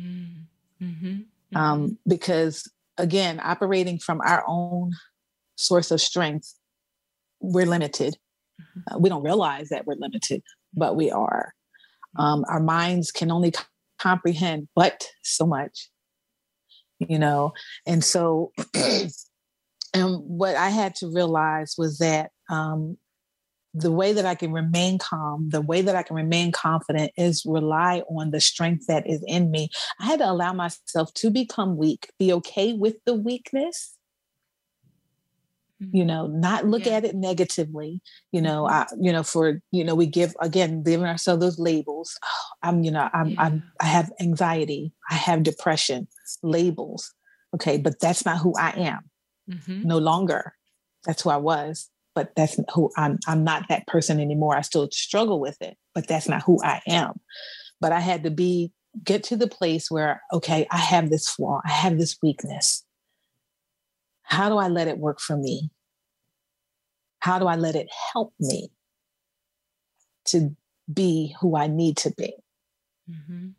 Mm, 0.00 0.44
mm-hmm. 0.80 1.06
Mm-hmm. 1.06 1.56
Um, 1.56 1.98
because 2.06 2.70
again, 2.98 3.40
operating 3.42 3.98
from 3.98 4.20
our 4.20 4.44
own 4.46 4.92
source 5.56 5.90
of 5.90 6.00
strength, 6.00 6.54
we're 7.40 7.66
limited. 7.66 8.16
Mm-hmm. 8.60 8.94
Uh, 8.94 8.98
we 8.98 9.08
don't 9.08 9.22
realize 9.22 9.68
that 9.68 9.86
we're 9.86 9.96
limited, 9.98 10.42
but 10.74 10.96
we 10.96 11.10
are. 11.10 11.54
Mm-hmm. 12.16 12.22
Um, 12.22 12.44
our 12.48 12.60
minds 12.60 13.10
can 13.10 13.30
only 13.30 13.52
c- 13.56 13.62
comprehend 13.98 14.68
but 14.74 15.06
so 15.22 15.46
much, 15.46 15.90
you 16.98 17.18
know. 17.18 17.52
And 17.86 18.02
so, 18.02 18.52
and 19.94 20.16
what 20.24 20.56
I 20.56 20.70
had 20.70 20.94
to 20.96 21.12
realize 21.12 21.74
was 21.78 21.98
that 21.98 22.30
um, 22.50 22.96
the 23.74 23.92
way 23.92 24.12
that 24.12 24.24
I 24.24 24.34
can 24.34 24.52
remain 24.52 24.98
calm, 24.98 25.50
the 25.50 25.60
way 25.60 25.82
that 25.82 25.94
I 25.94 26.02
can 26.02 26.16
remain 26.16 26.52
confident 26.52 27.12
is 27.16 27.44
rely 27.46 28.02
on 28.08 28.30
the 28.30 28.40
strength 28.40 28.86
that 28.86 29.08
is 29.08 29.22
in 29.26 29.50
me. 29.50 29.68
I 30.00 30.06
had 30.06 30.20
to 30.20 30.30
allow 30.30 30.52
myself 30.52 31.12
to 31.14 31.30
become 31.30 31.76
weak, 31.76 32.10
be 32.18 32.32
okay 32.34 32.72
with 32.72 32.96
the 33.04 33.14
weakness. 33.14 33.94
You 35.92 36.04
know, 36.04 36.26
not 36.26 36.66
look 36.66 36.86
yeah. 36.86 36.94
at 36.94 37.04
it 37.04 37.14
negatively. 37.14 38.00
You 38.32 38.42
know, 38.42 38.64
mm-hmm. 38.64 38.74
I, 38.74 38.86
you 39.00 39.12
know, 39.12 39.22
for 39.22 39.60
you 39.70 39.84
know, 39.84 39.94
we 39.94 40.06
give 40.06 40.34
again, 40.40 40.82
giving 40.82 41.06
ourselves 41.06 41.40
those 41.40 41.58
labels. 41.60 42.18
Oh, 42.24 42.44
I'm, 42.64 42.82
you 42.82 42.90
know, 42.90 43.08
I'm, 43.12 43.30
yeah. 43.30 43.42
I'm, 43.42 43.62
I 43.80 43.84
have 43.84 44.10
anxiety, 44.20 44.92
I 45.08 45.14
have 45.14 45.44
depression, 45.44 46.08
labels. 46.42 47.14
Okay, 47.54 47.78
but 47.78 48.00
that's 48.00 48.24
not 48.24 48.38
who 48.38 48.54
I 48.58 48.70
am. 48.70 49.10
Mm-hmm. 49.48 49.86
No 49.86 49.98
longer. 49.98 50.54
That's 51.04 51.22
who 51.22 51.30
I 51.30 51.36
was, 51.36 51.88
but 52.18 52.34
that's 52.34 52.58
who 52.74 52.90
I'm. 52.96 53.16
I'm 53.28 53.44
not 53.44 53.68
that 53.68 53.86
person 53.86 54.18
anymore. 54.18 54.56
I 54.56 54.62
still 54.62 54.90
struggle 54.90 55.38
with 55.38 55.56
it, 55.60 55.76
but 55.94 56.08
that's 56.08 56.28
not 56.28 56.42
who 56.42 56.60
I 56.64 56.80
am. 56.88 57.12
But 57.80 57.92
I 57.92 58.00
had 58.00 58.24
to 58.24 58.30
be 58.32 58.72
get 59.04 59.22
to 59.22 59.36
the 59.36 59.46
place 59.46 59.88
where, 59.88 60.20
okay, 60.32 60.66
I 60.68 60.78
have 60.78 61.10
this 61.10 61.28
flaw, 61.28 61.60
I 61.64 61.70
have 61.70 61.96
this 61.96 62.16
weakness. 62.20 62.84
How 64.22 64.48
do 64.48 64.56
I 64.56 64.66
let 64.66 64.88
it 64.88 64.98
work 64.98 65.20
for 65.20 65.36
me? 65.36 65.70
How 67.20 67.38
do 67.38 67.46
I 67.46 67.54
let 67.54 67.76
it 67.76 67.88
help 68.12 68.34
me 68.40 68.72
to 70.24 70.56
be 70.92 71.36
who 71.40 71.56
I 71.56 71.68
need 71.68 71.98
to 71.98 72.10
be? 72.10 72.34
Mm-hmm. 73.08 73.50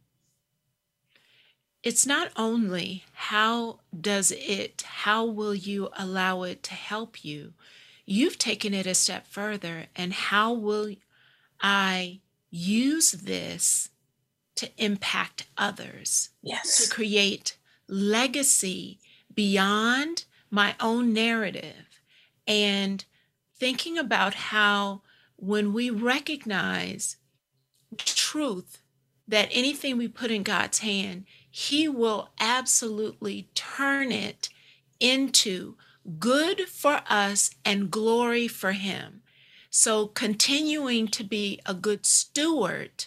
It's 1.82 2.06
not 2.06 2.30
only 2.36 3.06
how 3.14 3.80
does 3.98 4.34
it, 4.34 4.82
how 4.82 5.24
will 5.24 5.56
you 5.56 5.88
allow 5.98 6.44
it 6.44 6.62
to 6.64 6.74
help 6.74 7.24
you? 7.24 7.54
You've 8.12 8.40
taken 8.40 8.74
it 8.74 8.88
a 8.88 8.96
step 8.96 9.28
further, 9.28 9.86
and 9.96 10.12
how 10.12 10.52
will 10.52 10.96
I 11.62 12.22
use 12.50 13.12
this 13.12 13.90
to 14.56 14.68
impact 14.84 15.46
others? 15.56 16.32
Yes. 16.42 16.84
To 16.84 16.90
create 16.90 17.58
legacy 17.88 18.98
beyond 19.32 20.26
my 20.50 20.74
own 20.80 21.14
narrative 21.14 22.02
and 22.48 23.06
thinking 23.56 24.00
about 24.00 24.34
how 24.34 25.04
when 25.36 25.72
we 25.72 25.92
recognize 25.92 27.18
truth 27.96 28.82
that 29.28 29.50
anything 29.52 30.00
we 30.00 30.08
put 30.08 30.32
in 30.32 30.42
God's 30.42 30.80
hand, 30.80 31.26
He 31.52 31.88
will 31.88 32.32
absolutely 32.40 33.50
turn 33.54 34.12
it 34.12 34.50
into 35.00 35.76
good 36.18 36.68
for 36.68 37.02
us 37.10 37.52
and 37.64 37.92
glory 37.92 38.48
for 38.48 38.72
Him. 38.72 39.22
So, 39.70 40.08
continuing 40.08 41.08
to 41.10 41.24
be 41.24 41.60
a 41.66 41.74
good 41.74 42.06
steward 42.06 43.06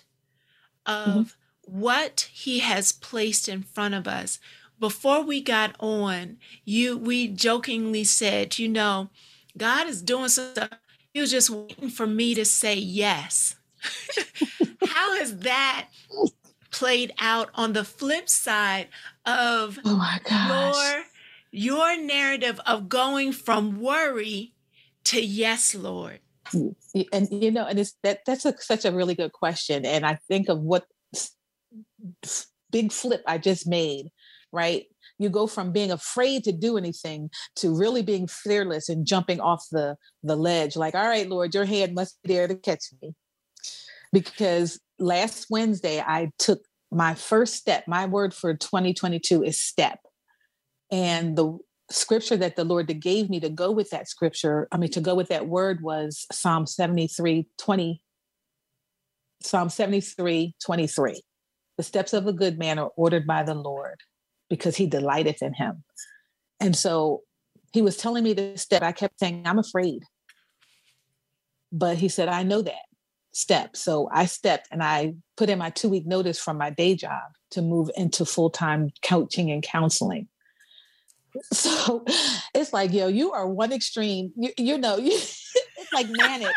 of 0.86 1.06
mm-hmm. 1.06 1.22
what 1.62 2.28
He 2.32 2.60
has 2.60 2.92
placed 2.92 3.48
in 3.48 3.62
front 3.62 3.94
of 3.94 4.06
us. 4.06 4.38
Before 4.78 5.22
we 5.22 5.40
got 5.40 5.76
on, 5.78 6.38
you 6.64 6.96
we 6.96 7.28
jokingly 7.28 8.04
said, 8.04 8.58
you 8.58 8.68
know, 8.68 9.10
God 9.56 9.88
is 9.88 10.02
doing 10.02 10.28
stuff. 10.28 10.70
He 11.12 11.20
was 11.20 11.30
just 11.30 11.50
waiting 11.50 11.90
for 11.90 12.06
me 12.06 12.34
to 12.34 12.44
say 12.44 12.74
yes. 12.74 13.56
How 14.86 15.16
has 15.16 15.38
that 15.38 15.88
played 16.70 17.12
out 17.18 17.50
on 17.54 17.74
the 17.74 17.84
flip 17.84 18.28
side 18.28 18.88
of 19.26 19.78
oh 19.84 19.96
my 19.96 20.18
gosh. 20.24 20.74
your 20.74 21.04
your 21.52 22.00
narrative 22.00 22.60
of 22.66 22.88
going 22.88 23.32
from 23.32 23.80
worry 23.80 24.54
to 25.04 25.22
yes, 25.22 25.74
Lord? 25.74 26.20
And 26.52 27.28
you 27.30 27.50
know, 27.50 27.66
and 27.66 27.78
it's 27.78 27.94
that 28.02 28.20
that's 28.26 28.44
a, 28.44 28.54
such 28.58 28.84
a 28.84 28.92
really 28.92 29.14
good 29.14 29.32
question. 29.32 29.86
And 29.86 30.04
I 30.04 30.18
think 30.28 30.48
of 30.48 30.60
what 30.60 30.84
big 32.70 32.90
flip 32.90 33.22
I 33.26 33.38
just 33.38 33.66
made, 33.66 34.08
right? 34.50 34.86
you 35.22 35.30
go 35.30 35.46
from 35.46 35.72
being 35.72 35.90
afraid 35.90 36.44
to 36.44 36.52
do 36.52 36.76
anything 36.76 37.30
to 37.56 37.74
really 37.74 38.02
being 38.02 38.26
fearless 38.26 38.88
and 38.88 39.06
jumping 39.06 39.40
off 39.40 39.66
the 39.70 39.96
the 40.22 40.36
ledge 40.36 40.76
like 40.76 40.94
all 40.94 41.06
right 41.06 41.28
lord 41.28 41.54
your 41.54 41.64
hand 41.64 41.94
must 41.94 42.18
be 42.22 42.34
there 42.34 42.48
to 42.48 42.56
catch 42.56 42.84
me 43.00 43.14
because 44.12 44.80
last 44.98 45.46
wednesday 45.48 46.00
i 46.00 46.30
took 46.38 46.60
my 46.90 47.14
first 47.14 47.54
step 47.54 47.84
my 47.86 48.04
word 48.04 48.34
for 48.34 48.54
2022 48.54 49.42
is 49.42 49.60
step 49.60 50.00
and 50.92 51.36
the 51.36 51.58
scripture 51.90 52.36
that 52.36 52.54
the 52.54 52.64
lord 52.64 52.86
gave 53.00 53.28
me 53.28 53.40
to 53.40 53.50
go 53.50 53.72
with 53.72 53.90
that 53.90 54.08
scripture 54.08 54.68
i 54.70 54.76
mean 54.76 54.90
to 54.90 55.00
go 55.00 55.14
with 55.14 55.28
that 55.28 55.48
word 55.48 55.82
was 55.82 56.26
psalm 56.30 56.66
73 56.66 57.48
20 57.58 58.02
psalm 59.42 59.68
73 59.68 60.54
23 60.64 61.22
the 61.76 61.82
steps 61.82 62.12
of 62.12 62.26
a 62.26 62.32
good 62.32 62.58
man 62.58 62.78
are 62.78 62.92
ordered 62.96 63.26
by 63.26 63.42
the 63.42 63.54
lord 63.54 63.98
because 64.52 64.76
he 64.76 64.86
delighteth 64.86 65.40
in 65.40 65.54
him. 65.54 65.82
And 66.60 66.76
so 66.76 67.22
he 67.72 67.80
was 67.80 67.96
telling 67.96 68.22
me 68.22 68.34
to 68.34 68.58
step. 68.58 68.82
I 68.82 68.92
kept 68.92 69.18
saying, 69.18 69.44
I'm 69.46 69.58
afraid. 69.58 70.02
But 71.72 71.96
he 71.96 72.10
said, 72.10 72.28
I 72.28 72.42
know 72.42 72.60
that 72.60 72.84
step. 73.32 73.78
So 73.78 74.10
I 74.12 74.26
stepped 74.26 74.68
and 74.70 74.82
I 74.82 75.14
put 75.38 75.48
in 75.48 75.58
my 75.58 75.70
two 75.70 75.88
week 75.88 76.06
notice 76.06 76.38
from 76.38 76.58
my 76.58 76.68
day 76.68 76.94
job 76.94 77.22
to 77.52 77.62
move 77.62 77.88
into 77.96 78.26
full 78.26 78.50
time 78.50 78.90
coaching 79.02 79.50
and 79.50 79.62
counseling. 79.62 80.28
So 81.52 82.04
it's 82.54 82.72
like, 82.72 82.92
yo, 82.92 83.08
you 83.08 83.32
are 83.32 83.46
one 83.46 83.72
extreme. 83.72 84.32
You, 84.36 84.50
you 84.58 84.78
know, 84.78 84.96
you, 84.96 85.12
it's 85.14 85.92
like 85.92 86.08
manic. 86.10 86.54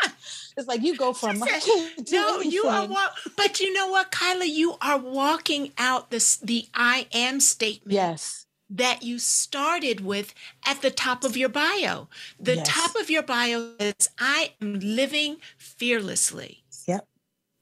It's 0.58 0.66
like 0.66 0.82
you 0.82 0.96
go 0.96 1.12
from 1.12 1.36
said, 1.36 1.62
no, 2.12 2.40
you 2.40 2.64
are 2.64 2.86
walk, 2.86 3.18
but 3.36 3.60
you 3.60 3.74
know 3.74 3.88
what, 3.88 4.10
Kyla, 4.10 4.46
you 4.46 4.76
are 4.80 4.96
walking 4.96 5.72
out 5.76 6.10
this 6.10 6.38
the 6.38 6.66
I 6.72 7.08
am 7.12 7.40
statement. 7.40 7.92
Yes. 7.92 8.46
That 8.70 9.02
you 9.02 9.18
started 9.18 10.00
with 10.00 10.32
at 10.64 10.80
the 10.80 10.90
top 10.90 11.24
of 11.24 11.36
your 11.36 11.50
bio. 11.50 12.08
The 12.40 12.56
yes. 12.56 12.68
top 12.68 12.96
of 12.96 13.10
your 13.10 13.22
bio 13.22 13.72
is 13.78 14.08
I 14.18 14.54
am 14.62 14.80
living 14.80 15.36
fearlessly. 15.58 16.64
Yep. 16.88 17.06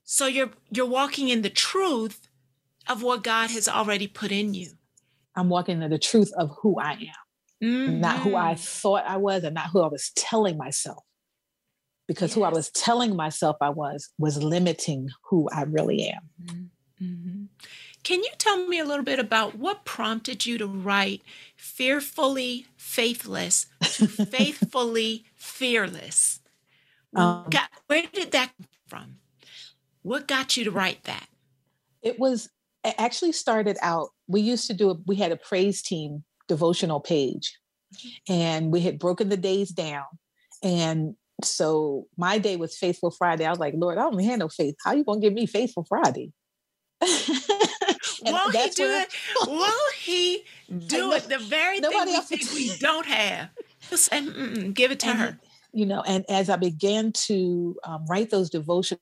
So 0.05 0.27
you're 0.29 0.51
you're 0.71 0.87
walking 0.87 1.29
in 1.29 1.43
the 1.43 1.51
truth 1.51 2.29
of 2.89 3.03
what 3.03 3.25
God 3.25 3.51
has 3.51 3.67
already 3.67 4.07
put 4.07 4.31
in 4.31 4.55
you. 4.55 4.69
I'm 5.37 5.49
walking 5.49 5.83
in 5.83 5.91
the 5.91 5.99
truth 5.99 6.33
of 6.37 6.51
who 6.61 6.79
I 6.79 6.93
am. 6.93 6.99
Mm-hmm. 7.63 8.01
Not 8.01 8.19
who 8.21 8.37
I 8.37 8.55
mm-hmm. 8.55 8.61
thought 8.61 9.05
I 9.07 9.17
was 9.17 9.45
and 9.45 9.55
not 9.55 9.71
who 9.71 9.83
I 9.83 9.89
was 9.89 10.11
telling 10.15 10.57
myself 10.57 11.03
because 12.07 12.31
yes. 12.31 12.35
who 12.35 12.43
I 12.43 12.51
was 12.51 12.71
telling 12.71 13.17
myself 13.17 13.57
I 13.61 13.71
was 13.71 14.11
was 14.19 14.43
limiting 14.43 15.09
who 15.31 15.49
I 15.51 15.63
really 15.63 16.09
am. 16.09 16.69
Mm-hmm. 17.01 17.45
Can 18.03 18.23
you 18.23 18.31
tell 18.37 18.67
me 18.67 18.79
a 18.79 18.85
little 18.85 19.05
bit 19.05 19.19
about 19.19 19.57
what 19.57 19.87
prompted 19.87 20.45
you 20.45 20.59
to 20.59 20.67
write 20.67 21.23
Fearfully 21.57 22.67
Faithless 22.77 23.67
to 23.95 24.07
Faithfully 24.27 25.25
Fearless? 25.35 26.41
Um, 27.17 27.47
got, 27.49 27.71
where 27.87 28.03
did 28.13 28.33
that 28.33 28.53
come 28.59 28.69
from? 28.87 29.17
What 30.03 30.29
got 30.29 30.57
you 30.57 30.65
to 30.65 30.71
write 30.71 31.05
that? 31.05 31.27
It 32.03 32.19
was 32.19 32.51
it 32.85 32.95
actually 32.99 33.33
started 33.33 33.79
out. 33.81 34.11
We 34.27 34.41
used 34.41 34.67
to 34.69 34.75
do 34.75 34.91
a, 34.91 34.95
we 35.07 35.17
had 35.17 35.33
a 35.33 35.37
praise 35.37 35.83
team 35.83 36.25
devotional 36.49 37.01
page 37.01 37.59
and 38.29 38.73
we 38.73 38.81
had 38.81 38.99
broken 38.99 39.29
the 39.29 39.37
days 39.37 39.71
down 39.71 40.05
and 40.63 41.15
so 41.43 42.07
my 42.17 42.39
day 42.39 42.57
was 42.57 42.77
faithful 42.77 43.11
Friday. 43.11 43.45
I 43.45 43.51
was 43.51 43.59
like, 43.59 43.75
Lord, 43.77 43.99
I 43.99 44.03
don't 44.03 44.19
have 44.21 44.39
no 44.39 44.49
faith. 44.49 44.77
How 44.85 44.93
you 44.93 45.05
gonna 45.05 45.21
give 45.21 45.33
me 45.33 45.47
faithful 45.47 45.85
Friday? 45.85 46.33
Won't 47.03 48.55
he 48.57 48.71
do 48.71 48.91
it? 48.91 49.09
Won't 49.47 49.95
he 49.95 50.45
do 50.87 51.13
it? 51.13 51.25
The 51.25 51.39
very 51.39 51.81
thing 51.81 51.91
we 51.91 52.21
think 52.21 52.53
we 52.55 52.77
don't 52.81 53.07
have. 53.07 53.51
just 53.91 54.13
And 54.13 54.75
give 54.75 54.91
it 54.93 55.01
to 55.01 55.09
and, 55.09 55.19
her 55.19 55.39
you 55.75 55.85
know 55.85 56.03
and 56.07 56.25
as 56.29 56.49
i 56.49 56.57
began 56.57 57.13
to 57.13 57.77
um, 57.85 58.05
write 58.09 58.31
those 58.31 58.49
devotions 58.49 59.01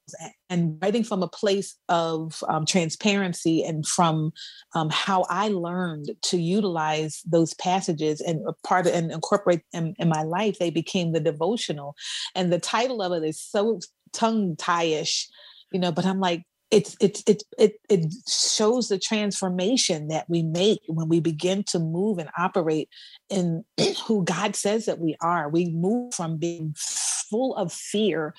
and 0.49 0.79
writing 0.83 1.05
from 1.05 1.23
a 1.23 1.29
place 1.29 1.77
of 1.89 2.43
um, 2.49 2.64
transparency 2.64 3.62
and 3.62 3.87
from 3.87 4.33
um, 4.75 4.89
how 4.91 5.25
i 5.29 5.49
learned 5.49 6.11
to 6.23 6.39
utilize 6.39 7.20
those 7.25 7.55
passages 7.55 8.20
and 8.20 8.41
part 8.64 8.87
of, 8.87 8.95
and 8.95 9.12
incorporate 9.12 9.61
them 9.73 9.95
in 9.99 10.09
my 10.09 10.23
life 10.23 10.59
they 10.59 10.70
became 10.70 11.12
the 11.12 11.20
devotional. 11.20 11.95
And 12.35 12.53
the 12.53 12.59
title 12.59 13.03
of 13.03 13.12
it 13.12 13.27
is 13.27 13.41
so 13.41 13.81
tongue 14.12 14.57
tie-ish 14.57 15.29
you 15.73 15.81
know 15.81 15.91
but 15.91 16.05
i'm 16.05 16.20
like 16.20 16.43
it's 16.73 16.97
it's 17.01 17.23
it 17.27 17.43
it 17.59 17.75
it 17.91 18.14
shows 18.27 18.89
the 18.89 18.99
transformation 18.99 20.09
that 20.09 20.29
we 20.29 20.43
make 20.43 20.81
when 20.89 21.07
we 21.07 21.20
begin 21.20 21.62
to 21.64 21.79
move 21.79 22.18
and 22.18 22.31
operate 22.37 22.89
in 23.29 23.62
who 24.07 24.25
God 24.25 24.57
says 24.57 24.87
that 24.87 24.99
we 24.99 25.14
are. 25.20 25.51
We 25.51 25.66
move 25.70 26.14
from 26.14 26.39
being 26.39 26.75
full 26.77 27.55
of 27.57 27.73
fear 27.73 28.35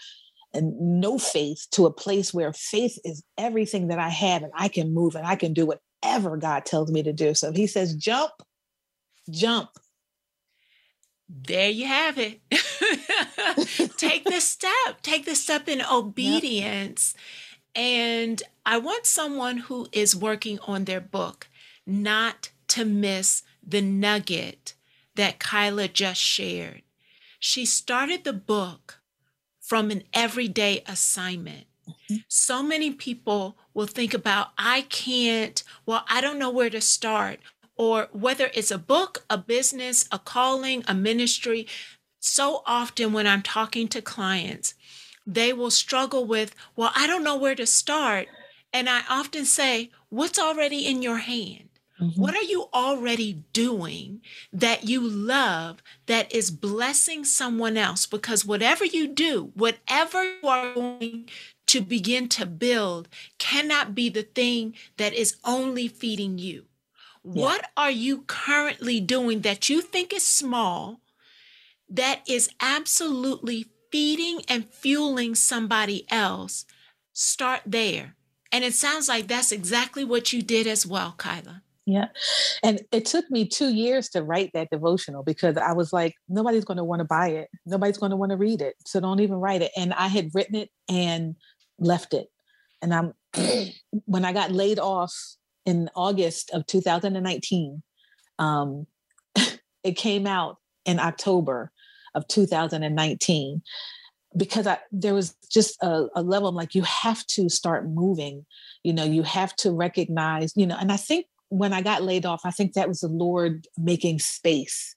and 0.51 0.73
no 0.99 1.19
faith 1.19 1.67
to 1.71 1.85
a 1.85 1.93
place 1.93 2.33
where 2.33 2.51
faith 2.53 2.97
is 3.05 3.23
everything 3.37 3.89
that 3.89 3.99
I 3.99 4.09
have 4.09 4.41
and 4.41 4.51
I 4.55 4.67
can 4.67 4.93
move 4.93 5.15
and 5.15 5.27
I 5.27 5.35
can 5.35 5.53
do 5.53 5.67
whatever 5.67 6.35
God 6.37 6.65
tells 6.65 6.91
me 6.91 7.03
to 7.03 7.13
do. 7.13 7.35
So 7.35 7.49
if 7.49 7.55
he 7.55 7.67
says 7.67 7.95
jump, 7.95 8.31
jump. 9.29 9.69
There 11.29 11.69
you 11.69 11.85
have 11.85 12.17
it. 12.17 12.41
Take 13.97 14.25
the 14.25 14.39
step. 14.39 15.01
Take 15.03 15.25
the 15.25 15.35
step 15.35 15.69
in 15.69 15.83
obedience. 15.91 17.13
Yep 17.15 17.23
and 17.75 18.41
I 18.65 18.77
want 18.77 19.05
someone 19.05 19.57
who 19.57 19.87
is 19.91 20.15
working 20.15 20.59
on 20.67 20.85
their 20.85 21.01
book 21.01 21.47
not 21.85 22.49
to 22.69 22.85
miss 22.85 23.43
the 23.61 23.81
nugget 23.81 24.73
that 25.15 25.39
Kyla 25.39 25.87
just 25.87 26.21
shared. 26.21 26.81
She 27.39 27.65
started 27.65 28.23
the 28.23 28.33
book 28.33 28.99
from 29.59 29.91
an 29.91 30.03
everyday 30.13 30.83
assignment. 30.87 31.65
Mm-hmm. 31.89 32.15
So 32.27 32.63
many 32.63 32.91
people 32.91 33.57
will 33.73 33.87
think 33.87 34.13
about, 34.13 34.49
I 34.57 34.81
can't, 34.83 35.61
well, 35.85 36.05
I 36.07 36.21
don't 36.21 36.39
know 36.39 36.49
where 36.49 36.69
to 36.69 36.81
start. 36.81 37.39
or 37.75 38.07
whether 38.11 38.51
it's 38.53 38.71
a 38.71 38.77
book, 38.77 39.25
a 39.29 39.37
business, 39.37 40.07
a 40.11 40.19
calling, 40.19 40.83
a 40.87 40.93
ministry, 40.93 41.67
so 42.19 42.61
often 42.65 43.13
when 43.13 43.27
I'm 43.27 43.41
talking 43.41 43.87
to 43.89 44.01
clients, 44.01 44.75
they 45.25 45.53
will 45.53 45.71
struggle 45.71 46.25
with, 46.25 46.55
well, 46.75 46.91
I 46.95 47.07
don't 47.07 47.23
know 47.23 47.37
where 47.37 47.55
to 47.55 47.65
start. 47.65 48.27
And 48.71 48.89
I 48.89 49.01
often 49.09 49.45
say, 49.45 49.91
what's 50.09 50.39
already 50.39 50.85
in 50.87 51.01
your 51.01 51.17
hand? 51.17 51.69
Mm-hmm. 52.01 52.19
What 52.21 52.35
are 52.35 52.43
you 52.43 52.69
already 52.73 53.43
doing 53.53 54.21
that 54.51 54.83
you 54.89 54.99
love 54.99 55.81
that 56.07 56.33
is 56.33 56.49
blessing 56.51 57.23
someone 57.23 57.77
else? 57.77 58.05
Because 58.05 58.45
whatever 58.45 58.83
you 58.83 59.07
do, 59.07 59.51
whatever 59.53 60.23
you 60.23 60.47
are 60.47 60.73
going 60.73 61.29
to 61.67 61.81
begin 61.81 62.27
to 62.29 62.45
build, 62.45 63.07
cannot 63.37 63.93
be 63.93 64.09
the 64.09 64.23
thing 64.23 64.73
that 64.97 65.13
is 65.13 65.37
only 65.45 65.87
feeding 65.87 66.37
you. 66.39 66.65
Yeah. 67.23 67.41
What 67.41 67.69
are 67.77 67.91
you 67.91 68.23
currently 68.23 68.99
doing 68.99 69.41
that 69.41 69.69
you 69.69 69.81
think 69.81 70.13
is 70.13 70.27
small, 70.27 70.99
that 71.89 72.21
is 72.27 72.49
absolutely 72.59 73.67
feeding 73.93 74.41
and 74.49 74.67
fueling 74.67 75.35
somebody 75.35 76.03
else? 76.09 76.65
Start 77.13 77.61
there. 77.63 78.15
And 78.51 78.63
it 78.63 78.73
sounds 78.73 79.07
like 79.07 79.27
that's 79.27 79.51
exactly 79.51 80.03
what 80.03 80.33
you 80.33 80.41
did 80.41 80.65
as 80.65 80.83
well, 80.83 81.13
Kyla. 81.15 81.61
Yeah. 81.85 82.07
And 82.63 82.81
it 82.91 83.05
took 83.05 83.29
me 83.29 83.47
two 83.47 83.71
years 83.71 84.09
to 84.09 84.23
write 84.23 84.49
that 84.55 84.69
devotional 84.71 85.21
because 85.21 85.57
I 85.57 85.73
was 85.73 85.93
like, 85.93 86.15
nobody's 86.27 86.65
going 86.65 86.77
to 86.77 86.83
want 86.83 87.01
to 87.01 87.05
buy 87.05 87.27
it. 87.27 87.49
Nobody's 87.67 87.99
going 87.99 88.09
to 88.09 88.15
want 88.15 88.31
to 88.31 88.37
read 88.37 88.61
it. 88.61 88.75
So 88.83 88.99
don't 88.99 89.19
even 89.19 89.35
write 89.35 89.61
it. 89.61 89.71
And 89.77 89.93
I 89.93 90.07
had 90.07 90.31
written 90.33 90.55
it 90.55 90.69
and 90.89 91.35
left 91.77 92.15
it. 92.15 92.29
And 92.81 92.95
I'm, 92.95 93.13
when 94.05 94.25
I 94.25 94.33
got 94.33 94.51
laid 94.51 94.79
off 94.79 95.13
in 95.67 95.87
August 95.95 96.49
of 96.51 96.65
2019, 96.65 97.83
um, 98.39 98.87
it 99.83 99.97
came 99.97 100.25
out 100.25 100.57
in 100.83 100.99
October 100.99 101.71
of 102.15 102.27
2019 102.27 103.61
because 104.35 104.65
I, 104.65 104.79
there 104.91 105.13
was 105.13 105.35
just 105.51 105.81
a, 105.83 106.07
a 106.15 106.23
level 106.23 106.49
of 106.49 106.55
like 106.55 106.73
you 106.73 106.81
have 106.83 107.25
to 107.27 107.49
start 107.49 107.87
moving 107.87 108.45
you 108.83 108.93
know 108.93 109.03
you 109.03 109.23
have 109.23 109.55
to 109.57 109.71
recognize 109.71 110.53
you 110.55 110.65
know 110.65 110.77
and 110.79 110.91
i 110.91 110.97
think 110.97 111.27
when 111.53 111.71
I 111.71 111.81
got 111.81 112.01
laid 112.01 112.25
off, 112.25 112.41
I 112.45 112.51
think 112.51 112.73
that 112.73 112.87
was 112.87 113.01
the 113.01 113.07
Lord 113.07 113.67
making 113.77 114.17
space 114.17 114.95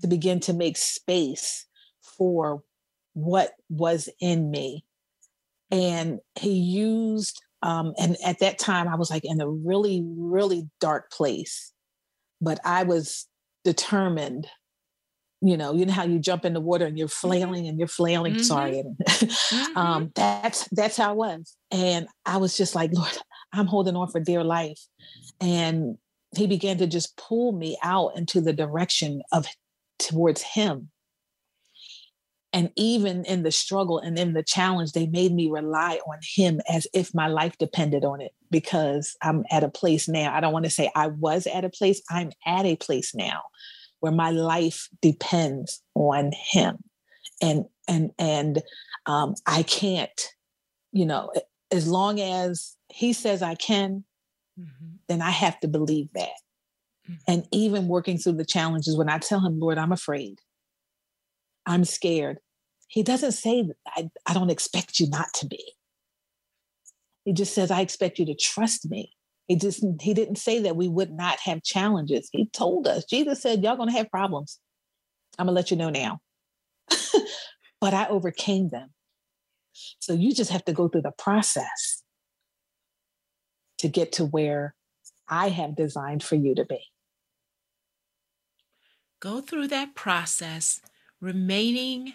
to 0.00 0.06
begin 0.06 0.40
to 0.40 0.54
make 0.54 0.78
space 0.78 1.66
for 2.00 2.62
what 3.12 3.52
was 3.68 4.08
in 4.18 4.50
me. 4.50 4.84
And 5.70 6.20
he 6.36 6.54
used, 6.54 7.42
um, 7.60 7.92
and 7.98 8.16
at 8.24 8.38
that 8.38 8.58
time, 8.58 8.88
I 8.88 8.94
was 8.94 9.10
like 9.10 9.24
in 9.26 9.42
a 9.42 9.48
really, 9.48 10.02
really 10.16 10.68
dark 10.80 11.10
place, 11.12 11.72
but 12.40 12.60
I 12.64 12.84
was 12.84 13.26
determined. 13.62 14.48
You 15.44 15.58
know, 15.58 15.74
you 15.74 15.84
know 15.84 15.92
how 15.92 16.04
you 16.04 16.18
jump 16.18 16.46
in 16.46 16.54
the 16.54 16.60
water 16.60 16.86
and 16.86 16.96
you're 16.96 17.06
mm-hmm. 17.06 17.28
flailing 17.28 17.66
and 17.66 17.78
you're 17.78 17.86
flailing. 17.86 18.34
Mm-hmm. 18.34 18.42
Sorry, 18.42 18.82
mm-hmm. 19.02 19.76
um, 19.76 20.10
that's 20.14 20.66
that's 20.72 20.96
how 20.96 21.10
I 21.10 21.12
was, 21.12 21.54
and 21.70 22.08
I 22.24 22.38
was 22.38 22.56
just 22.56 22.74
like, 22.74 22.92
Lord, 22.94 23.12
I'm 23.52 23.66
holding 23.66 23.94
on 23.94 24.08
for 24.08 24.20
dear 24.20 24.42
life. 24.42 24.80
And 25.40 25.98
he 26.34 26.46
began 26.46 26.78
to 26.78 26.86
just 26.86 27.16
pull 27.16 27.52
me 27.52 27.78
out 27.82 28.16
into 28.16 28.40
the 28.40 28.54
direction 28.54 29.22
of 29.32 29.46
towards 29.98 30.42
him. 30.42 30.90
And 32.52 32.70
even 32.76 33.24
in 33.24 33.42
the 33.42 33.50
struggle 33.50 33.98
and 33.98 34.18
in 34.18 34.32
the 34.32 34.42
challenge, 34.42 34.92
they 34.92 35.06
made 35.06 35.34
me 35.34 35.50
rely 35.50 35.98
on 36.06 36.18
him 36.22 36.60
as 36.68 36.86
if 36.94 37.12
my 37.12 37.26
life 37.26 37.58
depended 37.58 38.04
on 38.04 38.20
it 38.20 38.32
because 38.50 39.14
I'm 39.22 39.44
at 39.50 39.64
a 39.64 39.68
place 39.68 40.08
now. 40.08 40.34
I 40.34 40.40
don't 40.40 40.52
want 40.52 40.64
to 40.64 40.70
say 40.70 40.90
I 40.94 41.08
was 41.08 41.46
at 41.48 41.64
a 41.64 41.68
place, 41.68 42.00
I'm 42.10 42.30
at 42.46 42.64
a 42.64 42.76
place 42.76 43.14
now 43.14 43.42
where 44.04 44.12
my 44.12 44.28
life 44.28 44.90
depends 45.00 45.80
on 45.94 46.30
him. 46.52 46.76
And 47.40 47.64
and 47.88 48.10
and 48.18 48.62
um, 49.06 49.34
I 49.46 49.62
can't, 49.62 50.28
you 50.92 51.06
know, 51.06 51.32
as 51.72 51.88
long 51.88 52.20
as 52.20 52.76
he 52.90 53.14
says 53.14 53.40
I 53.40 53.54
can, 53.54 54.04
mm-hmm. 54.60 54.96
then 55.08 55.22
I 55.22 55.30
have 55.30 55.58
to 55.60 55.68
believe 55.68 56.08
that. 56.14 56.36
Mm-hmm. 57.08 57.14
And 57.26 57.48
even 57.50 57.88
working 57.88 58.18
through 58.18 58.34
the 58.34 58.44
challenges, 58.44 58.94
when 58.94 59.08
I 59.08 59.16
tell 59.16 59.40
him, 59.40 59.58
Lord, 59.58 59.78
I'm 59.78 59.92
afraid, 59.92 60.38
I'm 61.64 61.86
scared, 61.86 62.40
he 62.88 63.02
doesn't 63.02 63.32
say, 63.32 63.70
I, 63.96 64.10
I 64.26 64.34
don't 64.34 64.50
expect 64.50 65.00
you 65.00 65.08
not 65.08 65.32
to 65.36 65.46
be. 65.46 65.64
He 67.24 67.32
just 67.32 67.54
says, 67.54 67.70
I 67.70 67.80
expect 67.80 68.18
you 68.18 68.26
to 68.26 68.34
trust 68.34 68.90
me. 68.90 69.13
He 69.46 69.56
just 69.56 69.84
he 70.00 70.14
didn't 70.14 70.36
say 70.36 70.60
that 70.60 70.76
we 70.76 70.88
would 70.88 71.10
not 71.10 71.38
have 71.40 71.62
challenges. 71.62 72.28
He 72.32 72.46
told 72.46 72.86
us. 72.86 73.04
Jesus 73.04 73.42
said, 73.42 73.62
Y'all 73.62 73.76
gonna 73.76 73.92
have 73.92 74.10
problems. 74.10 74.58
I'm 75.38 75.46
gonna 75.46 75.54
let 75.54 75.70
you 75.70 75.76
know 75.76 75.90
now. 75.90 76.20
but 77.80 77.94
I 77.94 78.06
overcame 78.08 78.70
them. 78.70 78.90
So 79.98 80.12
you 80.12 80.32
just 80.32 80.50
have 80.50 80.64
to 80.66 80.72
go 80.72 80.88
through 80.88 81.02
the 81.02 81.12
process 81.18 82.02
to 83.78 83.88
get 83.88 84.12
to 84.12 84.24
where 84.24 84.74
I 85.28 85.48
have 85.48 85.76
designed 85.76 86.22
for 86.22 86.36
you 86.36 86.54
to 86.54 86.64
be. 86.64 86.80
Go 89.20 89.40
through 89.40 89.68
that 89.68 89.94
process, 89.94 90.80
remaining 91.20 92.14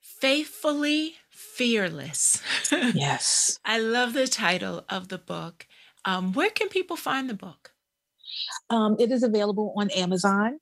faithfully 0.00 1.14
fearless. 1.28 2.40
yes. 2.72 3.58
I 3.64 3.78
love 3.78 4.12
the 4.12 4.26
title 4.26 4.84
of 4.88 5.08
the 5.08 5.18
book. 5.18 5.66
Um, 6.06 6.32
where 6.32 6.50
can 6.50 6.68
people 6.68 6.96
find 6.96 7.28
the 7.28 7.34
book? 7.34 7.72
Um, 8.70 8.96
it 8.98 9.10
is 9.10 9.22
available 9.22 9.74
on 9.76 9.90
Amazon 9.90 10.58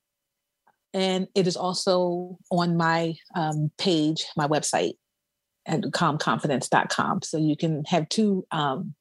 and 0.95 1.29
it 1.35 1.47
is 1.47 1.57
also 1.57 2.39
on 2.51 2.77
my 2.77 3.15
um, 3.35 3.71
page, 3.79 4.25
my 4.37 4.47
website 4.49 4.95
at 5.67 5.81
kalmkonfidence.com. 5.81 7.23
So 7.23 7.39
you 7.39 7.57
can 7.57 7.85
have 7.87 8.09
two 8.09 8.47
um, 8.51 8.95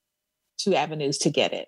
two 0.57 0.75
avenues 0.75 1.17
to 1.19 1.29
get 1.29 1.53
it. 1.53 1.67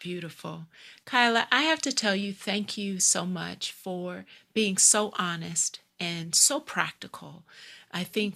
Beautiful. 0.00 0.66
Kyla, 1.04 1.46
I 1.52 1.62
have 1.62 1.80
to 1.82 1.92
tell 1.92 2.16
you, 2.16 2.32
thank 2.32 2.76
you 2.76 2.98
so 2.98 3.24
much 3.24 3.70
for 3.70 4.24
being 4.52 4.76
so 4.76 5.12
honest 5.16 5.80
and 6.00 6.34
so 6.34 6.58
practical. 6.58 7.44
I 7.92 8.02
think 8.02 8.34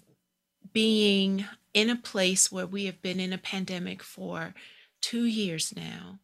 being 0.72 1.46
in 1.74 1.90
a 1.90 1.96
place 1.96 2.52
where 2.52 2.66
we 2.66 2.84
have 2.84 3.02
been 3.02 3.18
in 3.18 3.32
a 3.32 3.38
pandemic 3.38 4.02
for 4.02 4.54
two 5.06 5.24
years 5.24 5.72
now 5.76 6.18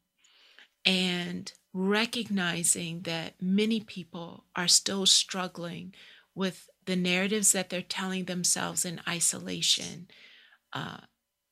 and 0.85 1.53
recognizing 1.73 3.03
that 3.03 3.41
many 3.41 3.79
people 3.79 4.43
are 4.57 4.67
still 4.67 5.07
struggling 5.07 5.95
with 6.35 6.69
the 6.87 6.97
narratives 6.97 7.53
that 7.53 7.71
they're 7.71 7.81
telling 7.81 8.25
themselves 8.25 8.85
in 8.85 9.01
isolation. 9.09 10.09
Uh, 10.73 10.97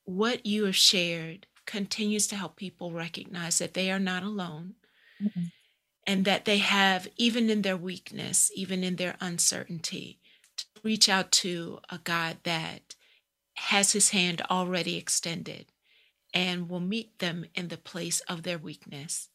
what 0.04 0.44
you 0.44 0.64
have 0.64 0.74
shared 0.74 1.46
continues 1.66 2.26
to 2.26 2.34
help 2.34 2.56
people 2.56 2.90
recognize 2.90 3.58
that 3.58 3.74
they 3.74 3.92
are 3.92 4.00
not 4.00 4.24
alone 4.24 4.74
mm-hmm. 5.22 5.44
and 6.04 6.24
that 6.24 6.46
they 6.46 6.58
have, 6.58 7.06
even 7.16 7.48
in 7.48 7.62
their 7.62 7.76
weakness, 7.76 8.50
even 8.56 8.82
in 8.82 8.96
their 8.96 9.14
uncertainty, 9.20 10.18
to 10.56 10.64
reach 10.82 11.08
out 11.08 11.30
to 11.30 11.78
a 11.90 11.98
God 11.98 12.38
that 12.42 12.96
has 13.54 13.92
his 13.92 14.08
hand 14.08 14.42
already 14.50 14.96
extended 14.96 15.66
and 16.32 16.68
will 16.68 16.80
meet 16.80 17.18
them 17.18 17.44
in 17.54 17.68
the 17.68 17.76
place 17.76 18.20
of 18.20 18.42
their 18.42 18.58
weakness. 18.58 19.28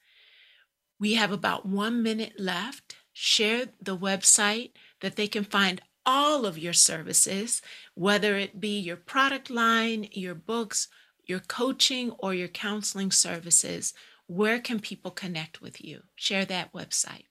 We 1.00 1.16
have 1.16 1.32
about 1.32 1.66
one 1.66 2.04
minute 2.04 2.40
left. 2.40 2.96
Share 3.14 3.68
the 3.82 3.98
website 3.98 4.72
that 5.02 5.16
they 5.16 5.28
can 5.28 5.44
find 5.44 5.82
all 6.06 6.46
of 6.46 6.58
your 6.58 6.74
services, 6.74 7.62
whether 7.96 8.38
it 8.38 8.60
be 8.60 8.80
your 8.80 8.98
product 8.98 9.50
line, 9.50 10.08
your 10.12 10.36
books, 10.36 10.88
your 11.26 11.40
coaching 11.40 12.12
or 12.20 12.34
your 12.34 12.48
counseling 12.48 13.12
services, 13.12 13.94
where 14.28 14.60
can 14.60 14.80
people 14.80 15.12
connect 15.12 15.62
with 15.62 15.84
you? 15.84 16.02
Share 16.16 16.46
that 16.46 16.74
website. 16.74 17.26